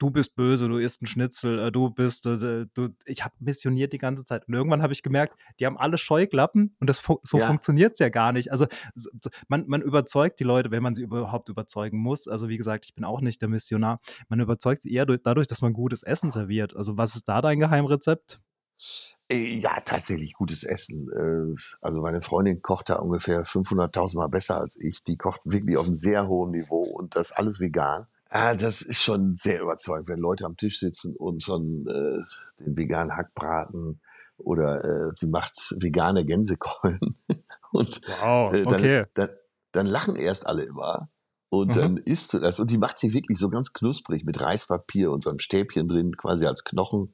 du 0.00 0.10
bist 0.10 0.34
böse, 0.34 0.66
du 0.66 0.78
isst 0.78 1.02
ein 1.02 1.06
Schnitzel, 1.06 1.58
äh, 1.58 1.70
du 1.70 1.90
bist, 1.90 2.26
äh, 2.26 2.66
du, 2.74 2.88
ich 3.04 3.22
habe 3.22 3.34
missioniert 3.38 3.92
die 3.92 3.98
ganze 3.98 4.24
Zeit. 4.24 4.48
Und 4.48 4.54
irgendwann 4.54 4.82
habe 4.82 4.92
ich 4.92 5.02
gemerkt, 5.02 5.38
die 5.60 5.66
haben 5.66 5.78
alle 5.78 5.98
Scheuklappen 5.98 6.74
und 6.80 6.90
das 6.90 7.02
so 7.22 7.38
ja. 7.38 7.46
funktioniert 7.46 7.92
es 7.92 7.98
ja 8.00 8.08
gar 8.08 8.32
nicht. 8.32 8.50
Also 8.50 8.66
so, 8.94 9.10
man, 9.48 9.66
man 9.68 9.82
überzeugt 9.82 10.40
die 10.40 10.44
Leute, 10.44 10.70
wenn 10.70 10.82
man 10.82 10.94
sie 10.94 11.02
überhaupt 11.02 11.48
überzeugen 11.48 11.98
muss. 11.98 12.26
Also 12.26 12.48
wie 12.48 12.56
gesagt, 12.56 12.86
ich 12.86 12.94
bin 12.94 13.04
auch 13.04 13.20
nicht 13.20 13.40
der 13.42 13.48
Missionar. 13.48 14.00
Man 14.28 14.40
überzeugt 14.40 14.82
sie 14.82 14.92
eher 14.92 15.06
durch, 15.06 15.20
dadurch, 15.22 15.46
dass 15.46 15.60
man 15.60 15.74
gutes 15.74 16.02
Essen 16.02 16.30
serviert. 16.30 16.74
Also 16.74 16.96
was 16.96 17.14
ist 17.14 17.28
da 17.28 17.42
dein 17.42 17.60
Geheimrezept? 17.60 18.40
Äh, 19.30 19.58
ja, 19.58 19.78
tatsächlich 19.84 20.32
gutes 20.32 20.64
Essen. 20.64 21.08
Also 21.82 22.00
meine 22.00 22.22
Freundin 22.22 22.62
kocht 22.62 22.88
da 22.88 22.96
ungefähr 22.96 23.44
500.000 23.44 24.16
Mal 24.16 24.28
besser 24.28 24.58
als 24.58 24.82
ich. 24.82 25.02
Die 25.02 25.18
kocht 25.18 25.42
wirklich 25.44 25.76
auf 25.76 25.84
einem 25.84 25.94
sehr 25.94 26.26
hohen 26.26 26.52
Niveau 26.52 26.80
und 26.80 27.16
das 27.16 27.32
alles 27.32 27.60
vegan. 27.60 28.06
Ah, 28.32 28.54
das 28.54 28.80
ist 28.80 29.02
schon 29.02 29.34
sehr 29.34 29.60
überzeugend, 29.60 30.08
wenn 30.08 30.20
Leute 30.20 30.46
am 30.46 30.56
Tisch 30.56 30.78
sitzen 30.78 31.16
und 31.16 31.42
so 31.42 31.56
einen, 31.56 31.86
äh, 31.88 32.20
den 32.60 32.78
veganen 32.78 33.16
Hackbraten 33.16 34.00
oder 34.38 34.84
äh, 34.84 35.10
sie 35.14 35.26
macht 35.26 35.74
vegane 35.80 36.24
Gänsekeulen. 36.24 37.18
und 37.72 38.00
wow, 38.20 38.54
äh, 38.54 38.62
dann, 38.62 38.74
okay. 38.74 39.04
dann, 39.14 39.30
dann 39.72 39.86
lachen 39.86 40.14
erst 40.14 40.46
alle 40.46 40.62
immer. 40.62 41.08
Und 41.48 41.74
mhm. 41.74 41.80
dann 41.80 41.96
isst 41.96 42.32
du 42.32 42.38
das. 42.38 42.60
Und 42.60 42.70
die 42.70 42.78
macht 42.78 43.00
sie 43.00 43.12
wirklich 43.12 43.36
so 43.36 43.50
ganz 43.50 43.72
knusprig 43.72 44.24
mit 44.24 44.40
Reispapier 44.40 45.10
und 45.10 45.24
so 45.24 45.30
einem 45.30 45.40
Stäbchen 45.40 45.88
drin, 45.88 46.16
quasi 46.16 46.46
als 46.46 46.62
Knochen. 46.62 47.10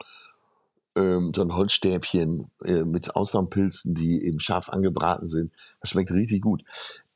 Ähm, 0.96 1.32
so 1.34 1.42
ein 1.42 1.54
Holzstäbchen 1.54 2.50
äh, 2.64 2.84
mit 2.84 3.14
Ausnahmpilzen, 3.14 3.94
die 3.94 4.24
eben 4.24 4.40
scharf 4.40 4.68
angebraten 4.68 5.26
sind. 5.28 5.52
Das 5.80 5.90
schmeckt 5.90 6.10
richtig 6.10 6.42
gut. 6.42 6.64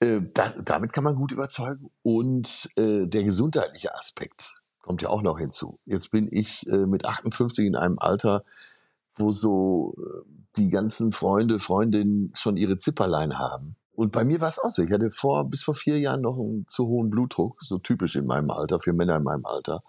Äh, 0.00 0.20
da, 0.34 0.52
damit 0.64 0.92
kann 0.92 1.04
man 1.04 1.16
gut 1.16 1.32
überzeugen. 1.32 1.90
Und 2.02 2.70
äh, 2.76 3.06
der 3.06 3.25
gesundheitliche 3.25 3.94
Aspekt 3.94 4.60
kommt 4.82 5.02
ja 5.02 5.08
auch 5.08 5.22
noch 5.22 5.38
hinzu. 5.38 5.78
Jetzt 5.87 6.10
bin 6.10 6.28
ich 6.30 6.66
äh, 6.68 6.87
mit 6.87 7.06
58 7.06 7.66
in 7.66 7.76
einem 7.76 7.99
Alter, 7.99 8.44
wo 9.14 9.30
so 9.30 9.94
äh, 9.99 10.22
die 10.56 10.68
ganzen 10.68 11.12
Freunde, 11.12 11.58
Freundinnen 11.58 12.32
schon 12.34 12.56
ihre 12.56 12.78
Zipperlein 12.78 13.38
haben. 13.38 13.76
Und 13.92 14.12
bei 14.12 14.25
mir 14.25 14.40
war 14.40 14.49
es 14.49 14.58
auch 14.58 14.70
so. 14.70 14.82
Ich 14.82 14.92
hatte 14.92 15.10
vor, 15.10 15.44
bis 15.44 15.62
vor 15.62 15.75
vier 15.75 15.99
Jahren 15.99 16.22
noch 16.22 16.38
einen 16.38 16.66
zu 16.66 16.87
hohen 16.88 17.10
Blutdruck, 17.10 17.58
so 17.62 17.78
typisch 17.78 18.16
in 18.16 18.26
meinem 18.26 18.50
Alter, 18.50 18.80
für 18.80 18.92
Männer 18.92 19.16
in 19.16 19.22
meinem 19.22 19.44
Alter. 19.44 19.82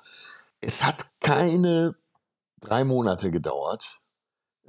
Es 0.59 0.83
hat 0.83 1.11
keine 1.21 1.95
drei 2.61 2.83
Monate 2.83 3.31
gedauert 3.31 4.01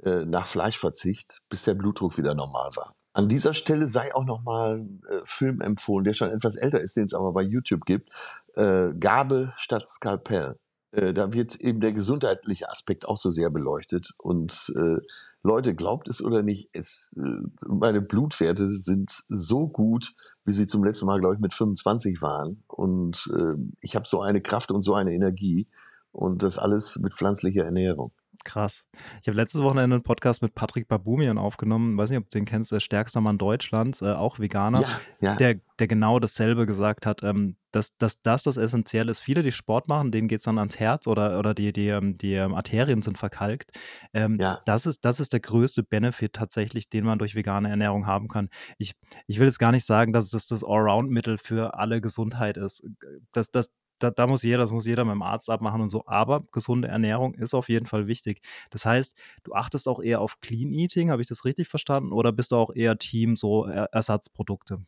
äh, 0.03 0.25
nach 0.25 0.47
Fleischverzicht, 0.47 1.41
bis 1.49 1.63
der 1.63 1.75
Blutdruck 1.75 2.17
wieder 2.17 2.35
normal 2.35 2.71
war. 2.75 2.93
An 3.13 3.29
dieser 3.29 3.53
Stelle 3.53 3.87
sei 3.87 4.13
auch 4.15 4.25
nochmal 4.25 4.79
ein 4.79 5.01
äh, 5.07 5.21
Film 5.23 5.61
empfohlen, 5.61 6.03
der 6.03 6.13
schon 6.13 6.31
etwas 6.31 6.55
älter 6.55 6.81
ist, 6.81 6.97
den 6.97 7.05
es 7.05 7.13
aber 7.13 7.31
bei 7.31 7.43
YouTube 7.43 7.85
gibt. 7.85 8.11
Äh, 8.55 8.89
Gabel 8.99 9.53
statt 9.55 9.87
Skalpell. 9.87 10.57
Äh, 10.91 11.13
da 11.13 11.31
wird 11.31 11.55
eben 11.57 11.79
der 11.79 11.93
gesundheitliche 11.93 12.69
Aspekt 12.69 13.07
auch 13.07 13.17
so 13.17 13.29
sehr 13.29 13.51
beleuchtet. 13.51 14.13
Und 14.17 14.73
äh, 14.75 14.97
Leute, 15.43 15.75
glaubt 15.75 16.07
es 16.07 16.23
oder 16.23 16.41
nicht, 16.41 16.69
es, 16.73 17.15
äh, 17.17 17.67
meine 17.67 18.01
Blutwerte 18.01 18.75
sind 18.75 19.23
so 19.29 19.67
gut, 19.67 20.13
wie 20.45 20.53
sie 20.53 20.67
zum 20.67 20.83
letzten 20.83 21.05
Mal, 21.05 21.19
glaube 21.19 21.35
ich, 21.35 21.41
mit 21.41 21.53
25 21.53 22.21
waren. 22.21 22.63
Und 22.67 23.29
äh, 23.35 23.55
ich 23.81 23.95
habe 23.95 24.07
so 24.07 24.21
eine 24.21 24.41
Kraft 24.41 24.71
und 24.71 24.81
so 24.81 24.95
eine 24.95 25.13
Energie. 25.13 25.67
Und 26.13 26.43
das 26.43 26.57
alles 26.57 26.99
mit 27.01 27.13
pflanzlicher 27.13 27.65
Ernährung. 27.65 28.13
Krass. 28.45 28.87
Ich 29.21 29.27
habe 29.27 29.37
letztes 29.37 29.61
Wochenende 29.61 29.95
einen 29.95 30.03
Podcast 30.03 30.41
mit 30.41 30.53
Patrick 30.53 30.87
Babumian 30.87 31.37
aufgenommen. 31.37 31.97
Weiß 31.97 32.09
nicht, 32.09 32.19
ob 32.19 32.29
du 32.29 32.37
den 32.37 32.45
kennst, 32.45 32.71
der 32.73 32.81
stärkster 32.81 33.21
Mann 33.21 33.37
Deutschlands, 33.37 34.01
äh, 34.01 34.11
auch 34.11 34.37
Veganer, 34.37 34.81
Ja, 34.81 34.87
ja. 35.21 35.35
der, 35.35 35.59
der 35.79 35.87
genau 35.87 36.19
dasselbe 36.19 36.65
gesagt 36.65 37.05
hat, 37.05 37.23
ähm, 37.23 37.55
dass, 37.71 37.95
dass 37.97 38.21
das 38.21 38.43
das 38.43 38.57
Essentielle 38.57 39.11
ist. 39.11 39.21
Viele, 39.21 39.43
die 39.43 39.51
Sport 39.53 39.87
machen, 39.87 40.11
denen 40.11 40.27
geht 40.27 40.39
es 40.39 40.45
dann 40.45 40.57
ans 40.59 40.77
Herz 40.77 41.07
oder, 41.07 41.39
oder 41.39 41.53
die, 41.53 41.71
die, 41.71 41.87
ähm, 41.87 42.17
die 42.17 42.33
ähm, 42.33 42.53
Arterien 42.53 43.01
sind 43.01 43.17
verkalkt. 43.17 43.71
Ähm, 44.13 44.37
Ja. 44.39 44.59
das, 44.65 44.85
ist, 44.87 45.05
das 45.05 45.19
ist 45.21 45.31
der 45.31 45.39
größte 45.39 45.81
Benefit 45.81 46.33
tatsächlich, 46.33 46.89
den 46.89 47.05
man 47.05 47.19
durch 47.19 47.35
vegane 47.35 47.69
Ernährung 47.69 48.07
haben 48.07 48.27
kann. 48.27 48.49
Ich, 48.77 48.93
ich 49.25 49.39
will 49.39 49.47
jetzt 49.47 49.59
gar 49.59 49.71
nicht 49.71 49.85
sagen, 49.85 50.11
dass 50.11 50.33
es 50.33 50.47
das 50.47 50.63
Allround-Mittel 50.65 51.37
für 51.37 51.75
alle 51.75 52.01
Gesundheit 52.01 52.57
ist. 52.57 52.83
Das, 53.31 53.49
das, 53.51 53.69
da, 54.03 54.11
da 54.11 54.27
muss 54.27 54.43
jeder, 54.43 54.57
das 54.57 54.71
muss 54.71 54.85
jeder 54.85 55.05
mit 55.05 55.13
dem 55.13 55.21
Arzt 55.21 55.49
abmachen 55.49 55.81
und 55.81 55.87
so. 55.87 56.03
Aber 56.05 56.43
gesunde 56.51 56.89
Ernährung 56.89 57.33
ist 57.35 57.53
auf 57.53 57.69
jeden 57.69 57.85
Fall 57.85 58.07
wichtig. 58.07 58.41
Das 58.69 58.85
heißt, 58.85 59.17
du 59.43 59.53
achtest 59.53 59.87
auch 59.87 60.01
eher 60.01 60.19
auf 60.19 60.41
Clean 60.41 60.71
Eating, 60.71 61.09
habe 61.09 61.21
ich 61.21 61.27
das 61.27 61.45
richtig 61.45 61.67
verstanden? 61.69 62.11
Oder 62.11 62.31
bist 62.31 62.51
du 62.51 62.57
auch 62.57 62.75
eher 62.75 62.97
Team 62.97 63.35
so 63.35 63.65
er 63.65 63.85
Ersatzprodukte? 63.93 64.85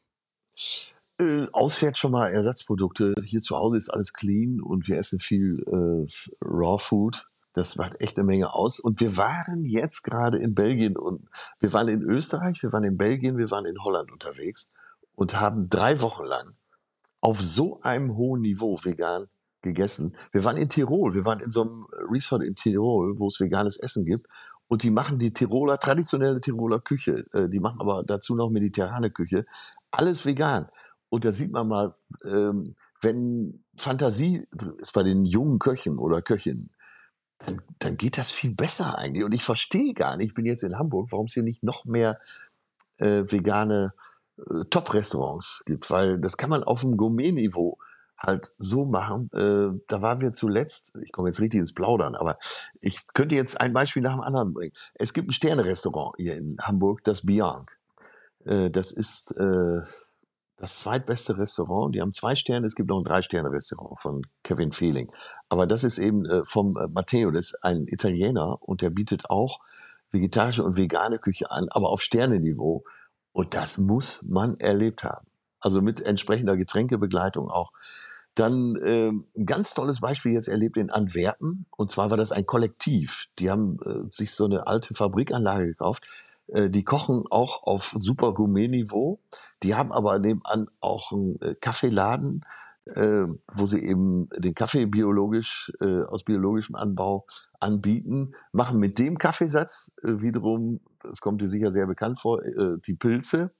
Äh, 1.18 1.48
auswärts 1.54 1.98
schon 1.98 2.12
mal 2.12 2.28
Ersatzprodukte. 2.28 3.16
Hier 3.24 3.42
zu 3.42 3.56
Hause 3.56 3.78
ist 3.78 3.90
alles 3.90 4.12
clean 4.12 4.60
und 4.62 4.90
wir 4.90 4.98
essen 4.98 5.20
viel 5.20 5.64
äh, 5.68 6.06
Raw 6.44 6.78
Food. 6.78 7.30
Das 7.54 7.78
macht 7.78 8.02
echt 8.02 8.20
eine 8.20 8.26
Menge 8.26 8.54
aus. 8.54 8.82
Und 8.82 9.00
wir 9.00 9.16
waren 9.16 9.64
jetzt 9.64 10.04
gerade 10.04 10.38
in 10.40 10.54
Belgien 10.54 10.98
und 10.98 11.30
wir 11.60 11.72
waren 11.72 11.88
in 11.88 12.02
Österreich, 12.02 12.62
wir 12.62 12.74
waren 12.74 12.84
in 12.84 12.98
Belgien, 12.98 13.38
wir 13.38 13.50
waren 13.50 13.66
in 13.66 13.82
Holland 13.82 14.12
unterwegs 14.12 14.70
und 15.14 15.40
haben 15.40 15.70
drei 15.70 16.02
Wochen 16.02 16.26
lang 16.26 16.58
auf 17.22 17.42
so 17.42 17.82
einem 17.82 18.16
hohen 18.16 18.42
Niveau 18.42 18.78
vegan 18.84 19.28
gegessen. 19.62 20.16
Wir 20.32 20.44
waren 20.46 20.58
in 20.58 20.70
Tirol, 20.70 21.14
wir 21.14 21.26
waren 21.26 21.40
in 21.40 21.52
so 21.52 21.62
einem 21.62 21.88
Resort 22.10 22.44
in 22.44 22.56
Tirol, 22.56 23.20
wo 23.20 23.28
es 23.28 23.40
veganes 23.40 23.78
Essen 23.78 24.06
gibt. 24.06 24.28
Und 24.68 24.84
die 24.84 24.92
machen 24.92 25.20
die 25.20 25.34
Tiroler, 25.34 25.80
traditionelle 25.80 26.42
Tiroler 26.42 26.80
Küche. 26.80 27.26
Äh, 27.34 27.50
die 27.50 27.60
machen 27.60 27.82
aber 27.82 28.04
dazu 28.04 28.36
noch 28.36 28.50
mediterrane 28.50 29.12
Küche. 29.12 29.46
Alles 29.92 30.26
vegan. 30.26 30.68
Und 31.10 31.26
da 31.26 31.32
sieht 31.32 31.52
man 31.52 31.68
mal, 31.68 31.96
ähm, 32.24 32.76
wenn 33.02 33.64
Fantasie 33.78 34.48
ist 34.80 34.94
bei 34.94 35.04
den 35.04 35.26
jungen 35.26 35.60
Köchen 35.60 36.00
oder 36.00 36.22
Köchinnen, 36.22 36.72
dann, 37.40 37.62
dann 37.80 37.98
geht 37.98 38.18
das 38.18 38.32
viel 38.32 38.56
besser 38.56 38.98
eigentlich. 38.98 39.24
Und 39.24 39.34
ich 39.34 39.44
verstehe 39.44 39.94
gar 39.94 40.18
nicht, 40.18 40.30
ich 40.30 40.34
bin 40.34 40.46
jetzt 40.46 40.64
in 40.64 40.80
Hamburg, 40.80 41.12
warum 41.12 41.28
es 41.28 41.34
hier 41.34 41.44
nicht 41.44 41.64
noch 41.64 41.86
mehr 41.86 42.20
äh, 42.98 43.24
vegane 43.28 43.94
äh, 43.94 44.15
Top-Restaurants 44.70 45.63
gibt, 45.65 45.89
weil 45.89 46.20
das 46.20 46.38
kann 46.38 46.50
man 46.50 46.63
auf 46.63 46.82
dem 46.82 46.98
Gourmet-Niveau 46.98 47.77
halt 48.18 48.53
so 48.57 48.86
machen. 48.86 49.29
Äh, 49.33 49.79
da 49.88 50.01
waren 50.01 50.22
wir 50.22 50.31
zuletzt, 50.31 50.94
ich 51.01 51.12
komme 51.12 51.29
jetzt 51.29 51.40
richtig 51.40 51.60
ins 51.60 51.74
Plaudern, 51.74 52.16
aber 52.16 52.38
ich 52.81 53.07
könnte 53.14 53.36
jetzt 53.36 53.60
ein 53.60 53.74
Beispiel 53.74 54.01
nach 54.01 54.14
dem 54.14 54.22
anderen 54.22 54.53
bringen. 54.53 54.74
Es 54.94 55.14
gibt 55.14 55.29
ein 55.29 55.33
Sterne-Restaurant 55.33 56.16
hier 56.18 56.38
in 56.38 56.57
Hamburg, 56.62 57.03
das 57.03 57.25
Bianc. 57.25 57.77
Äh, 58.46 58.70
das 58.70 58.92
ist 58.92 59.36
äh, 59.38 59.81
das 60.57 60.79
zweitbeste 60.79 61.38
Restaurant. 61.38 61.94
Die 61.94 62.01
haben 62.01 62.14
zwei 62.14 62.36
Sterne, 62.36 62.66
es 62.66 62.75
gibt 62.75 62.90
noch 62.90 63.00
ein 63.00 63.03
Drei-Sterne-Restaurant 63.03 64.00
von 64.00 64.22
Kevin 64.44 64.72
Fehling. 64.72 65.12
Aber 65.50 65.68
das 65.68 65.83
ist 65.83 65.98
eben 65.98 66.25
äh, 66.25 66.42
vom 66.46 66.77
äh, 66.77 66.88
Matteo, 66.88 67.31
das 67.31 67.51
ist 67.51 67.64
ein 67.64 67.86
Italiener 67.88 68.57
und 68.62 68.81
der 68.81 68.90
bietet 68.90 69.29
auch 69.29 69.60
vegetarische 70.12 70.64
und 70.64 70.77
vegane 70.77 71.20
Küche 71.20 71.51
an, 71.51 71.68
aber 71.70 71.90
auf 71.90 72.01
Sterneniveau. 72.01 72.83
Und 73.36 73.54
das 73.54 73.78
muss 73.78 74.24
man 74.26 74.58
erlebt 74.62 75.04
haben. 75.04 75.28
Also 75.60 75.82
mit 75.82 76.00
entsprechender 76.00 76.56
Getränkebegleitung 76.56 77.50
auch. 77.50 77.74
Dann 78.34 78.78
äh, 78.78 79.10
ein 79.10 79.46
ganz 79.46 79.74
tolles 79.74 80.00
Beispiel 80.00 80.32
jetzt 80.32 80.48
erlebt 80.48 80.78
in 80.78 80.90
Antwerpen. 80.90 81.66
Und 81.76 81.92
zwar 81.92 82.10
war 82.10 82.16
das 82.16 82.32
ein 82.32 82.46
Kollektiv. 82.46 83.28
Die 83.38 83.52
haben 83.52 83.78
äh, 83.84 84.10
sich 84.10 84.34
so 84.34 84.46
eine 84.46 84.68
alte 84.68 84.94
Fabrikanlage 84.94 85.68
gekauft. 85.68 86.14
Äh, 86.48 86.70
die 86.70 86.86
kochen 86.86 87.26
auch 87.30 87.64
auf 87.64 87.98
super 88.00 88.34
Gourmet-Niveau. 88.34 89.20
Die 89.64 89.76
haben 89.76 89.92
aber 89.92 90.18
nebenan 90.18 90.70
auch 90.80 91.12
einen 91.12 91.38
äh, 91.42 91.56
Kaffeeladen, 91.56 92.46
äh, 92.86 93.26
wo 93.52 93.66
sie 93.66 93.84
eben 93.84 94.30
den 94.38 94.54
Kaffee 94.54 94.86
biologisch, 94.86 95.72
äh, 95.82 96.04
aus 96.04 96.24
biologischem 96.24 96.76
Anbau 96.76 97.26
anbieten, 97.60 98.34
machen 98.52 98.80
mit 98.80 99.00
dem 99.00 99.18
Kaffeesatz 99.18 99.92
äh, 100.04 100.22
wiederum, 100.22 100.82
das 101.02 101.22
kommt 101.22 101.42
dir 101.42 101.50
sicher 101.50 101.72
sehr 101.72 101.88
bekannt 101.88 102.20
vor, 102.20 102.44
äh, 102.44 102.78
die 102.86 102.96
Pilze, 102.96 103.52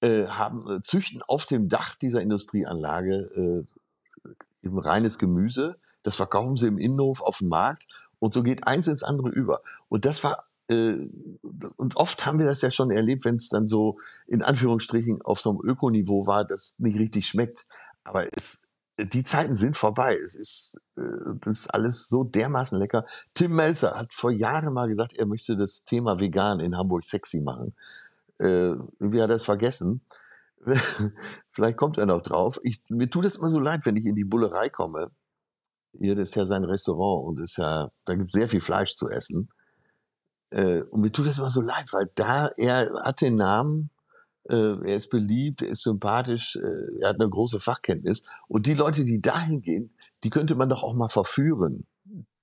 äh, 0.00 0.26
haben, 0.26 0.68
äh, 0.70 0.80
züchten 0.80 1.20
auf 1.28 1.46
dem 1.46 1.68
Dach 1.68 1.94
dieser 1.94 2.22
Industrieanlage 2.22 3.64
äh, 4.24 4.66
eben 4.66 4.78
reines 4.78 5.18
Gemüse. 5.18 5.78
Das 6.02 6.16
verkaufen 6.16 6.56
sie 6.56 6.68
im 6.68 6.78
Innenhof 6.78 7.22
auf 7.22 7.38
dem 7.38 7.48
Markt 7.48 7.86
und 8.18 8.32
so 8.32 8.42
geht 8.42 8.66
eins 8.66 8.86
ins 8.86 9.02
andere 9.02 9.30
über. 9.30 9.60
Und 9.88 10.04
das 10.04 10.24
war 10.24 10.44
äh, 10.68 11.08
und 11.76 11.96
oft 11.96 12.26
haben 12.26 12.38
wir 12.38 12.46
das 12.46 12.62
ja 12.62 12.70
schon 12.70 12.90
erlebt, 12.90 13.24
wenn 13.24 13.36
es 13.36 13.48
dann 13.48 13.66
so 13.66 13.98
in 14.26 14.42
Anführungsstrichen 14.42 15.22
auf 15.22 15.40
so 15.40 15.50
einem 15.50 15.60
Ökoniveau 15.62 16.26
war, 16.26 16.44
das 16.44 16.74
nicht 16.78 16.98
richtig 16.98 17.26
schmeckt. 17.26 17.66
Aber 18.06 18.24
es, 18.36 18.62
die 18.98 19.24
Zeiten 19.24 19.54
sind 19.54 19.76
vorbei. 19.76 20.14
Es 20.14 20.34
ist, 20.34 20.80
äh, 20.96 21.02
das 21.40 21.60
ist 21.60 21.74
alles 21.74 22.08
so 22.08 22.24
dermaßen 22.24 22.78
lecker. 22.78 23.04
Tim 23.34 23.54
Melzer 23.54 23.96
hat 23.96 24.12
vor 24.12 24.30
Jahren 24.30 24.72
mal 24.72 24.88
gesagt, 24.88 25.14
er 25.14 25.26
möchte 25.26 25.56
das 25.56 25.84
Thema 25.84 26.20
vegan 26.20 26.60
in 26.60 26.76
Hamburg 26.76 27.04
sexy 27.04 27.40
machen. 27.40 27.74
Äh, 28.38 28.74
irgendwie 29.00 29.20
hat 29.20 29.30
er 29.30 29.36
es 29.36 29.44
vergessen. 29.44 30.02
Vielleicht 31.50 31.76
kommt 31.76 31.98
er 31.98 32.06
noch 32.06 32.22
drauf. 32.22 32.58
Ich, 32.62 32.82
mir 32.88 33.10
tut 33.10 33.24
es 33.24 33.36
immer 33.36 33.48
so 33.48 33.58
leid, 33.58 33.84
wenn 33.84 33.96
ich 33.96 34.06
in 34.06 34.16
die 34.16 34.24
Bullerei 34.24 34.68
komme. 34.68 35.10
Hier 35.98 36.14
das 36.14 36.30
ist 36.30 36.34
ja 36.34 36.44
sein 36.44 36.64
Restaurant 36.64 37.26
und 37.26 37.40
ist 37.40 37.56
ja, 37.56 37.90
da 38.04 38.14
gibt 38.14 38.28
es 38.28 38.34
sehr 38.34 38.48
viel 38.48 38.60
Fleisch 38.60 38.94
zu 38.94 39.08
essen. 39.08 39.48
Äh, 40.50 40.82
und 40.82 41.00
mir 41.00 41.12
tut 41.12 41.26
das 41.26 41.38
immer 41.38 41.50
so 41.50 41.60
leid, 41.60 41.92
weil 41.92 42.10
da 42.14 42.50
er 42.56 42.92
hat 43.02 43.20
den 43.20 43.36
Namen, 43.36 43.90
er 44.54 44.94
ist 44.94 45.10
beliebt, 45.10 45.62
er 45.62 45.68
ist 45.68 45.82
sympathisch, 45.82 46.56
äh, 46.56 47.00
er 47.00 47.10
hat 47.10 47.20
eine 47.20 47.28
große 47.28 47.58
Fachkenntnis. 47.58 48.22
Und 48.48 48.66
die 48.66 48.74
Leute, 48.74 49.04
die 49.04 49.20
dahin 49.20 49.60
gehen, 49.60 49.94
die 50.24 50.30
könnte 50.30 50.54
man 50.54 50.68
doch 50.68 50.82
auch 50.82 50.94
mal 50.94 51.08
verführen. 51.08 51.86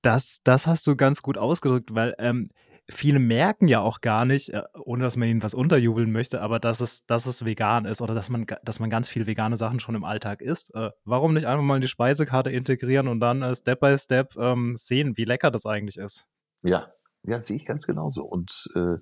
Das, 0.02 0.40
das 0.44 0.68
hast 0.68 0.86
du 0.88 0.96
ganz 0.96 1.22
gut 1.22 1.38
ausgedrückt, 1.38 1.96
weil 1.96 2.14
ähm, 2.18 2.50
viele 2.90 3.20
merken 3.20 3.68
ja 3.68 3.80
auch 3.80 4.02
gar 4.02 4.26
nicht, 4.26 4.50
äh, 4.50 4.64
ohne 4.84 5.04
dass 5.04 5.16
man 5.16 5.30
ihnen 5.30 5.44
was 5.44 5.54
unterjubeln 5.54 6.12
möchte, 6.12 6.42
aber 6.42 6.60
dass 6.60 6.82
es, 6.82 7.06
dass 7.06 7.26
es 7.26 7.46
vegan 7.46 7.86
ist 7.86 8.02
oder 8.02 8.14
dass 8.14 8.30
man, 8.30 8.46
dass 8.64 8.80
man 8.80 8.90
ganz 8.90 9.08
viel 9.08 9.26
vegane 9.26 9.58
Sachen 9.58 9.80
schon 9.80 9.96
im 9.96 10.04
Alltag 10.04 10.42
isst. 10.42 10.74
Äh, 10.76 10.90
warum 11.06 11.34
nicht 11.34 11.46
einfach 11.46 11.64
mal 11.64 11.76
in 11.76 11.82
die 11.82 11.88
Speisekarte 11.88 12.52
integrieren 12.52 13.08
und 13.08 13.20
dann 13.20 13.42
äh, 13.42 13.56
Step 13.56 13.80
by 13.80 13.98
Step 13.98 14.36
ähm, 14.38 14.76
sehen, 14.78 15.16
wie 15.18 15.26
lecker 15.26 15.52
das 15.52 15.66
eigentlich 15.66 15.98
ist? 15.98 16.28
Ja, 16.64 16.86
ja, 17.24 17.40
sehe 17.40 17.58
ich 17.58 17.66
ganz 17.66 17.88
genauso. 17.88 18.24
Und 18.26 18.70
äh, 18.76 18.98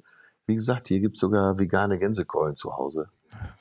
wie 0.51 0.55
gesagt, 0.55 0.89
hier 0.89 0.99
gibt's 0.99 1.19
sogar 1.19 1.57
vegane 1.57 1.97
Gänsekeulen 1.97 2.55
zu 2.55 2.75
Hause. 2.75 3.09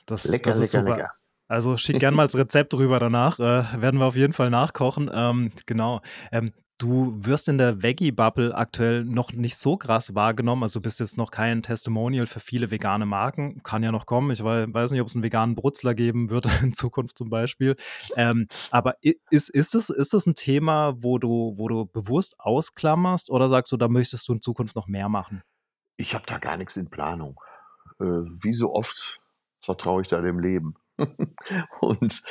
Das, 0.05 0.25
Lecker, 0.25 0.49
das 0.51 0.59
ist 0.59 0.73
lecker, 0.73 0.85
super. 0.85 0.97
lecker. 0.97 1.11
Also 1.47 1.75
schick 1.77 1.99
gerne 1.99 2.15
mal 2.15 2.25
das 2.27 2.35
Rezept 2.35 2.73
rüber 2.73 2.99
danach. 2.99 3.39
Äh, 3.39 3.81
werden 3.81 3.99
wir 3.99 4.05
auf 4.05 4.15
jeden 4.15 4.33
Fall 4.33 4.49
nachkochen. 4.49 5.09
Ähm, 5.13 5.51
genau. 5.65 6.01
Ähm, 6.31 6.51
du 6.77 7.15
wirst 7.19 7.47
in 7.49 7.57
der 7.57 7.83
Veggie-Bubble 7.83 8.55
aktuell 8.55 9.03
noch 9.03 9.33
nicht 9.33 9.55
so 9.57 9.75
krass 9.77 10.15
wahrgenommen. 10.15 10.63
Also 10.63 10.79
bist 10.81 10.99
jetzt 10.99 11.17
noch 11.17 11.29
kein 11.29 11.61
Testimonial 11.61 12.25
für 12.25 12.39
viele 12.39 12.71
vegane 12.71 13.05
Marken. 13.05 13.61
Kann 13.63 13.83
ja 13.83 13.91
noch 13.91 14.05
kommen. 14.05 14.31
Ich 14.31 14.43
wei- 14.43 14.65
weiß 14.67 14.91
nicht, 14.91 15.01
ob 15.01 15.07
es 15.07 15.15
einen 15.15 15.23
veganen 15.23 15.55
Brutzler 15.55 15.93
geben 15.93 16.29
wird 16.29 16.45
in 16.63 16.73
Zukunft 16.73 17.17
zum 17.17 17.29
Beispiel. 17.29 17.75
Ähm, 18.15 18.47
aber 18.71 18.95
ist, 19.01 19.49
ist, 19.49 19.75
es, 19.75 19.89
ist 19.89 20.13
es 20.13 20.25
ein 20.25 20.35
Thema, 20.35 20.93
wo 21.03 21.17
du, 21.17 21.53
wo 21.57 21.67
du 21.67 21.85
bewusst 21.85 22.35
ausklammerst 22.39 23.29
oder 23.29 23.49
sagst 23.49 23.71
du, 23.71 23.77
da 23.77 23.87
möchtest 23.87 24.27
du 24.29 24.33
in 24.33 24.41
Zukunft 24.41 24.75
noch 24.75 24.87
mehr 24.87 25.09
machen? 25.09 25.41
Ich 25.97 26.15
habe 26.15 26.25
da 26.25 26.37
gar 26.37 26.57
nichts 26.57 26.77
in 26.77 26.89
Planung. 26.89 27.39
Äh, 27.99 28.05
wie 28.05 28.53
so 28.53 28.73
oft 28.73 29.21
vertraue 29.59 30.01
ich 30.01 30.07
da 30.07 30.21
dem 30.21 30.39
Leben. 30.39 30.75
Und 31.81 32.23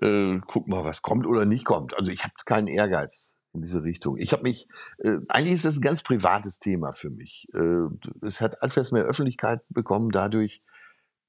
äh, 0.00 0.38
guck 0.46 0.68
mal, 0.68 0.84
was 0.84 1.02
kommt 1.02 1.26
oder 1.26 1.44
nicht 1.44 1.64
kommt. 1.64 1.96
Also 1.96 2.10
ich 2.10 2.24
habe 2.24 2.34
keinen 2.44 2.68
Ehrgeiz 2.68 3.38
in 3.52 3.62
diese 3.62 3.82
Richtung. 3.82 4.16
Ich 4.18 4.32
habe 4.32 4.42
mich, 4.42 4.68
äh, 4.98 5.18
eigentlich 5.28 5.54
ist 5.54 5.64
das 5.64 5.78
ein 5.78 5.82
ganz 5.82 6.02
privates 6.02 6.58
Thema 6.58 6.92
für 6.92 7.10
mich. 7.10 7.48
Äh, 7.54 7.88
es 8.22 8.40
hat 8.40 8.62
etwas 8.62 8.92
mehr 8.92 9.04
Öffentlichkeit 9.04 9.62
bekommen 9.68 10.10
dadurch, 10.10 10.62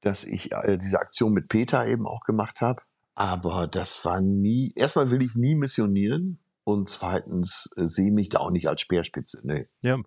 dass 0.02 0.24
ich 0.26 0.52
äh, 0.52 0.78
diese 0.78 1.00
Aktion 1.00 1.34
mit 1.34 1.50
Peter 1.50 1.86
eben 1.88 2.06
auch 2.06 2.24
gemacht 2.24 2.62
habe. 2.62 2.82
Aber 3.16 3.68
das 3.68 4.06
war 4.06 4.22
nie, 4.22 4.72
erstmal 4.76 5.10
will 5.10 5.24
ich 5.24 5.36
nie 5.36 5.56
missionieren 5.56 6.40
und 6.64 6.90
zweitens 6.90 7.70
äh, 7.78 7.88
sehe 7.88 8.12
mich 8.12 8.30
da 8.30 8.40
auch 8.40 8.52
nicht 8.52 8.68
als 8.68 8.82
Speerspitze. 8.82 9.42
Nee. 9.44 9.68
Ja, 9.82 9.98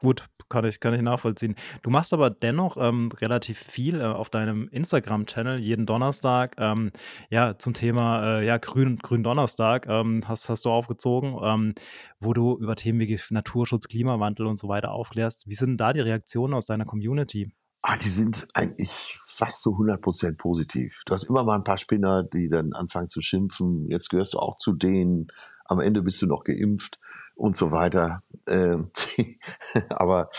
gut, 0.00 0.28
kann 0.48 0.64
ich, 0.64 0.80
kann 0.80 0.94
ich 0.94 1.02
nachvollziehen. 1.02 1.54
Du 1.82 1.90
machst 1.90 2.12
aber 2.12 2.30
dennoch 2.30 2.76
ähm, 2.78 3.10
relativ 3.20 3.58
viel 3.58 4.00
äh, 4.00 4.04
auf 4.04 4.30
deinem 4.30 4.68
Instagram-Channel 4.68 5.58
jeden 5.60 5.86
Donnerstag. 5.86 6.56
Ähm, 6.58 6.90
ja, 7.30 7.56
zum 7.56 7.74
Thema 7.74 8.40
äh, 8.40 8.46
ja, 8.46 8.58
Grün, 8.58 8.98
Grün 8.98 9.22
Donnerstag 9.22 9.86
ähm, 9.88 10.22
hast, 10.26 10.48
hast 10.48 10.64
du 10.64 10.70
aufgezogen, 10.70 11.36
ähm, 11.42 11.74
wo 12.18 12.32
du 12.32 12.58
über 12.58 12.74
Themen 12.74 12.98
wie 12.98 13.18
Naturschutz, 13.30 13.86
Klimawandel 13.88 14.46
und 14.46 14.58
so 14.58 14.68
weiter 14.68 14.90
aufklärst. 14.90 15.46
Wie 15.46 15.54
sind 15.54 15.76
da 15.76 15.92
die 15.92 16.00
Reaktionen 16.00 16.54
aus 16.54 16.66
deiner 16.66 16.84
Community? 16.84 17.52
Ah, 17.82 17.96
die 17.96 18.08
sind 18.08 18.46
eigentlich 18.52 19.18
fast 19.26 19.62
zu 19.62 19.70
100% 19.70 20.36
positiv. 20.36 21.02
Du 21.06 21.14
hast 21.14 21.24
immer 21.24 21.44
mal 21.44 21.56
ein 21.56 21.64
paar 21.64 21.78
Spinner, 21.78 22.24
die 22.24 22.50
dann 22.50 22.74
anfangen 22.74 23.08
zu 23.08 23.22
schimpfen. 23.22 23.86
Jetzt 23.88 24.10
gehörst 24.10 24.34
du 24.34 24.38
auch 24.38 24.56
zu 24.56 24.74
denen. 24.74 25.28
Am 25.64 25.80
Ende 25.80 26.02
bist 26.02 26.20
du 26.20 26.26
noch 26.26 26.44
geimpft 26.44 26.98
und 27.40 27.56
so 27.56 27.72
weiter. 27.72 28.22
Ähm, 28.48 28.90
aber 29.88 30.30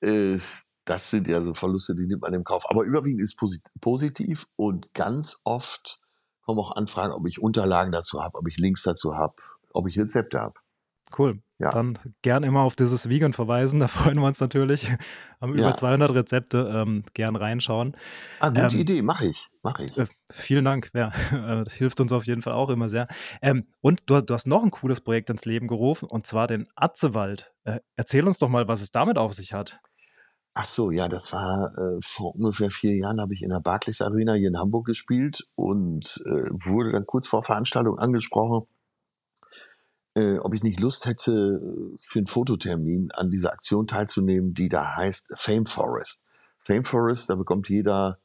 äh, 0.00 0.38
das 0.84 1.10
sind 1.10 1.28
ja 1.28 1.40
so 1.40 1.54
Verluste, 1.54 1.94
die 1.94 2.06
nimmt 2.06 2.22
man 2.22 2.34
im 2.34 2.42
Kauf. 2.42 2.64
Aber 2.68 2.82
überwiegend 2.82 3.22
ist 3.22 3.36
posit 3.36 3.62
positiv 3.80 4.46
und 4.56 4.92
ganz 4.92 5.40
oft 5.44 6.00
kommen 6.42 6.58
auch 6.58 6.74
Anfragen, 6.74 7.12
ob 7.12 7.26
ich 7.28 7.40
Unterlagen 7.40 7.92
dazu 7.92 8.22
habe, 8.22 8.36
ob 8.38 8.48
ich 8.48 8.58
Links 8.58 8.82
dazu 8.82 9.14
habe, 9.14 9.36
ob 9.72 9.86
ich 9.86 9.98
Rezepte 9.98 10.40
habe. 10.40 10.54
Cool. 11.16 11.40
Ja. 11.60 11.70
Dann 11.70 11.98
gern 12.22 12.44
immer 12.44 12.60
auf 12.60 12.76
dieses 12.76 13.08
Vegan 13.08 13.32
verweisen, 13.32 13.80
da 13.80 13.88
freuen 13.88 14.18
wir 14.18 14.26
uns 14.26 14.40
natürlich. 14.40 14.88
Haben 15.40 15.54
über 15.54 15.62
ja. 15.62 15.74
200 15.74 16.14
Rezepte, 16.14 16.70
ähm, 16.72 17.04
gern 17.14 17.36
reinschauen. 17.36 17.96
Ah, 18.40 18.50
gute 18.50 18.76
ähm, 18.76 18.80
Idee, 18.80 19.02
mache 19.02 19.26
ich, 19.26 19.48
mache 19.62 19.84
ich. 19.84 19.98
Äh, 19.98 20.06
vielen 20.30 20.64
Dank, 20.64 20.90
ja, 20.94 21.12
äh, 21.32 21.64
hilft 21.68 22.00
uns 22.00 22.12
auf 22.12 22.24
jeden 22.26 22.42
Fall 22.42 22.52
auch 22.52 22.70
immer 22.70 22.88
sehr. 22.88 23.08
Ähm, 23.42 23.66
und 23.80 24.02
du, 24.06 24.20
du, 24.20 24.34
hast 24.34 24.46
noch 24.46 24.62
ein 24.62 24.70
cooles 24.70 25.00
Projekt 25.00 25.30
ins 25.30 25.44
Leben 25.44 25.66
gerufen, 25.66 26.08
und 26.08 26.26
zwar 26.26 26.46
den 26.46 26.68
Atzewald. 26.76 27.52
Äh, 27.64 27.80
erzähl 27.96 28.26
uns 28.26 28.38
doch 28.38 28.48
mal, 28.48 28.68
was 28.68 28.80
es 28.80 28.90
damit 28.92 29.18
auf 29.18 29.34
sich 29.34 29.52
hat. 29.52 29.80
Ach 30.54 30.64
so, 30.64 30.90
ja, 30.90 31.06
das 31.08 31.32
war 31.32 31.72
äh, 31.78 31.98
vor 32.00 32.34
ungefähr 32.34 32.70
vier 32.70 32.96
Jahren, 32.96 33.20
habe 33.20 33.32
ich 33.32 33.42
in 33.42 33.50
der 33.50 33.60
Barclays 33.60 34.00
Arena 34.00 34.32
hier 34.34 34.48
in 34.48 34.58
Hamburg 34.58 34.86
gespielt 34.86 35.46
und 35.54 36.20
äh, 36.26 36.50
wurde 36.50 36.90
dann 36.90 37.06
kurz 37.06 37.28
vor 37.28 37.44
Veranstaltung 37.44 37.98
angesprochen, 37.98 38.66
äh, 40.18 40.38
ob 40.38 40.54
ich 40.54 40.62
nicht 40.62 40.80
Lust 40.80 41.06
hätte, 41.06 41.60
für 42.00 42.18
einen 42.18 42.26
Fototermin 42.26 43.10
an 43.12 43.30
dieser 43.30 43.52
Aktion 43.52 43.86
teilzunehmen, 43.86 44.52
die 44.52 44.68
da 44.68 44.96
heißt 44.96 45.32
Fame 45.36 45.66
Forest. 45.66 46.22
Fame 46.64 46.84
Forest, 46.84 47.30
da 47.30 47.36
bekommt 47.36 47.68
jeder 47.68 48.18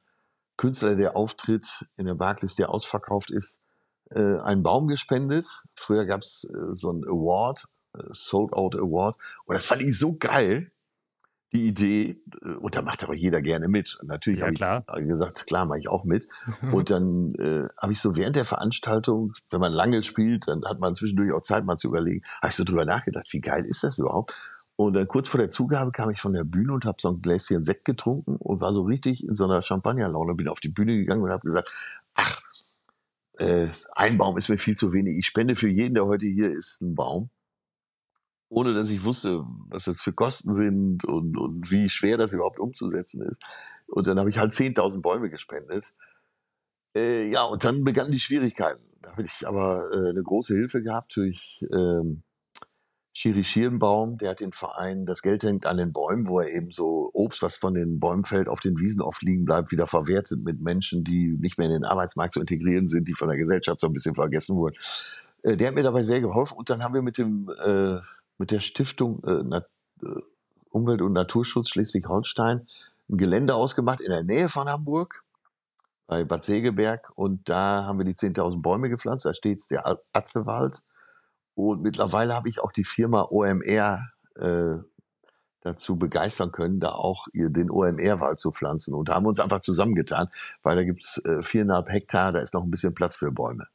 Künstler, 0.57 0.95
der 0.95 1.15
auftritt 1.15 1.85
in 1.97 2.05
der 2.05 2.15
Barclays, 2.15 2.55
der 2.55 2.69
ausverkauft 2.69 3.31
ist, 3.31 3.61
äh, 4.09 4.37
einen 4.39 4.63
Baum 4.63 4.87
gespendet. 4.87 5.45
Früher 5.75 6.05
gab 6.05 6.21
es 6.21 6.45
äh, 6.45 6.73
so 6.73 6.89
einen 6.89 7.03
Award, 7.05 7.67
äh, 7.95 8.01
Sold 8.09 8.53
Out 8.53 8.75
Award. 8.75 9.21
Und 9.45 9.53
das 9.53 9.65
fand 9.65 9.81
ich 9.83 9.97
so 9.97 10.15
geil, 10.17 10.71
die 11.53 11.67
Idee, 11.67 12.21
äh, 12.41 12.55
und 12.55 12.75
da 12.75 12.81
macht 12.81 13.03
aber 13.03 13.13
jeder 13.13 13.41
gerne 13.41 13.67
mit. 13.67 13.97
Und 14.01 14.07
natürlich 14.07 14.39
ja, 14.39 14.47
habe 14.47 15.01
ich 15.01 15.07
gesagt, 15.07 15.47
klar, 15.47 15.65
mache 15.65 15.79
ich 15.79 15.87
auch 15.87 16.03
mit. 16.03 16.27
und 16.71 16.89
dann 16.89 17.35
äh, 17.35 17.67
habe 17.81 17.91
ich 17.91 17.99
so 17.99 18.15
während 18.15 18.35
der 18.35 18.45
Veranstaltung, 18.45 19.33
wenn 19.49 19.59
man 19.59 19.71
lange 19.71 20.01
spielt, 20.01 20.47
dann 20.47 20.63
hat 20.65 20.79
man 20.79 20.95
zwischendurch 20.95 21.31
auch 21.31 21.41
Zeit 21.41 21.65
mal 21.65 21.77
zu 21.77 21.87
überlegen, 21.87 22.23
habe 22.41 22.49
ich 22.49 22.55
so 22.55 22.63
drüber 22.63 22.85
nachgedacht, 22.85 23.27
wie 23.31 23.41
geil 23.41 23.65
ist 23.65 23.83
das 23.83 23.99
überhaupt? 23.99 24.33
Und 24.75 24.93
dann 24.93 25.07
kurz 25.07 25.27
vor 25.27 25.39
der 25.39 25.51
Zugabe 25.51 25.91
kam 25.91 26.09
ich 26.09 26.19
von 26.19 26.33
der 26.33 26.43
Bühne 26.43 26.73
und 26.73 26.85
habe 26.85 26.97
so 26.99 27.09
ein 27.09 27.21
Gläschen 27.21 27.63
Sekt 27.63 27.85
getrunken 27.85 28.37
und 28.37 28.59
war 28.59 28.73
so 28.73 28.81
richtig 28.81 29.23
in 29.23 29.35
so 29.35 29.45
einer 29.45 29.61
Champagnerlaune, 29.61 30.33
bin 30.33 30.47
auf 30.47 30.59
die 30.59 30.69
Bühne 30.69 30.95
gegangen 30.95 31.21
und 31.21 31.29
habe 31.29 31.45
gesagt, 31.45 31.69
ach, 32.15 32.41
äh, 33.37 33.67
ein 33.93 34.17
Baum 34.17 34.35
ist 34.37 34.49
mir 34.49 34.57
viel 34.57 34.75
zu 34.75 34.91
wenig. 34.93 35.17
Ich 35.17 35.27
spende 35.27 35.55
für 35.55 35.69
jeden, 35.69 35.93
der 35.93 36.05
heute 36.05 36.25
hier 36.25 36.51
ist, 36.51 36.81
einen 36.81 36.95
Baum 36.95 37.29
ohne 38.53 38.73
dass 38.73 38.89
ich 38.89 39.03
wusste, 39.03 39.43
was 39.69 39.85
das 39.85 39.99
für 39.99 40.13
Kosten 40.13 40.53
sind 40.53 41.05
und, 41.05 41.37
und 41.37 41.71
wie 41.71 41.89
schwer 41.89 42.17
das 42.17 42.33
überhaupt 42.33 42.59
umzusetzen 42.59 43.21
ist. 43.27 43.41
Und 43.87 44.07
dann 44.07 44.19
habe 44.19 44.29
ich 44.29 44.37
halt 44.37 44.51
10.000 44.51 45.01
Bäume 45.01 45.29
gespendet. 45.29 45.93
Äh, 46.95 47.31
ja, 47.31 47.43
und 47.43 47.63
dann 47.63 47.83
begannen 47.83 48.11
die 48.11 48.19
Schwierigkeiten. 48.19 48.83
Da 49.01 49.11
habe 49.11 49.23
ich 49.23 49.47
aber 49.47 49.89
äh, 49.91 50.09
eine 50.09 50.23
große 50.23 50.53
Hilfe 50.53 50.83
gehabt 50.83 51.15
durch 51.15 51.65
ähm, 51.73 52.23
Schiri 53.15 53.43
Schirnbaum, 53.43 54.17
der 54.17 54.31
hat 54.31 54.39
den 54.39 54.51
Verein 54.51 55.05
Das 55.05 55.21
Geld 55.21 55.43
hängt 55.43 55.67
an 55.67 55.77
den 55.77 55.93
Bäumen, 55.93 56.27
wo 56.27 56.39
er 56.39 56.49
eben 56.49 56.71
so 56.71 57.11
Obst, 57.13 57.43
was 57.43 57.57
von 57.57 57.75
den 57.75 57.99
Bäumen 57.99 58.23
fällt, 58.23 58.47
auf 58.47 58.59
den 58.59 58.79
Wiesen 58.79 59.01
oft 59.01 59.21
liegen 59.21 59.45
bleibt, 59.45 59.71
wieder 59.71 59.85
verwertet 59.85 60.43
mit 60.43 60.61
Menschen, 60.61 61.03
die 61.03 61.37
nicht 61.39 61.59
mehr 61.59 61.67
in 61.67 61.73
den 61.73 61.85
Arbeitsmarkt 61.85 62.33
zu 62.33 62.39
integrieren 62.39 62.87
sind, 62.87 63.07
die 63.07 63.13
von 63.13 63.27
der 63.27 63.37
Gesellschaft 63.37 63.79
so 63.79 63.87
ein 63.87 63.93
bisschen 63.93 64.15
vergessen 64.15 64.55
wurden. 64.55 64.75
Äh, 65.43 65.57
der 65.57 65.67
hat 65.67 65.75
mir 65.75 65.83
dabei 65.83 66.01
sehr 66.01 66.21
geholfen 66.21 66.57
und 66.57 66.69
dann 66.71 66.83
haben 66.83 66.95
wir 66.95 67.03
mit 67.03 67.19
dem 67.19 67.49
äh, 67.63 67.99
mit 68.37 68.51
der 68.51 68.59
Stiftung 68.59 69.23
äh, 69.23 69.57
äh, 69.57 69.61
Umwelt- 70.69 71.01
und 71.01 71.13
Naturschutz 71.13 71.69
Schleswig-Holstein 71.69 72.67
ein 73.09 73.17
Gelände 73.17 73.55
ausgemacht 73.55 74.01
in 74.01 74.09
der 74.09 74.23
Nähe 74.23 74.49
von 74.49 74.67
Hamburg 74.67 75.23
bei 76.07 76.23
Bad 76.23 76.43
Segeberg 76.43 77.11
und 77.15 77.47
da 77.49 77.85
haben 77.85 77.97
wir 77.97 78.05
die 78.05 78.15
10.000 78.15 78.61
Bäume 78.61 78.89
gepflanzt. 78.89 79.25
Da 79.25 79.33
steht 79.33 79.63
der 79.71 79.99
Atzewald 80.13 80.83
und 81.55 81.81
mittlerweile 81.81 82.33
habe 82.33 82.49
ich 82.49 82.61
auch 82.61 82.71
die 82.71 82.83
Firma 82.83 83.27
OMR 83.29 84.09
äh, 84.35 84.77
dazu 85.61 85.97
begeistern 85.97 86.51
können, 86.51 86.79
da 86.79 86.89
auch 86.89 87.27
den 87.33 87.71
OMR-Wald 87.71 88.37
zu 88.37 88.51
pflanzen. 88.51 88.93
Und 88.93 89.09
da 89.09 89.15
haben 89.15 89.23
wir 89.23 89.29
uns 89.29 89.39
einfach 89.39 89.61
zusammengetan, 89.61 90.27
weil 90.61 90.75
da 90.75 90.83
gibt's 90.83 91.23
äh, 91.25 91.41
viereinhalb 91.41 91.89
Hektar, 91.89 92.33
da 92.33 92.39
ist 92.39 92.53
noch 92.53 92.63
ein 92.63 92.71
bisschen 92.71 92.93
Platz 92.93 93.15
für 93.15 93.31
Bäume. 93.31 93.67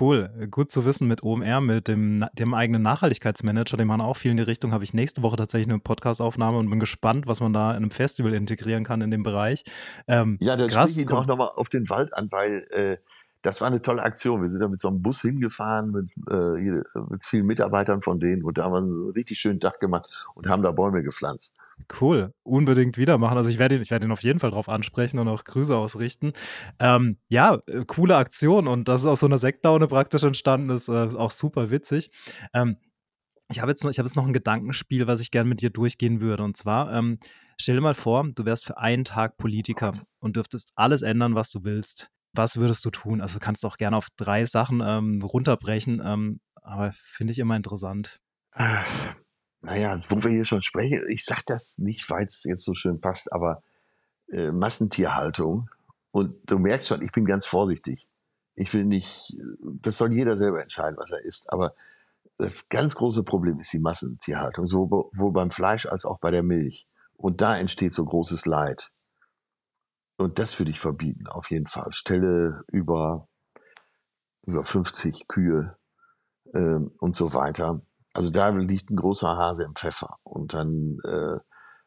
Cool, 0.00 0.48
gut 0.50 0.72
zu 0.72 0.84
wissen 0.84 1.06
mit 1.06 1.22
OMR, 1.22 1.60
mit 1.60 1.86
dem, 1.86 2.24
dem 2.32 2.52
eigenen 2.52 2.82
Nachhaltigkeitsmanager, 2.82 3.76
den 3.76 3.86
man 3.86 4.00
auch 4.00 4.16
viel 4.16 4.32
in 4.32 4.36
die 4.36 4.42
Richtung, 4.42 4.72
habe 4.72 4.82
ich 4.82 4.92
nächste 4.92 5.22
Woche 5.22 5.36
tatsächlich 5.36 5.68
eine 5.68 5.78
Podcastaufnahme 5.78 6.58
und 6.58 6.68
bin 6.68 6.80
gespannt, 6.80 7.28
was 7.28 7.40
man 7.40 7.52
da 7.52 7.70
in 7.70 7.76
einem 7.76 7.92
Festival 7.92 8.34
integrieren 8.34 8.82
kann 8.82 9.02
in 9.02 9.12
dem 9.12 9.22
Bereich. 9.22 9.62
Ähm, 10.08 10.36
ja, 10.40 10.56
dann 10.56 10.68
spreche 10.68 10.90
ich 10.90 10.98
ihn 10.98 11.12
auch 11.12 11.26
nochmal 11.26 11.50
auf 11.54 11.68
den 11.68 11.88
Wald 11.90 12.12
an, 12.12 12.32
weil 12.32 12.64
äh, 12.70 12.96
das 13.42 13.60
war 13.60 13.68
eine 13.68 13.82
tolle 13.82 14.02
Aktion. 14.02 14.40
Wir 14.40 14.48
sind 14.48 14.60
da 14.60 14.68
mit 14.68 14.80
so 14.80 14.88
einem 14.88 15.02
Bus 15.02 15.20
hingefahren, 15.22 15.90
mit, 15.90 16.10
äh, 16.30 16.82
mit 17.10 17.24
vielen 17.24 17.46
Mitarbeitern 17.46 18.00
von 18.00 18.20
denen 18.20 18.44
und 18.44 18.56
da 18.56 18.64
haben 18.64 18.72
wir 18.72 18.78
einen 18.78 19.10
richtig 19.10 19.38
schönen 19.38 19.60
Tag 19.60 19.80
gemacht 19.80 20.26
und 20.34 20.48
haben 20.48 20.62
da 20.62 20.72
Bäume 20.72 21.02
gepflanzt. 21.02 21.56
Cool, 22.00 22.32
unbedingt 22.44 22.96
wieder 22.96 23.18
machen. 23.18 23.36
Also 23.36 23.50
ich 23.50 23.58
werde 23.58 23.76
ihn, 23.76 23.82
ich 23.82 23.90
werde 23.90 24.06
ihn 24.06 24.12
auf 24.12 24.22
jeden 24.22 24.38
Fall 24.38 24.50
drauf 24.50 24.68
ansprechen 24.68 25.18
und 25.18 25.28
auch 25.28 25.42
Grüße 25.44 25.76
ausrichten. 25.76 26.32
Ähm, 26.78 27.18
ja, 27.28 27.58
äh, 27.66 27.84
coole 27.86 28.16
Aktion 28.16 28.68
und 28.68 28.88
das 28.88 29.02
ist 29.02 29.06
aus 29.08 29.20
so 29.20 29.26
einer 29.26 29.38
Sektlaune 29.38 29.88
praktisch 29.88 30.22
entstanden, 30.22 30.70
ist 30.70 30.88
äh, 30.88 31.08
auch 31.16 31.32
super 31.32 31.70
witzig. 31.70 32.10
Ähm, 32.54 32.76
ich 33.50 33.60
habe 33.60 33.70
jetzt, 33.70 33.84
noch, 33.84 33.90
hab 33.90 34.06
jetzt 34.06 34.16
noch 34.16 34.26
ein 34.26 34.32
Gedankenspiel, 34.32 35.06
was 35.06 35.20
ich 35.20 35.30
gerne 35.30 35.48
mit 35.48 35.60
dir 35.60 35.70
durchgehen 35.70 36.20
würde. 36.20 36.42
Und 36.42 36.56
zwar, 36.56 36.92
ähm, 36.92 37.18
stell 37.58 37.74
dir 37.74 37.82
mal 37.82 37.94
vor, 37.94 38.26
du 38.34 38.44
wärst 38.44 38.64
für 38.64 38.78
einen 38.78 39.04
Tag 39.04 39.36
Politiker 39.36 39.90
und 40.20 40.36
dürftest 40.36 40.72
alles 40.74 41.02
ändern, 41.02 41.34
was 41.34 41.50
du 41.50 41.64
willst. 41.64 42.10
Was 42.34 42.56
würdest 42.56 42.84
du 42.84 42.90
tun? 42.90 43.20
Also 43.20 43.38
du 43.38 43.44
kannst 43.44 43.64
auch 43.64 43.76
gerne 43.76 43.96
auf 43.96 44.08
drei 44.16 44.46
Sachen 44.46 44.80
ähm, 44.84 45.22
runterbrechen, 45.22 46.00
ähm, 46.04 46.40
aber 46.54 46.92
finde 46.92 47.32
ich 47.32 47.38
immer 47.38 47.56
interessant. 47.56 48.20
Naja, 49.64 50.00
wo 50.08 50.22
wir 50.24 50.30
hier 50.30 50.44
schon 50.44 50.62
sprechen, 50.62 51.02
ich 51.08 51.24
sage 51.24 51.42
das 51.46 51.78
nicht, 51.78 52.10
weil 52.10 52.26
es 52.26 52.42
jetzt 52.44 52.64
so 52.64 52.74
schön 52.74 53.00
passt, 53.00 53.32
aber 53.32 53.62
äh, 54.28 54.50
Massentierhaltung. 54.50 55.70
Und 56.10 56.34
du 56.50 56.58
merkst 56.58 56.88
schon, 56.88 57.02
ich 57.02 57.12
bin 57.12 57.24
ganz 57.24 57.46
vorsichtig. 57.46 58.08
Ich 58.54 58.74
will 58.74 58.84
nicht, 58.84 59.34
das 59.62 59.98
soll 59.98 60.12
jeder 60.12 60.36
selber 60.36 60.60
entscheiden, 60.60 60.96
was 60.98 61.12
er 61.12 61.24
isst. 61.24 61.52
Aber 61.52 61.74
das 62.38 62.68
ganz 62.68 62.96
große 62.96 63.22
Problem 63.22 63.58
ist 63.60 63.72
die 63.72 63.78
Massentierhaltung, 63.78 64.66
sowohl 64.66 65.32
beim 65.32 65.50
Fleisch 65.50 65.86
als 65.86 66.04
auch 66.04 66.18
bei 66.18 66.30
der 66.30 66.42
Milch. 66.42 66.86
Und 67.16 67.40
da 67.40 67.56
entsteht 67.56 67.94
so 67.94 68.04
großes 68.04 68.46
Leid. 68.46 68.92
Und 70.16 70.38
das 70.38 70.58
würde 70.58 70.70
ich 70.70 70.80
verbieten, 70.80 71.26
auf 71.26 71.50
jeden 71.50 71.66
Fall. 71.66 71.92
Stelle 71.92 72.62
über, 72.68 73.28
über 74.46 74.64
50 74.64 75.26
Kühe 75.28 75.76
ähm, 76.54 76.92
und 76.98 77.14
so 77.14 77.34
weiter 77.34 77.82
also 78.14 78.30
da 78.30 78.48
liegt 78.50 78.90
ein 78.90 78.96
großer 78.96 79.36
Hase 79.36 79.64
im 79.64 79.74
Pfeffer. 79.74 80.18
Und 80.22 80.54
dann 80.54 80.98
äh, 81.04 81.38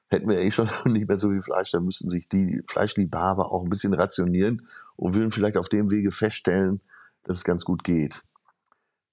hätten 0.07 0.29
wir 0.29 0.39
eh 0.39 0.51
schon 0.51 0.69
nicht 0.85 1.07
mehr 1.07 1.17
so 1.17 1.29
viel 1.29 1.41
Fleisch, 1.41 1.71
dann 1.71 1.85
müssten 1.85 2.09
sich 2.09 2.27
die 2.27 2.63
Fleischliebhaber 2.67 3.51
auch 3.51 3.63
ein 3.63 3.69
bisschen 3.69 3.93
rationieren 3.93 4.67
und 4.95 5.15
würden 5.15 5.31
vielleicht 5.31 5.57
auf 5.57 5.69
dem 5.69 5.91
Wege 5.91 6.11
feststellen, 6.11 6.81
dass 7.23 7.37
es 7.37 7.43
ganz 7.43 7.63
gut 7.63 7.83
geht. 7.83 8.23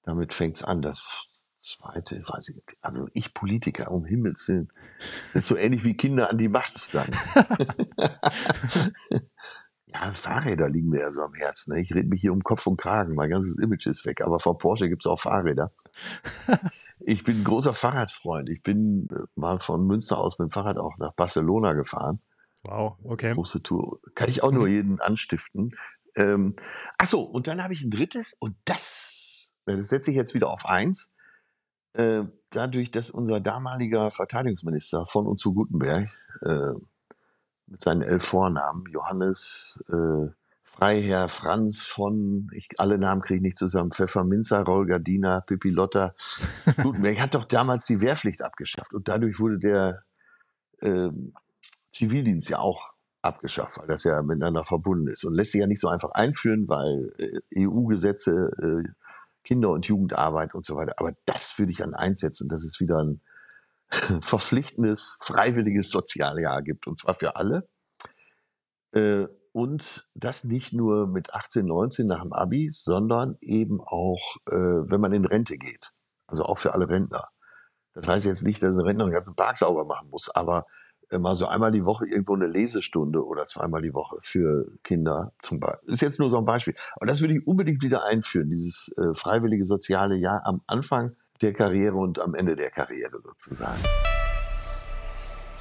Damit 0.05 0.33
fängt's 0.33 0.65
an. 0.65 0.83
Das 0.83 1.27
zweite, 1.63 2.21
weiß 2.29 2.51
ich 2.51 2.57
nicht. 2.57 2.77
Also 2.81 3.09
ich 3.15 3.35
Politiker, 3.35 3.91
um 3.91 4.05
Himmels 4.05 4.47
Willen. 4.49 4.69
Das 5.33 5.45
ist 5.45 5.49
so 5.49 5.57
ähnlich 5.57 5.85
wie 5.85 5.97
Kinder 5.97 6.31
an 6.31 6.39
die 6.39 6.49
Macht 6.49 6.95
dann. 6.95 7.11
Ja, 9.95 10.13
Fahrräder 10.13 10.69
liegen 10.69 10.89
mir 10.89 11.01
ja 11.01 11.11
so 11.11 11.23
am 11.23 11.35
Herzen. 11.35 11.75
Ne? 11.75 11.81
Ich 11.81 11.95
rede 11.95 12.09
mich 12.09 12.21
hier 12.21 12.33
um 12.33 12.43
Kopf 12.43 12.67
und 12.67 12.79
Kragen. 12.79 13.15
Mein 13.15 13.31
ganzes 13.31 13.59
Image 13.59 13.87
ist 13.87 14.07
weg. 14.07 14.23
Aber 14.23 14.39
von 14.39 14.57
Porsche 14.57 14.89
gibt 14.89 15.05
es 15.05 15.11
auch 15.11 15.21
Fahrräder. 15.21 15.73
ich 17.01 17.25
bin 17.25 17.41
ein 17.41 17.45
großer 17.45 17.75
Fahrradfreund. 17.75 18.49
Ich 18.49 18.63
bin 18.63 19.09
äh, 19.11 19.27
mal 19.35 19.61
von 19.61 19.87
Münster 19.87 20.19
aus 20.19 20.39
mit 20.39 20.49
dem 20.49 20.51
Fahrrad 20.51 20.79
auch 20.79 20.97
nach 20.99 21.13
Barcelona 21.13 21.75
gefahren. 21.75 22.21
Wow, 22.63 22.97
okay. 23.05 23.33
Große 23.33 23.63
Tour. 23.63 24.01
Kann 24.15 24.29
ich 24.29 24.43
auch 24.43 24.53
nur 24.53 24.67
mhm. 24.67 24.73
jeden 24.73 25.01
anstiften. 25.01 25.77
Ähm, 26.15 26.57
ach 26.99 27.07
so, 27.07 27.21
und 27.21 27.47
dann 27.47 27.63
habe 27.63 27.75
ich 27.75 27.83
ein 27.83 27.91
drittes 27.91 28.35
und 28.39 28.57
das, 28.65 29.53
das 29.67 29.89
setze 29.89 30.11
ich 30.11 30.17
jetzt 30.17 30.35
wieder 30.35 30.51
auf 30.51 30.67
eins. 30.67 31.11
Äh, 31.95 32.25
dadurch, 32.51 32.91
dass 32.91 33.11
unser 33.11 33.41
damaliger 33.41 34.11
Verteidigungsminister 34.11 35.07
von 35.07 35.27
und 35.27 35.39
zu 35.39 35.53
Gutenberg 35.53 36.09
äh, 36.41 36.73
mit 37.67 37.81
seinen 37.81 38.03
elf 38.03 38.25
Vornamen, 38.25 38.85
Johannes, 38.91 39.83
äh, 39.89 40.31
Freiherr, 40.63 41.29
Franz 41.29 41.87
von, 41.87 42.49
ich, 42.55 42.69
alle 42.79 42.97
Namen 42.97 43.21
kriege 43.21 43.37
ich 43.37 43.43
nicht 43.43 43.59
zusammen, 43.59 43.93
Pfefferminzer, 43.93 44.63
Rolgardina, 44.63 45.41
Pippi 45.41 45.69
Lotta, 45.69 46.15
Gutenberg 46.83 47.21
hat 47.21 47.35
doch 47.35 47.45
damals 47.45 47.85
die 47.87 48.01
Wehrpflicht 48.01 48.41
abgeschafft 48.41 48.95
und 48.95 49.07
dadurch 49.07 49.39
wurde 49.39 49.59
der 49.59 50.03
äh, 50.81 51.11
Zivildienst 51.91 52.49
ja 52.49 52.59
auch 52.59 52.93
abgeschafft, 53.21 53.79
weil 53.79 53.87
das 53.87 54.05
ja 54.05 54.23
miteinander 54.23 54.65
verbunden 54.65 55.09
ist 55.09 55.25
und 55.25 55.35
lässt 55.35 55.53
sich 55.53 55.61
ja 55.61 55.67
nicht 55.67 55.81
so 55.81 55.89
einfach 55.89 56.11
einführen, 56.13 56.69
weil 56.69 57.13
äh, 57.19 57.67
EU-Gesetze, 57.67 58.51
äh, 58.59 58.89
Kinder- 59.45 59.71
und 59.71 59.87
Jugendarbeit 59.87 60.55
und 60.55 60.65
so 60.65 60.77
weiter. 60.77 60.95
Aber 60.97 61.13
das 61.27 61.59
würde 61.59 61.73
ich 61.73 61.79
dann 61.79 61.95
einsetzen, 61.95 62.49
dass 62.49 62.65
es 62.65 62.81
wieder 62.81 63.03
ein 63.03 63.21
verpflichtendes, 64.21 65.19
freiwilliges 65.21 65.91
Sozialjahr 65.91 66.63
gibt 66.63 66.87
und 66.87 66.99
zwar 66.99 67.15
für 67.15 67.37
alle. 67.37 67.69
Äh, 68.93 69.27
und 69.53 70.09
das 70.15 70.45
nicht 70.45 70.73
nur 70.73 71.07
mit 71.07 71.35
18, 71.35 71.67
19 71.67 72.07
nach 72.07 72.23
dem 72.23 72.33
Abi, 72.33 72.71
sondern 72.71 73.37
eben 73.41 73.81
auch, 73.81 74.37
äh, 74.51 74.55
wenn 74.55 75.01
man 75.01 75.13
in 75.13 75.27
Rente 75.27 75.59
geht. 75.59 75.93
Also 76.27 76.45
auch 76.45 76.59
für 76.59 76.73
alle 76.73 76.89
Rentner. 76.89 77.29
Das 77.93 78.09
heißt 78.09 78.25
jetzt 78.25 78.47
nicht, 78.47 78.63
dass 78.63 78.75
ein 78.75 78.81
Rentner 78.81 79.05
den 79.05 79.13
ganzen 79.13 79.37
Park 79.37 79.59
sauber 79.59 79.85
machen 79.85 80.09
muss, 80.09 80.31
aber 80.31 80.65
mal 81.19 81.35
so 81.35 81.47
einmal 81.47 81.71
die 81.71 81.85
Woche 81.85 82.07
irgendwo 82.07 82.35
eine 82.35 82.47
Lesestunde 82.47 83.25
oder 83.25 83.45
zweimal 83.45 83.83
die 83.83 83.95
Woche 83.95 84.17
für 84.21 84.67
Kinder 84.83 85.33
zum 85.41 85.61
Beispiel. 85.61 85.93
Ist 85.93 86.03
jetzt 86.03 86.21
nur 86.21 86.31
so 86.31 86.39
ein 86.39 86.45
Beispiel. 86.45 86.75
Aber 86.97 87.07
das 87.07 87.21
würde 87.21 87.37
ich 87.37 87.47
unbedingt 87.47 87.83
wieder 87.83 88.05
einführen, 88.05 88.51
dieses 88.51 88.93
äh, 88.97 89.15
freiwillige 89.15 89.65
soziale 89.65 90.17
Jahr 90.17 90.43
am 90.45 90.63
Anfang 90.67 91.17
der 91.41 91.53
Karriere 91.53 91.97
und 91.97 92.21
am 92.21 92.35
Ende 92.35 92.57
der 92.57 92.71
Karriere 92.71 93.21
sozusagen. 93.23 93.81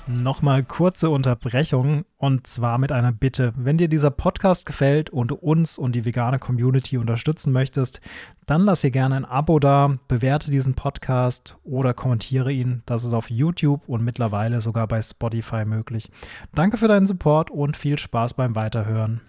Nochmal 0.07 0.63
kurze 0.63 1.11
Unterbrechung 1.11 2.05
und 2.17 2.47
zwar 2.47 2.79
mit 2.79 2.91
einer 2.91 3.11
Bitte. 3.11 3.53
Wenn 3.55 3.77
dir 3.77 3.87
dieser 3.87 4.09
Podcast 4.09 4.65
gefällt 4.65 5.11
und 5.11 5.31
uns 5.31 5.77
und 5.77 5.93
die 5.93 6.05
vegane 6.05 6.39
Community 6.39 6.97
unterstützen 6.97 7.53
möchtest, 7.53 8.01
dann 8.47 8.63
lass 8.63 8.81
hier 8.81 8.89
gerne 8.89 9.15
ein 9.15 9.25
Abo 9.25 9.59
da, 9.59 9.99
bewerte 10.07 10.49
diesen 10.49 10.73
Podcast 10.73 11.57
oder 11.63 11.93
kommentiere 11.93 12.51
ihn. 12.51 12.81
Das 12.87 13.03
ist 13.03 13.13
auf 13.13 13.29
YouTube 13.29 13.87
und 13.87 14.03
mittlerweile 14.03 14.59
sogar 14.59 14.87
bei 14.87 15.01
Spotify 15.01 15.65
möglich. 15.65 16.09
Danke 16.55 16.77
für 16.77 16.87
deinen 16.87 17.05
Support 17.05 17.51
und 17.51 17.77
viel 17.77 17.99
Spaß 17.99 18.33
beim 18.33 18.55
Weiterhören. 18.55 19.21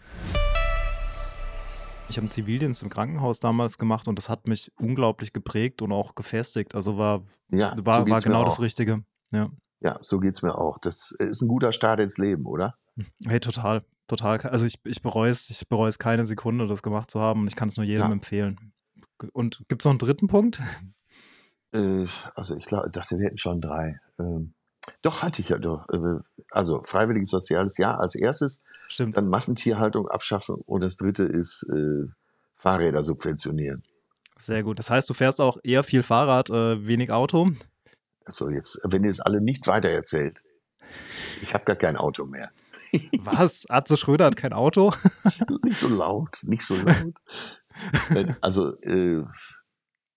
Ich 2.08 2.16
habe 2.16 2.24
einen 2.24 2.30
Zivildienst 2.30 2.82
im 2.82 2.88
Krankenhaus 2.88 3.40
damals 3.40 3.76
gemacht 3.76 4.08
und 4.08 4.16
das 4.16 4.30
hat 4.30 4.48
mich 4.48 4.72
unglaublich 4.78 5.34
geprägt 5.34 5.82
und 5.82 5.92
auch 5.92 6.14
gefestigt. 6.14 6.74
Also 6.74 6.96
war, 6.96 7.22
ja, 7.50 7.74
war, 7.76 8.06
so 8.06 8.10
war 8.10 8.20
genau 8.20 8.44
das 8.44 8.60
Richtige. 8.60 9.04
Ja. 9.32 9.50
Ja, 9.82 9.98
so 10.00 10.20
geht's 10.20 10.42
mir 10.42 10.56
auch. 10.56 10.78
Das 10.78 11.10
ist 11.10 11.42
ein 11.42 11.48
guter 11.48 11.72
Start 11.72 12.00
ins 12.00 12.18
Leben, 12.18 12.46
oder? 12.46 12.76
Hey, 13.26 13.40
total, 13.40 13.84
total. 14.06 14.38
Also 14.42 14.64
ich, 14.64 14.76
ich 14.84 15.02
bereue 15.02 15.30
es, 15.30 15.50
ich 15.50 15.68
bereue 15.68 15.88
es 15.88 15.98
keine 15.98 16.24
Sekunde, 16.24 16.68
das 16.68 16.82
gemacht 16.82 17.10
zu 17.10 17.20
haben 17.20 17.40
und 17.42 17.48
ich 17.48 17.56
kann 17.56 17.68
es 17.68 17.76
nur 17.76 17.84
jedem 17.84 18.06
ja. 18.06 18.12
empfehlen. 18.12 18.72
Und 19.32 19.62
gibt 19.68 19.82
es 19.82 19.84
noch 19.84 19.92
einen 19.92 19.98
dritten 19.98 20.28
Punkt? 20.28 20.60
Äh, 21.72 22.04
also 22.34 22.56
ich 22.56 22.66
dachte, 22.66 23.18
wir 23.18 23.26
hätten 23.26 23.38
schon 23.38 23.60
drei. 23.60 23.98
Ähm, 24.18 24.52
doch, 25.00 25.22
hatte 25.22 25.40
ich 25.40 25.48
ja 25.48 25.58
doch. 25.58 25.88
Äh, 25.88 26.20
also 26.50 26.82
freiwilliges 26.82 27.30
soziales 27.30 27.78
Jahr 27.78 27.98
als 27.98 28.14
erstes. 28.14 28.62
Stimmt. 28.88 29.16
Dann 29.16 29.28
Massentierhaltung 29.28 30.08
abschaffen 30.08 30.56
und 30.56 30.82
das 30.82 30.96
dritte 30.96 31.24
ist 31.24 31.68
äh, 31.72 32.04
Fahrräder 32.54 33.02
subventionieren. 33.02 33.82
Sehr 34.38 34.62
gut. 34.62 34.78
Das 34.78 34.90
heißt, 34.90 35.08
du 35.08 35.14
fährst 35.14 35.40
auch 35.40 35.58
eher 35.62 35.82
viel 35.82 36.02
Fahrrad, 36.02 36.50
äh, 36.50 36.86
wenig 36.86 37.10
Auto. 37.10 37.52
Also 38.24 38.50
jetzt, 38.50 38.80
wenn 38.84 39.04
ihr 39.04 39.10
es 39.10 39.20
alle 39.20 39.40
nicht 39.40 39.66
weitererzählt, 39.66 40.42
ich 41.40 41.54
habe 41.54 41.64
gar 41.64 41.76
kein 41.76 41.96
Auto 41.96 42.26
mehr. 42.26 42.50
Was? 43.24 43.66
Atze 43.68 43.96
Schröder 43.96 44.26
hat 44.26 44.36
kein 44.36 44.52
Auto? 44.52 44.92
nicht 45.64 45.78
so 45.78 45.88
laut, 45.88 46.38
nicht 46.42 46.62
so 46.62 46.76
laut. 46.76 47.14
also, 48.40 48.76
äh, 48.82 49.24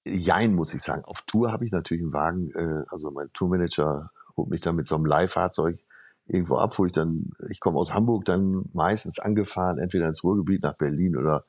jein, 0.03 0.53
muss 0.53 0.73
ich 0.73 0.81
sagen. 0.81 1.03
Auf 1.05 1.21
Tour 1.21 1.51
habe 1.51 1.65
ich 1.65 1.71
natürlich 1.71 2.03
einen 2.03 2.13
Wagen, 2.13 2.51
äh, 2.51 2.83
also 2.89 3.11
mein 3.11 3.31
Tourmanager 3.33 4.11
holt 4.37 4.49
mich 4.49 4.61
dann 4.61 4.75
mit 4.75 4.87
so 4.87 4.95
einem 4.95 5.05
Leihfahrzeug 5.05 5.79
irgendwo 6.27 6.57
ab, 6.57 6.77
wo 6.77 6.85
ich 6.85 6.91
dann, 6.91 7.31
ich 7.49 7.59
komme 7.59 7.77
aus 7.77 7.93
Hamburg, 7.93 8.25
dann 8.25 8.65
meistens 8.73 9.19
angefahren, 9.19 9.77
entweder 9.77 10.07
ins 10.07 10.23
Ruhrgebiet 10.23 10.63
nach 10.63 10.75
Berlin 10.75 11.15
oder 11.15 11.45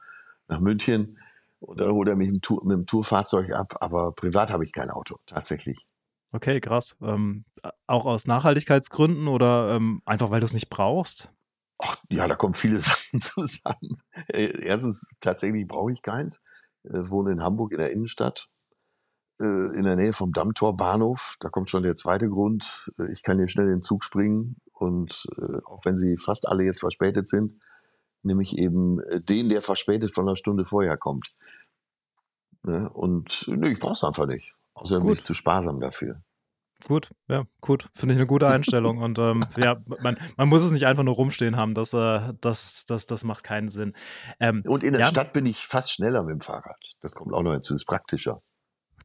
nach 0.49 0.61
München. 0.61 1.19
Und 1.61 1.81
dann 1.81 1.91
holt 1.93 2.09
er 2.09 2.17
mich 2.17 2.31
mit 2.31 2.45
dem 2.45 2.87
Tourfahrzeug 2.87 3.51
ab, 3.53 3.77
aber 3.81 4.13
privat 4.13 4.53
habe 4.53 4.63
ich 4.65 4.73
kein 4.73 4.91
Auto, 4.91 5.17
tatsächlich. 5.27 5.87
Okay, 6.37 6.61
krass. 6.61 6.97
Ähm, 7.01 7.47
auch 7.87 8.05
aus 8.05 8.27
Nachhaltigkeitsgründen 8.27 9.27
oder 9.27 9.75
ähm, 9.75 10.03
einfach, 10.05 10.31
weil 10.31 10.41
du 10.41 10.47
es 10.47 10.53
nicht 10.53 10.69
brauchst? 10.69 11.31
Ach, 11.79 11.97
ja, 12.11 12.29
da 12.29 12.35
kommen 12.35 12.53
viele 12.53 12.79
Sachen 12.81 13.23
zusammen. 13.23 14.03
Äh, 14.29 14.53
erstens, 14.63 15.09
tatsächlich 15.21 15.67
brauche 15.67 15.93
ich 15.93 16.03
keins. 16.03 16.43
Ich 16.85 16.91
äh, 16.91 17.11
wohne 17.11 17.33
in 17.33 17.43
Hamburg 17.43 17.73
in 17.73 17.79
der 17.79 17.91
Innenstadt, 17.91 18.51
äh, 19.41 19.45
in 19.47 19.85
der 19.85 19.97
Nähe 19.97 20.13
vom 20.13 20.33
Dammtor 20.33 20.77
Bahnhof. 20.77 21.37
Da 21.41 21.49
kommt 21.49 21.71
schon 21.71 21.85
der 21.85 21.97
zweite 21.97 22.29
Grund. 22.29 22.93
Ich 23.11 23.23
kann 23.23 23.39
hier 23.39 23.49
schnell 23.49 23.67
in 23.67 23.77
den 23.77 23.81
Zug 23.81 24.05
springen 24.05 24.57
und 24.73 25.27
auch 25.65 25.87
wenn 25.87 25.97
sie 25.97 26.19
fast 26.19 26.47
alle 26.47 26.65
jetzt 26.65 26.81
verspätet 26.81 27.29
sind, 27.29 27.55
nehme 28.23 28.43
ich 28.43 28.59
eben 28.59 28.99
den, 29.27 29.49
der 29.49 29.63
verspätet 29.63 30.15
von 30.15 30.29
einer 30.29 30.37
Stunde 30.37 30.67
vorher 30.67 30.99
kommt. 30.99 31.35
Ne, 32.63 32.91
und 32.91 33.47
nee, 33.49 33.71
ich 33.71 33.79
brauche 33.79 33.93
es 33.93 34.05
einfach 34.05 34.27
nicht. 34.27 34.55
Außerdem 34.77 35.05
bin 35.05 35.15
ich 35.15 35.23
zu 35.23 35.33
sparsam 35.33 35.81
dafür. 35.81 36.21
Gut, 36.85 37.11
ja, 37.29 37.45
gut. 37.61 37.89
Finde 37.95 38.15
ich 38.15 38.19
eine 38.19 38.27
gute 38.27 38.49
Einstellung. 38.49 38.99
Und 38.99 39.19
ähm, 39.19 39.47
ja, 39.57 39.77
man, 40.01 40.19
man 40.37 40.49
muss 40.49 40.63
es 40.63 40.73
nicht 40.73 40.87
einfach 40.87 41.05
nur 41.05 41.15
rumstehen 41.15 41.57
haben. 41.57 41.75
Das, 41.75 41.93
äh, 41.95 42.33
das, 42.41 42.85
das, 42.87 43.07
das 43.07 43.25
macht 43.25 43.45
keinen 43.45 43.71
Sinn. 43.71 43.95
Ähm, 44.41 44.63
und 44.67 44.85
in 44.85 44.93
der 44.93 45.01
ja, 45.01 45.07
Stadt 45.07 45.33
bin 45.33 45.47
ich 45.47 45.67
fast 45.67 45.93
schneller 45.93 46.23
mit 46.23 46.33
dem 46.33 46.41
Fahrrad. 46.41 46.95
Das 47.01 47.15
kommt 47.15 47.33
auch 47.33 47.43
noch 47.43 47.53
hinzu, 47.53 47.75
ist 47.75 47.87
praktischer 47.87 48.39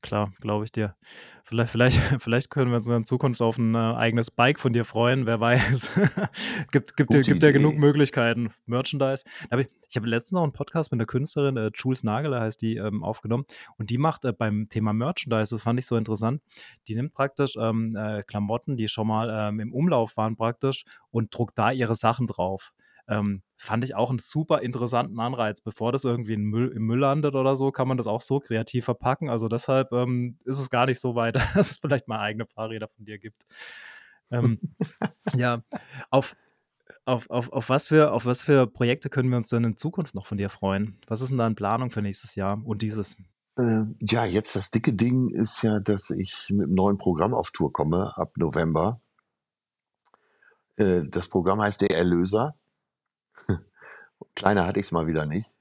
klar, 0.02 0.34
glaube 0.40 0.66
ich 0.66 0.72
dir. 0.72 0.96
Vielleicht, 1.44 1.72
vielleicht, 1.72 1.98
vielleicht 2.22 2.50
können 2.50 2.72
wir 2.72 2.78
uns 2.78 2.88
in 2.88 3.06
Zukunft 3.06 3.42
auf 3.42 3.58
ein 3.58 3.76
äh, 3.76 3.78
eigenes 3.78 4.32
Bike 4.32 4.60
von 4.60 4.74
dir 4.74 4.86
freuen, 4.86 5.26
wer 5.26 5.40
weiß. 5.40 5.92
gibt 6.72 6.96
gibt, 6.96 7.14
dir, 7.14 7.22
gibt 7.22 7.44
ja 7.44 7.52
genug 7.52 7.76
Möglichkeiten. 7.76 8.52
Merchandise. 8.66 9.24
ich, 9.58 9.70
ich 9.90 9.96
habe 9.96 10.08
letztens 10.08 10.34
noch 10.34 10.44
einen 10.44 10.54
Podcast 10.54 10.92
mit 10.92 11.00
einer 11.00 11.08
Künstlerin, 11.08 11.58
äh, 11.58 11.72
Jules 11.74 12.04
Nageler 12.04 12.42
heißt 12.42 12.62
die, 12.62 12.78
ähm, 12.78 13.04
aufgenommen. 13.04 13.46
Und 13.78 13.90
die 13.90 13.98
macht 13.98 14.26
äh, 14.26 14.34
beim 14.34 14.70
Thema 14.70 14.94
Merchandise, 14.94 15.56
das 15.56 15.64
fand 15.64 15.80
ich 15.80 15.86
so 15.86 15.98
interessant, 15.98 16.42
die 16.88 16.96
nimmt 16.96 17.14
praktisch 17.14 17.56
ähm, 17.60 17.96
äh, 17.96 18.24
Klamotten, 18.24 18.78
die 18.78 18.88
schon 18.88 19.08
mal 19.08 19.30
ähm, 19.30 19.60
im 19.60 19.74
Umlauf 19.74 20.18
waren 20.18 20.36
praktisch 20.36 20.86
und 21.10 21.36
druckt 21.36 21.58
da 21.58 21.72
ihre 21.72 21.96
Sachen 21.96 22.28
drauf. 22.28 22.74
Ähm, 23.12 23.44
fand 23.58 23.84
ich 23.84 23.94
auch 23.94 24.10
einen 24.10 24.20
super 24.20 24.62
interessanten 24.62 25.20
Anreiz. 25.20 25.60
Bevor 25.60 25.92
das 25.92 26.06
irgendwie 26.06 26.34
in 26.34 26.44
Müll, 26.44 26.70
im 26.70 26.84
Müll 26.84 27.00
landet 27.00 27.36
oder 27.36 27.58
so, 27.58 27.72
kann 27.72 27.88
man 27.88 27.98
das 27.98 28.08
auch 28.08 28.22
so 28.22 28.40
kreativ 28.40 28.86
verpacken. 28.86 29.30
Also 29.30 29.50
deshalb 29.50 29.92
ähm, 29.92 30.38
ist 30.46 30.60
es 30.60 30.70
gar 30.70 30.86
nicht 30.86 31.00
so 31.00 31.14
weit, 31.14 31.36
dass 31.56 31.72
es 31.72 31.78
vielleicht 31.78 32.08
mal 32.08 32.20
eigene 32.20 32.46
Fahrräder 32.46 32.88
von 32.88 33.04
dir 33.04 33.20
gibt. 33.20 33.46
Ähm, 34.32 34.60
ja, 35.36 35.62
auf, 36.10 36.38
auf, 37.04 37.30
auf, 37.30 37.52
auf, 37.52 37.70
was 37.70 37.90
für, 37.90 38.14
auf 38.14 38.26
was 38.26 38.44
für 38.44 38.66
Projekte 38.66 39.10
können 39.10 39.30
wir 39.30 39.38
uns 39.38 39.50
denn 39.50 39.66
in 39.66 39.76
Zukunft 39.76 40.16
noch 40.16 40.26
von 40.26 40.38
dir 40.38 40.50
freuen? 40.50 40.98
Was 41.08 41.20
ist 41.20 41.30
denn 41.30 41.38
da 41.38 41.48
in 41.48 41.56
Planung 41.56 41.92
für 41.92 42.02
nächstes 42.02 42.36
Jahr 42.36 42.62
und 42.66 42.82
dieses? 42.82 43.18
Äh, 43.58 43.84
ja, 44.00 44.24
jetzt 44.24 44.56
das 44.56 44.72
dicke 44.72 44.94
Ding 44.94 45.28
ist 45.28 45.64
ja, 45.64 45.82
dass 45.82 46.12
ich 46.12 46.48
mit 46.50 46.68
einem 46.68 46.76
neuen 46.76 46.98
Programm 46.98 47.34
auf 47.34 47.52
Tour 47.52 47.74
komme 47.74 48.14
ab 48.16 48.38
November. 48.38 49.02
Äh, 50.78 51.02
das 51.10 51.28
Programm 51.28 51.62
heißt 51.62 51.82
Der 51.82 51.92
Erlöser. 51.92 52.56
Kleiner 54.36 54.66
hatte 54.66 54.80
ich 54.80 54.88
es 54.88 54.92
mal 54.92 55.08
wieder 55.08 55.26
nicht. 55.26 55.52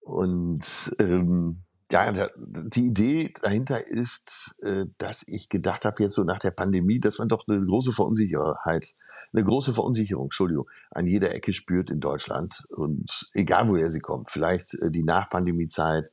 Und 0.00 0.94
ähm, 0.98 1.62
ja, 1.92 2.12
die 2.36 2.86
Idee 2.86 3.32
dahinter 3.42 3.86
ist, 3.86 4.54
äh, 4.62 4.86
dass 4.98 5.24
ich 5.26 5.48
gedacht 5.48 5.84
habe, 5.84 6.02
jetzt 6.02 6.14
so 6.14 6.24
nach 6.24 6.38
der 6.38 6.52
Pandemie, 6.52 7.00
dass 7.00 7.18
man 7.18 7.28
doch 7.28 7.46
eine 7.48 7.64
große 7.64 7.92
Verunsicherheit, 7.92 8.94
eine 9.32 9.44
große 9.44 9.72
Verunsicherung, 9.72 10.26
Entschuldigung, 10.26 10.68
an 10.90 11.06
jeder 11.06 11.34
Ecke 11.34 11.52
spürt 11.52 11.90
in 11.90 12.00
Deutschland. 12.00 12.64
Und 12.70 13.28
egal 13.34 13.68
woher 13.68 13.90
sie 13.90 14.00
kommt, 14.00 14.30
vielleicht 14.30 14.74
äh, 14.74 14.90
die 14.90 15.02
Nachpandemiezeit, 15.02 16.12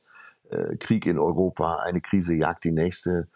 äh, 0.50 0.76
Krieg 0.76 1.06
in 1.06 1.18
Europa, 1.18 1.76
eine 1.76 2.00
Krise 2.00 2.34
jagt 2.34 2.64
die 2.64 2.72
nächste. 2.72 3.28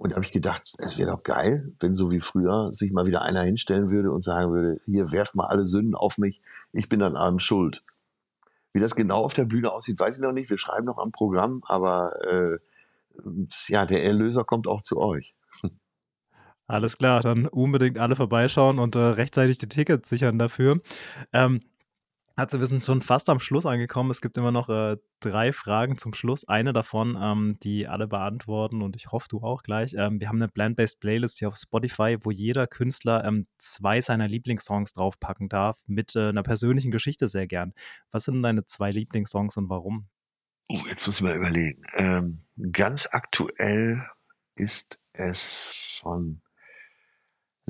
Und 0.00 0.12
da 0.12 0.16
habe 0.16 0.24
ich 0.24 0.32
gedacht, 0.32 0.62
es 0.78 0.96
wäre 0.96 1.10
doch 1.10 1.22
geil, 1.22 1.74
wenn 1.78 1.92
so 1.92 2.10
wie 2.10 2.20
früher 2.20 2.72
sich 2.72 2.90
mal 2.90 3.04
wieder 3.04 3.20
einer 3.20 3.42
hinstellen 3.42 3.90
würde 3.90 4.10
und 4.10 4.22
sagen 4.22 4.50
würde, 4.50 4.80
hier 4.86 5.12
werft 5.12 5.34
mal 5.34 5.44
alle 5.44 5.66
Sünden 5.66 5.94
auf 5.94 6.16
mich, 6.16 6.40
ich 6.72 6.88
bin 6.88 7.02
an 7.02 7.16
allem 7.16 7.38
schuld. 7.38 7.84
Wie 8.72 8.80
das 8.80 8.96
genau 8.96 9.22
auf 9.22 9.34
der 9.34 9.44
Bühne 9.44 9.70
aussieht, 9.70 10.00
weiß 10.00 10.16
ich 10.16 10.22
noch 10.22 10.32
nicht. 10.32 10.48
Wir 10.48 10.56
schreiben 10.56 10.86
noch 10.86 10.96
am 10.96 11.12
Programm, 11.12 11.62
aber 11.66 12.14
äh, 12.24 12.58
ja, 13.68 13.84
der 13.84 14.02
Erlöser 14.02 14.42
kommt 14.42 14.68
auch 14.68 14.80
zu 14.80 14.98
euch. 14.98 15.34
Alles 16.66 16.96
klar, 16.96 17.20
dann 17.20 17.46
unbedingt 17.46 17.98
alle 17.98 18.16
vorbeischauen 18.16 18.78
und 18.78 18.96
äh, 18.96 19.00
rechtzeitig 19.00 19.58
die 19.58 19.68
Tickets 19.68 20.08
sichern 20.08 20.38
dafür. 20.38 20.80
Ähm, 21.34 21.60
also 22.40 22.58
wir 22.58 22.66
sind 22.66 22.84
schon 22.84 23.02
fast 23.02 23.28
am 23.28 23.38
Schluss 23.38 23.66
angekommen. 23.66 24.10
Es 24.10 24.22
gibt 24.22 24.38
immer 24.38 24.50
noch 24.50 24.70
äh, 24.70 24.96
drei 25.20 25.52
Fragen 25.52 25.98
zum 25.98 26.14
Schluss. 26.14 26.48
Eine 26.48 26.72
davon, 26.72 27.18
ähm, 27.20 27.58
die 27.62 27.86
alle 27.86 28.08
beantworten 28.08 28.80
und 28.80 28.96
ich 28.96 29.12
hoffe, 29.12 29.26
du 29.28 29.42
auch 29.42 29.62
gleich. 29.62 29.94
Ähm, 29.94 30.20
wir 30.20 30.28
haben 30.28 30.36
eine 30.40 30.48
Plant-Based 30.48 31.00
Playlist 31.00 31.38
hier 31.38 31.48
auf 31.48 31.56
Spotify, 31.56 32.16
wo 32.22 32.30
jeder 32.30 32.66
Künstler 32.66 33.24
ähm, 33.24 33.46
zwei 33.58 34.00
seiner 34.00 34.26
Lieblingssongs 34.26 34.94
draufpacken 34.94 35.50
darf, 35.50 35.78
mit 35.86 36.16
äh, 36.16 36.28
einer 36.28 36.42
persönlichen 36.42 36.90
Geschichte 36.90 37.28
sehr 37.28 37.46
gern. 37.46 37.74
Was 38.10 38.24
sind 38.24 38.42
deine 38.42 38.64
zwei 38.64 38.90
Lieblingssongs 38.90 39.58
und 39.58 39.68
warum? 39.68 40.08
Oh, 40.68 40.80
jetzt 40.88 41.06
muss 41.06 41.16
ich 41.16 41.22
mal 41.22 41.36
überlegen. 41.36 41.82
Ähm, 41.96 42.38
ganz 42.72 43.06
aktuell 43.10 44.06
ist 44.56 44.98
es 45.12 45.98
von 46.00 46.40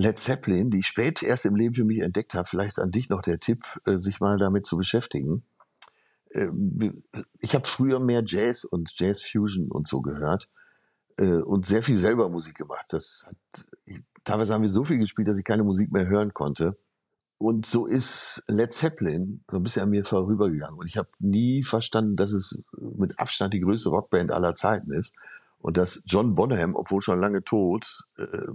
Led 0.00 0.18
Zeppelin, 0.18 0.70
die 0.70 0.78
ich 0.78 0.86
spät 0.86 1.22
erst 1.22 1.46
im 1.46 1.54
Leben 1.54 1.74
für 1.74 1.84
mich 1.84 2.00
entdeckt 2.00 2.34
habe, 2.34 2.48
vielleicht 2.48 2.78
an 2.78 2.90
dich 2.90 3.08
noch 3.10 3.22
der 3.22 3.38
Tipp, 3.38 3.64
äh, 3.86 3.96
sich 3.96 4.20
mal 4.20 4.38
damit 4.38 4.66
zu 4.66 4.76
beschäftigen. 4.76 5.42
Ähm, 6.32 7.02
ich 7.38 7.54
habe 7.54 7.66
früher 7.66 8.00
mehr 8.00 8.22
Jazz 8.24 8.64
und 8.64 8.98
Jazz 8.98 9.22
Fusion 9.22 9.70
und 9.70 9.86
so 9.86 10.00
gehört 10.00 10.48
äh, 11.18 11.34
und 11.34 11.66
sehr 11.66 11.82
viel 11.82 11.96
selber 11.96 12.28
Musik 12.28 12.56
gemacht. 12.56 12.86
Das 12.90 13.26
hat, 13.28 13.66
teilweise 14.24 14.54
haben 14.54 14.62
wir 14.62 14.70
so 14.70 14.84
viel 14.84 14.98
gespielt, 14.98 15.28
dass 15.28 15.38
ich 15.38 15.44
keine 15.44 15.64
Musik 15.64 15.92
mehr 15.92 16.06
hören 16.06 16.34
konnte. 16.34 16.76
Und 17.38 17.64
so 17.64 17.86
ist 17.86 18.44
Led 18.48 18.72
Zeppelin 18.72 19.42
so 19.50 19.56
ein 19.56 19.62
bisschen 19.62 19.82
an 19.82 19.90
mir 19.90 20.04
vorübergegangen. 20.04 20.78
Und 20.78 20.86
ich 20.86 20.98
habe 20.98 21.08
nie 21.18 21.62
verstanden, 21.62 22.16
dass 22.16 22.32
es 22.32 22.62
mit 22.78 23.18
Abstand 23.18 23.54
die 23.54 23.60
größte 23.60 23.88
Rockband 23.88 24.30
aller 24.30 24.54
Zeiten 24.54 24.92
ist. 24.92 25.16
Und 25.58 25.76
dass 25.76 26.02
John 26.06 26.34
Bonham, 26.34 26.74
obwohl 26.74 27.00
schon 27.00 27.18
lange 27.18 27.42
tot, 27.42 28.06
äh, 28.18 28.46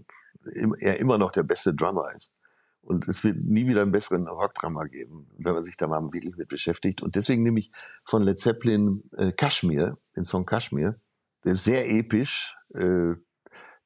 er 0.80 1.00
immer 1.00 1.18
noch 1.18 1.32
der 1.32 1.44
beste 1.44 1.74
Drummer 1.74 2.14
ist. 2.16 2.34
Und 2.82 3.08
es 3.08 3.24
wird 3.24 3.38
nie 3.38 3.66
wieder 3.66 3.82
einen 3.82 3.92
besseren 3.92 4.28
Rockdrummer 4.28 4.86
geben, 4.86 5.28
wenn 5.40 5.54
man 5.54 5.64
sich 5.64 5.76
da 5.76 5.88
mal 5.88 6.02
wirklich 6.14 6.38
mit 6.38 6.50
beschäftigt. 6.50 7.02
Und 7.02 7.16
deswegen 7.16 7.42
nehme 7.42 7.60
ich 7.60 7.72
von 8.04 8.22
Led 8.22 8.40
Zeppelin 8.40 9.10
äh, 9.18 9.32
Kashmir, 9.32 9.98
den 10.16 10.24
Song 10.24 10.46
Kashmir. 10.46 11.00
Der 11.44 11.54
ist 11.54 11.64
sehr 11.64 11.90
episch. 11.90 12.56
Äh, 12.76 13.16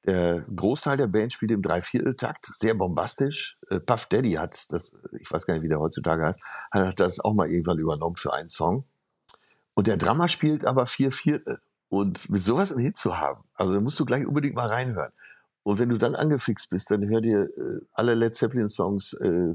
der 0.06 0.42
Großteil 0.54 0.98
der 0.98 1.08
Band 1.08 1.32
spielt 1.32 1.52
im 1.52 1.62
Dreivierteltakt, 1.62 2.46
sehr 2.46 2.74
bombastisch. 2.74 3.58
Äh, 3.70 3.80
Puff 3.80 4.06
Daddy 4.08 4.34
hat 4.34 4.72
das, 4.74 4.98
ich 5.20 5.32
weiß 5.32 5.46
gar 5.46 5.54
nicht, 5.54 5.64
wie 5.64 5.70
der 5.70 5.80
heutzutage 5.80 6.26
heißt, 6.26 6.42
hat 6.72 7.00
das 7.00 7.22
auch 7.22 7.34
mal 7.34 7.50
irgendwann 7.50 7.80
übernommen 7.80 8.16
für 8.18 8.34
einen 8.34 8.50
Song. 8.50 8.86
Und 9.76 9.88
der 9.88 9.98
Drummer 9.98 10.28
spielt 10.28 10.66
aber 10.66 10.86
vier 10.86 11.12
Viertel. 11.12 11.60
Und 11.88 12.30
mit 12.30 12.42
sowas 12.42 12.72
einen 12.72 12.84
Hit 12.84 12.98
zu 12.98 13.18
haben, 13.18 13.44
also 13.56 13.74
da 13.74 13.80
musst 13.80 14.00
du 14.00 14.06
gleich 14.06 14.26
unbedingt 14.26 14.56
mal 14.56 14.68
reinhören. 14.68 15.12
Und 15.70 15.78
wenn 15.78 15.90
du 15.90 16.00
dann 16.00 16.16
angefixt 16.16 16.72
bist, 16.72 16.90
dann 16.90 17.08
hör 17.10 17.22
dir 17.22 17.42
äh, 17.42 17.80
alle 17.94 18.16
Led 18.16 18.34
Zeppelin 18.34 18.70
Songs 18.70 19.14
äh, 19.14 19.54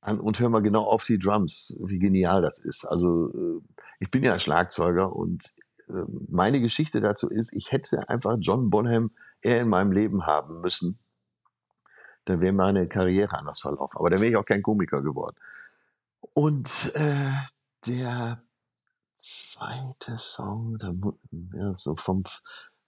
an 0.00 0.20
und 0.20 0.38
hör 0.38 0.48
mal 0.48 0.62
genau 0.62 0.84
auf 0.84 1.02
die 1.02 1.18
Drums, 1.18 1.76
wie 1.80 1.98
genial 1.98 2.42
das 2.42 2.60
ist. 2.60 2.84
Also 2.84 3.32
äh, 3.34 3.60
ich 3.98 4.08
bin 4.12 4.22
ja 4.22 4.38
Schlagzeuger 4.38 5.12
und 5.16 5.52
äh, 5.88 6.04
meine 6.28 6.60
Geschichte 6.60 7.00
dazu 7.00 7.28
ist, 7.28 7.52
ich 7.54 7.72
hätte 7.72 8.08
einfach 8.08 8.36
John 8.38 8.70
Bonham 8.70 9.10
eher 9.40 9.62
in 9.62 9.68
meinem 9.68 9.90
Leben 9.90 10.26
haben 10.26 10.60
müssen. 10.60 11.00
Dann 12.24 12.40
wäre 12.40 12.52
meine 12.52 12.86
Karriere 12.86 13.36
anders 13.36 13.58
verlaufen. 13.58 13.98
Aber 13.98 14.10
dann 14.10 14.20
wäre 14.20 14.30
ich 14.30 14.36
auch 14.36 14.46
kein 14.46 14.62
Komiker 14.62 15.02
geworden. 15.02 15.34
Und 16.34 16.92
äh, 16.94 17.32
der 17.88 18.44
zweite 19.18 20.18
Song, 20.18 20.78
der, 20.78 20.94
ja, 21.58 21.74
so 21.76 21.96
vom 21.96 22.22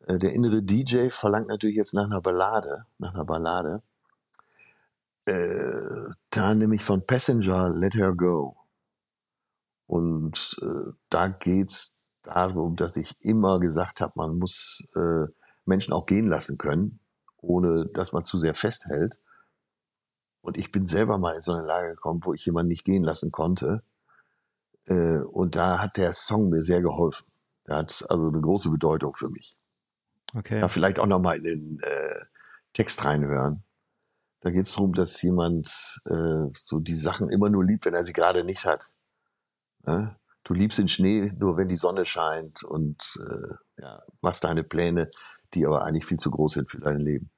äh, 0.07 0.19
der 0.19 0.33
innere 0.33 0.63
DJ 0.63 1.09
verlangt 1.09 1.49
natürlich 1.49 1.77
jetzt 1.77 1.95
nach 1.95 2.05
einer 2.05 2.21
Ballade, 2.21 2.87
nach 2.99 3.15
einer 3.15 3.25
Ballade. 3.25 3.83
Äh, 5.27 6.11
da 6.31 6.55
nämlich 6.55 6.85
von 6.85 7.07
Passenger 7.07 7.71
Let 7.71 7.95
Her 7.95 8.13
Go. 8.13 8.57
Und 9.87 10.57
äh, 10.63 10.91
da 11.09 11.29
geht's 11.29 11.97
darum, 12.23 12.77
dass 12.77 12.97
ich 12.97 13.17
immer 13.21 13.59
gesagt 13.61 14.01
habe, 14.01 14.13
man 14.17 14.39
muss 14.39 14.87
äh, 14.95 15.27
Menschen 15.65 15.95
auch 15.95 16.07
gehen 16.07 16.27
lassen 16.27 16.59
können, 16.59 17.01
ohne 17.39 17.87
dass 17.87 18.13
man 18.13 18.25
zu 18.25 18.39
sehr 18.39 18.55
festhält. 18.55 19.21
Und 20.41 20.59
ich 20.59 20.71
bin 20.71 20.87
selber 20.87 21.17
mal 21.17 21.35
in 21.35 21.41
so 21.41 21.53
eine 21.53 21.65
Lage 21.65 21.91
gekommen, 21.91 22.21
wo 22.23 22.35
ich 22.35 22.45
jemanden 22.45 22.69
nicht 22.69 22.85
gehen 22.85 23.03
lassen 23.03 23.33
konnte. 23.33 23.83
Äh, 24.87 25.19
und 25.19 25.57
da 25.57 25.79
hat 25.79 25.97
der 25.97 26.13
Song 26.13 26.51
mir 26.51 26.61
sehr 26.61 26.83
geholfen. 26.83 27.27
Der 27.67 27.77
hat 27.77 28.05
also 28.11 28.29
eine 28.29 28.41
große 28.41 28.71
Bedeutung 28.71 29.15
für 29.15 29.31
mich. 29.31 29.57
Okay. 30.35 30.61
Ja, 30.61 30.69
vielleicht 30.69 30.99
auch 30.99 31.07
nochmal 31.07 31.39
in 31.39 31.45
den 31.45 31.81
äh, 31.81 32.25
Text 32.73 33.05
reinhören. 33.05 33.63
Da 34.41 34.51
geht 34.51 34.63
es 34.63 34.75
darum, 34.75 34.93
dass 34.93 35.23
jemand 35.23 36.03
äh, 36.07 36.49
so 36.53 36.81
die 36.81 36.95
Sachen 36.95 37.31
immer 37.31 37.49
nur 37.49 37.65
liebt, 37.65 37.87
wenn 37.87 37.95
er 37.95 38.05
sie 38.05 38.13
gerade 38.13 38.45
nicht 38.45 38.67
hat. 38.67 38.93
Ne? 39.87 40.17
Du 40.43 40.53
liebst 40.53 40.79
den 40.79 40.89
Schnee 40.89 41.33
nur, 41.39 41.57
wenn 41.57 41.69
die 41.69 41.77
Sonne 41.77 42.05
scheint 42.05 42.63
und 42.63 43.19
äh, 43.31 43.83
ja, 43.83 44.03
machst 44.21 44.45
deine 44.45 44.63
Pläne, 44.63 45.11
die 45.55 45.67
aber 45.67 45.85
eigentlich 45.85 46.05
viel 46.05 46.19
zu 46.19 46.31
groß 46.31 46.55
sind 46.55 46.71
für 46.71 46.81
dein 46.81 46.99
Leben. 46.99 47.31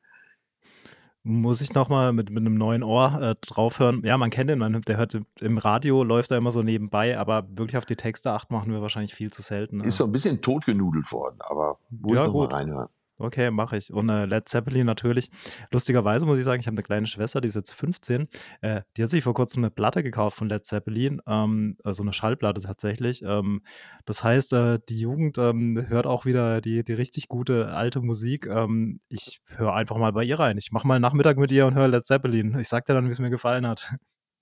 Muss 1.29 1.61
ich 1.61 1.75
nochmal 1.75 2.13
mit, 2.13 2.31
mit 2.31 2.43
einem 2.43 2.55
neuen 2.55 2.85
Ohr 2.85 3.21
äh, 3.21 3.35
draufhören. 3.41 4.01
Ja, 4.05 4.17
man 4.17 4.31
kennt 4.31 4.49
den, 4.49 4.61
man, 4.61 4.81
der 4.83 4.97
hört 4.97 5.19
im 5.41 5.59
Radio, 5.59 6.05
läuft 6.05 6.31
da 6.31 6.37
immer 6.37 6.53
so 6.53 6.63
nebenbei, 6.63 7.19
aber 7.19 7.49
wirklich 7.51 7.77
auf 7.77 7.85
die 7.85 7.97
Texte 7.97 8.31
achten 8.31 8.55
machen 8.55 8.73
wir 8.73 8.81
wahrscheinlich 8.81 9.13
viel 9.13 9.33
zu 9.33 9.43
selten. 9.43 9.81
Ist 9.81 9.97
so 9.97 10.05
ein 10.05 10.13
bisschen 10.13 10.41
totgenudelt 10.41 11.11
worden, 11.11 11.39
aber 11.41 11.81
muss 11.91 12.15
ja, 12.15 12.27
ich 12.27 12.33
nochmal 12.33 12.47
reinhören. 12.47 12.89
Okay, 13.19 13.51
mache 13.51 13.79
ich. 13.79 13.91
Und 13.93 14.11
äh, 14.11 14.27
Led 14.27 14.47
Zeppelin 14.47 14.85
natürlich. 14.85 15.31
Lustigerweise 15.71 16.27
muss 16.27 16.39
ich 16.39 16.45
sagen, 16.45 16.61
ich 16.61 16.67
habe 16.67 16.75
eine 16.75 16.83
kleine 16.83 17.07
Schwester, 17.07 17.41
die 17.41 17.49
ist 17.49 17.55
jetzt 17.55 17.73
15. 17.73 18.29
Äh, 18.61 18.83
die 18.97 19.03
hat 19.03 19.09
sich 19.09 19.25
vor 19.25 19.33
kurzem 19.33 19.65
eine 19.65 19.71
Platte 19.71 20.03
gekauft 20.03 20.37
von 20.37 20.51
Led 20.51 20.67
Zeppelin, 20.67 21.23
ähm, 21.27 21.79
also 21.83 22.03
eine 22.03 22.13
Schallplatte 22.13 22.61
tatsächlich. 22.61 23.23
Ähm, 23.23 23.63
das 24.05 24.23
heißt, 24.23 24.53
äh, 24.53 24.81
die 24.91 25.01
Jugend 25.01 25.39
ähm, 25.39 25.87
hört 25.89 26.07
auch 26.07 26.27
wieder 26.27 26.61
die, 26.61 26.85
die 26.85 26.93
richtig 26.93 27.29
gute 27.29 27.69
alte 27.69 28.03
Musik. 28.03 28.47
Ähm, 28.47 29.01
ich 29.09 29.41
höre 29.47 29.73
einfach 29.73 29.97
mal 29.97 30.13
bei 30.13 30.25
ihr 30.25 30.39
rein. 30.39 30.59
Ich 30.59 30.71
mache 30.71 30.87
mal 30.87 31.01
Nachmittag 31.01 31.39
mit 31.39 31.51
ihr 31.53 31.67
und 31.67 31.75
höre 31.75 31.89
Led 31.89 32.05
Zeppelin. 32.05 32.59
Ich 32.59 32.69
sag 32.69 32.85
dir 32.85 32.93
dann, 32.93 33.07
wie 33.07 33.13
es 33.13 33.19
mir 33.19 33.31
gefallen 33.31 33.67
hat. 33.67 33.95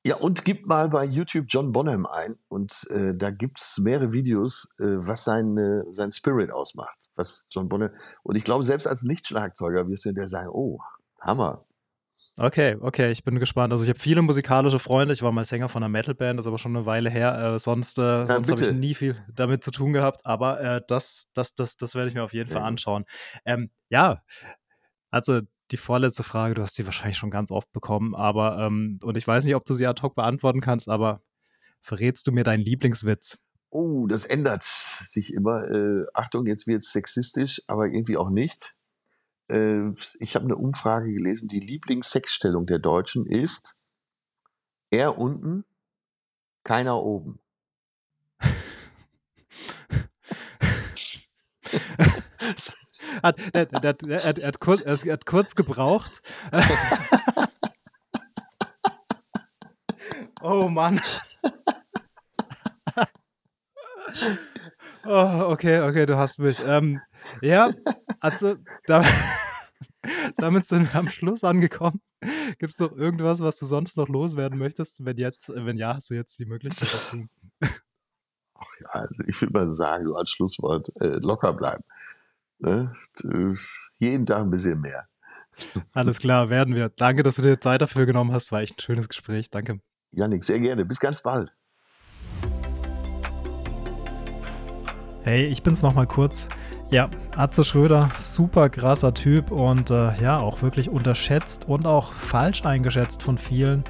Ja, 0.04 0.16
und 0.16 0.44
gib 0.44 0.66
mal 0.66 0.88
bei 0.88 1.04
YouTube 1.04 1.46
John 1.48 1.70
Bonham 1.70 2.06
ein 2.06 2.34
und 2.48 2.86
äh, 2.90 3.14
da 3.14 3.30
gibt's 3.30 3.78
mehrere 3.78 4.12
Videos, 4.12 4.68
äh, 4.78 4.84
was 4.84 5.24
sein, 5.24 5.56
sein 5.92 6.10
Spirit 6.12 6.50
ausmacht, 6.50 6.98
was 7.16 7.46
John 7.50 7.68
Bonham. 7.68 7.90
Und 8.22 8.36
ich 8.36 8.44
glaube, 8.44 8.64
selbst 8.64 8.86
als 8.86 9.02
Nicht-Schlagzeuger 9.02 9.88
wirst 9.88 10.04
du 10.04 10.12
der 10.12 10.26
sagen, 10.26 10.48
oh, 10.52 10.78
Hammer. 11.20 11.66
Okay, 12.36 12.76
okay, 12.80 13.12
ich 13.12 13.22
bin 13.22 13.38
gespannt. 13.38 13.72
Also 13.72 13.84
ich 13.84 13.90
habe 13.90 13.98
viele 14.00 14.22
musikalische 14.22 14.80
Freunde. 14.80 15.14
Ich 15.14 15.22
war 15.22 15.30
mal 15.30 15.44
Sänger 15.44 15.68
von 15.68 15.82
einer 15.82 15.90
Metalband, 15.90 16.38
das 16.38 16.44
ist 16.44 16.48
aber 16.48 16.58
schon 16.58 16.74
eine 16.74 16.84
Weile 16.84 17.08
her. 17.08 17.54
Äh, 17.54 17.58
sonst 17.60 17.96
äh, 17.98 18.26
sonst 18.26 18.50
habe 18.50 18.64
ich 18.64 18.72
nie 18.72 18.94
viel 18.94 19.16
damit 19.32 19.62
zu 19.62 19.70
tun 19.70 19.92
gehabt. 19.92 20.26
Aber 20.26 20.60
äh, 20.60 20.80
das, 20.88 21.28
das, 21.32 21.54
das, 21.54 21.76
das 21.76 21.94
werde 21.94 22.08
ich 22.08 22.14
mir 22.14 22.24
auf 22.24 22.32
jeden 22.32 22.50
ja. 22.50 22.56
Fall 22.56 22.66
anschauen. 22.66 23.04
Ähm, 23.44 23.70
ja, 23.88 24.20
also 25.10 25.42
die 25.70 25.76
vorletzte 25.76 26.24
Frage, 26.24 26.54
du 26.54 26.62
hast 26.62 26.74
sie 26.74 26.84
wahrscheinlich 26.86 27.16
schon 27.16 27.30
ganz 27.30 27.50
oft 27.50 27.72
bekommen, 27.72 28.14
aber, 28.14 28.58
ähm, 28.58 28.98
und 29.02 29.16
ich 29.16 29.26
weiß 29.26 29.44
nicht, 29.44 29.54
ob 29.54 29.64
du 29.64 29.74
sie 29.74 29.86
ad 29.86 30.02
hoc 30.02 30.14
beantworten 30.14 30.60
kannst, 30.60 30.88
aber 30.88 31.22
verrätst 31.80 32.26
du 32.26 32.32
mir 32.32 32.44
deinen 32.44 32.60
Lieblingswitz? 32.60 33.38
Oh, 33.74 34.06
das 34.06 34.24
ändert 34.24 34.62
sich 34.62 35.34
immer. 35.34 35.68
Äh, 35.68 36.06
Achtung, 36.14 36.46
jetzt 36.46 36.68
wird 36.68 36.84
es 36.84 36.92
sexistisch, 36.92 37.60
aber 37.66 37.88
irgendwie 37.88 38.16
auch 38.16 38.30
nicht. 38.30 38.72
Äh, 39.48 39.90
ich 40.20 40.36
habe 40.36 40.44
eine 40.44 40.54
Umfrage 40.54 41.12
gelesen, 41.12 41.48
die 41.48 41.58
Lieblingssexstellung 41.58 42.66
der 42.66 42.78
Deutschen 42.78 43.26
ist 43.26 43.76
er 44.90 45.18
unten, 45.18 45.64
keiner 46.62 47.02
oben. 47.02 47.40
hat, 53.24 53.40
er, 53.52 53.72
er, 53.72 53.84
er, 53.84 54.38
er, 54.38 54.46
hat 54.46 54.60
kurz, 54.60 54.82
er 54.82 55.14
hat 55.14 55.26
kurz 55.26 55.56
gebraucht. 55.56 56.22
oh 60.42 60.68
Mann. 60.68 61.00
Oh, 65.04 65.50
okay, 65.50 65.80
okay, 65.80 66.06
du 66.06 66.16
hast 66.16 66.38
mich. 66.38 66.58
Ähm, 66.66 67.00
ja, 67.42 67.70
also 68.20 68.56
da, 68.86 69.04
damit 70.36 70.66
sind 70.66 70.92
wir 70.92 71.00
am 71.00 71.08
Schluss 71.08 71.44
angekommen. 71.44 72.00
Gibt 72.58 72.72
es 72.72 72.78
noch 72.78 72.92
irgendwas, 72.92 73.40
was 73.40 73.58
du 73.58 73.66
sonst 73.66 73.96
noch 73.96 74.08
loswerden 74.08 74.58
möchtest? 74.58 75.04
Wenn 75.04 75.18
jetzt, 75.18 75.52
wenn 75.54 75.76
ja, 75.76 75.96
hast 75.96 76.10
du 76.10 76.14
jetzt 76.14 76.38
die 76.38 76.46
Möglichkeit 76.46 76.94
dazu. 76.94 77.26
Ach 78.54 78.68
ja, 78.80 78.88
also 78.88 79.14
ich 79.26 79.40
würde 79.42 79.52
mal 79.52 79.72
sagen, 79.72 80.06
so 80.06 80.14
als 80.14 80.30
Schlusswort 80.30 80.90
äh, 81.00 81.18
locker 81.18 81.52
bleiben 81.52 81.84
Ne? 82.58 82.92
Jeden 83.98 84.26
Tag 84.26 84.42
ein 84.42 84.50
bisschen 84.50 84.80
mehr. 84.80 85.08
Alles 85.92 86.18
klar, 86.18 86.50
werden 86.50 86.74
wir. 86.74 86.88
Danke, 86.88 87.22
dass 87.22 87.36
du 87.36 87.42
dir 87.42 87.60
Zeit 87.60 87.82
dafür 87.82 88.06
genommen 88.06 88.32
hast. 88.32 88.52
War 88.52 88.60
echt 88.60 88.78
ein 88.78 88.82
schönes 88.82 89.08
Gespräch. 89.08 89.50
Danke. 89.50 89.80
Janik, 90.12 90.44
sehr 90.44 90.60
gerne. 90.60 90.84
Bis 90.84 91.00
ganz 91.00 91.22
bald. 91.22 91.52
Hey, 95.26 95.46
ich 95.46 95.62
bin's 95.62 95.80
nochmal 95.80 96.06
kurz. 96.06 96.48
Ja, 96.90 97.08
Atze 97.34 97.64
Schröder, 97.64 98.10
super 98.18 98.68
krasser 98.68 99.14
Typ 99.14 99.50
und 99.50 99.90
äh, 99.90 100.14
ja, 100.22 100.38
auch 100.38 100.60
wirklich 100.60 100.90
unterschätzt 100.90 101.66
und 101.66 101.86
auch 101.86 102.12
falsch 102.12 102.66
eingeschätzt 102.66 103.22
von 103.22 103.38
vielen. 103.38 103.84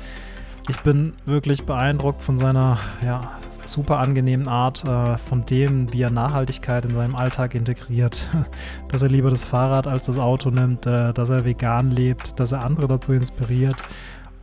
Ich 0.69 0.79
bin 0.83 1.13
wirklich 1.27 1.67
beeindruckt 1.67 2.23
von 2.23 2.39
seiner 2.39 2.79
ja, 3.05 3.33
super 3.67 3.99
angenehmen 3.99 4.47
Art, 4.47 4.85
äh, 4.85 5.19
von 5.19 5.45
dem, 5.45 5.93
wie 5.93 6.03
er 6.03 6.11
Nachhaltigkeit 6.11 6.85
in 6.85 6.95
seinem 6.95 7.17
Alltag 7.17 7.57
integriert. 7.57 8.31
dass 8.89 9.03
er 9.03 9.09
lieber 9.09 9.31
das 9.31 9.45
Fahrrad 9.45 9.89
als 9.89 10.07
das 10.07 10.21
Auto 10.21 10.51
nimmt, 10.51 10.87
äh, 10.87 11.13
dass 11.13 11.31
er 11.31 11.45
vegan 11.45 11.91
lebt, 11.91 12.39
dass 12.39 12.53
er 12.53 12.65
andere 12.65 12.87
dazu 12.87 13.13
inspiriert. 13.13 13.77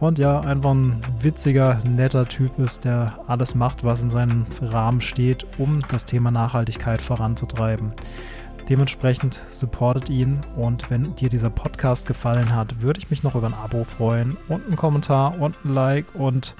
Und 0.01 0.17
ja, 0.17 0.39
einfach 0.41 0.71
ein 0.71 0.99
witziger, 1.21 1.79
netter 1.85 2.25
Typ 2.25 2.57
ist, 2.57 2.85
der 2.85 3.19
alles 3.27 3.53
macht, 3.53 3.83
was 3.83 4.01
in 4.01 4.09
seinem 4.09 4.47
Rahmen 4.59 4.99
steht, 4.99 5.45
um 5.59 5.83
das 5.91 6.05
Thema 6.05 6.31
Nachhaltigkeit 6.31 7.01
voranzutreiben. 7.01 7.93
Dementsprechend 8.67 9.43
supportet 9.51 10.09
ihn 10.09 10.39
und 10.55 10.89
wenn 10.89 11.15
dir 11.15 11.29
dieser 11.29 11.51
Podcast 11.51 12.07
gefallen 12.07 12.55
hat, 12.55 12.81
würde 12.81 12.99
ich 12.99 13.11
mich 13.11 13.21
noch 13.21 13.35
über 13.35 13.45
ein 13.45 13.53
Abo 13.53 13.83
freuen 13.83 14.37
und 14.47 14.65
einen 14.65 14.75
Kommentar 14.75 15.39
und 15.39 15.55
ein 15.63 15.73
Like 15.73 16.07
und 16.15 16.55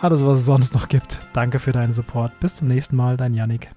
alles, 0.00 0.24
was 0.24 0.38
es 0.38 0.46
sonst 0.46 0.72
noch 0.72 0.88
gibt. 0.88 1.20
Danke 1.34 1.58
für 1.58 1.72
deinen 1.72 1.92
Support. 1.92 2.40
Bis 2.40 2.54
zum 2.54 2.68
nächsten 2.68 2.96
Mal, 2.96 3.18
dein 3.18 3.34
Yannick. 3.34 3.70